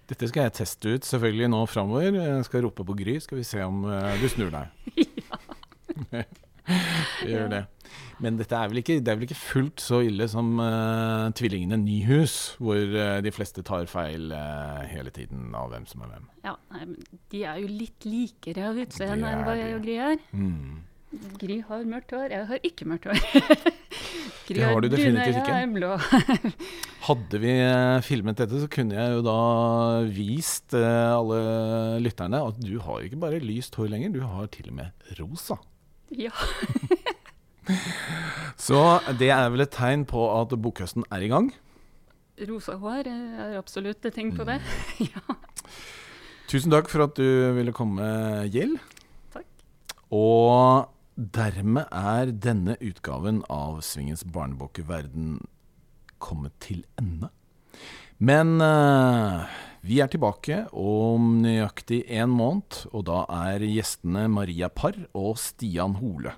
Dette 0.07 0.29
skal 0.31 0.47
jeg 0.47 0.55
teste 0.61 0.97
ut 0.97 1.07
selvfølgelig 1.07 1.49
nå 1.51 1.61
framover. 1.67 2.15
Jeg 2.15 2.47
skal 2.47 2.67
rope 2.67 2.85
på 2.87 2.97
Gry, 2.99 3.17
skal 3.23 3.41
vi 3.41 3.47
se 3.47 3.63
om 3.67 3.87
uh, 3.89 4.13
du 4.21 4.29
snur 4.31 4.53
deg. 4.55 4.71
ja. 6.15 6.27
Gjør 7.27 7.51
det. 7.51 7.63
Men 8.23 8.39
dette 8.39 8.59
er 8.59 8.71
vel 8.71 8.81
ikke, 8.81 8.97
det 9.05 9.11
er 9.13 9.19
vel 9.19 9.27
ikke 9.29 9.39
fullt 9.39 9.83
så 9.83 10.01
ille 10.07 10.27
som 10.31 10.57
uh, 10.63 11.27
tvillingene 11.37 11.79
Nyhus, 11.83 12.57
hvor 12.63 12.79
uh, 12.79 13.19
de 13.23 13.33
fleste 13.35 13.63
tar 13.67 13.87
feil 13.91 14.31
hele 14.91 15.13
tiden 15.15 15.55
av 15.59 15.71
hvem 15.75 15.87
som 15.91 16.07
er 16.07 16.15
hvem. 16.15 16.29
Ja, 16.47 16.57
nei, 16.75 16.85
men 16.87 17.23
De 17.35 17.45
er 17.47 17.63
jo 17.63 17.71
litt 17.71 18.07
likere 18.07 18.71
av 18.71 18.83
utseende 18.87 19.31
enn 19.31 19.47
hva 19.47 19.59
jeg 19.59 19.79
og 19.79 19.87
Gry 19.87 19.99
er. 20.13 20.23
Mm. 20.35 20.85
Gry 21.41 21.61
har 21.69 21.85
mørkt 21.89 22.15
hår, 22.15 22.33
jeg 22.35 22.49
har 22.51 22.67
ikke 22.67 22.87
mørkt 22.89 23.09
hår. 23.11 23.21
Gry 24.47 24.59
Det 24.61 24.67
har 24.67 24.81
du 24.81 24.89
definitivt 24.93 25.41
ikke. 25.41 25.57
Jeg 25.57 25.67
er 25.67 25.73
blå. 25.75 25.93
Hadde 27.09 27.41
vi 27.43 27.53
eh, 27.59 27.99
filmet 28.07 28.39
dette, 28.39 28.61
så 28.63 28.71
kunne 28.71 28.95
jeg 28.95 29.17
jo 29.17 29.25
da 29.27 29.39
vist 30.15 30.77
eh, 30.79 31.11
alle 31.11 31.41
lytterne 32.05 32.43
at 32.51 32.61
du 32.63 32.77
har 32.85 33.03
ikke 33.07 33.21
bare 33.27 33.43
lyst 33.43 33.79
hår 33.79 33.91
lenger, 33.93 34.15
du 34.15 34.23
har 34.27 34.51
til 34.55 34.71
og 34.71 34.81
med 34.83 35.15
rosa. 35.21 35.59
ja. 36.15 36.35
Så 38.67 38.79
det 39.19 39.33
er 39.35 39.49
vel 39.51 39.65
et 39.65 39.73
tegn 39.75 40.05
på 40.07 40.23
at 40.31 40.53
bokhøsten 40.63 41.03
er 41.11 41.25
i 41.27 41.31
gang. 41.33 41.49
Rosa 42.47 42.77
hår 42.79 43.09
eh, 43.11 43.39
er 43.47 43.57
absolutt 43.59 44.07
et 44.07 44.15
tegn 44.15 44.35
på 44.37 44.47
det. 44.47 44.61
Mm. 44.63 45.09
ja. 45.11 45.37
Tusen 46.47 46.71
takk 46.71 46.91
for 46.93 47.07
at 47.09 47.19
du 47.19 47.27
ville 47.57 47.75
komme, 47.75 48.07
Gjell. 48.55 48.77
Takk. 49.35 49.49
Og 50.15 50.87
dermed 51.17 51.89
er 51.91 52.31
denne 52.31 52.77
utgaven 52.85 53.41
av 53.49 53.81
Svingens 53.85 54.25
barnebokverden 54.29 55.41
kommet 56.21 56.53
til 56.61 56.85
ende. 57.01 57.31
Men 58.19 58.61
uh, 58.61 59.49
vi 59.85 60.01
er 60.01 60.09
tilbake 60.13 60.65
om 60.77 61.41
nøyaktig 61.45 62.03
en 62.21 62.33
måned, 62.33 62.87
og 62.93 63.07
da 63.09 63.25
er 63.49 63.65
gjestene 63.65 64.27
Maria 64.33 64.69
Parr 64.73 64.99
og 65.17 65.37
Stian 65.41 65.99
Hole. 66.01 66.37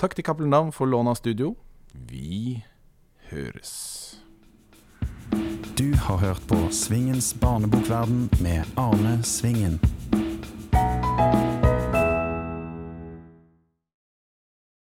Takk 0.00 0.16
til 0.16 0.26
Cappelen 0.26 0.52
Dam 0.52 0.72
for 0.74 0.90
lån 0.90 1.12
av 1.12 1.20
studio. 1.20 1.54
Vi 1.92 2.64
høres. 3.30 3.72
Du 5.74 5.94
har 6.06 6.20
hørt 6.22 6.44
på 6.48 6.58
Svingens 6.70 7.32
barnebokverden 7.40 8.28
med 8.44 8.64
Arne 8.78 9.20
Svingen. 9.26 9.80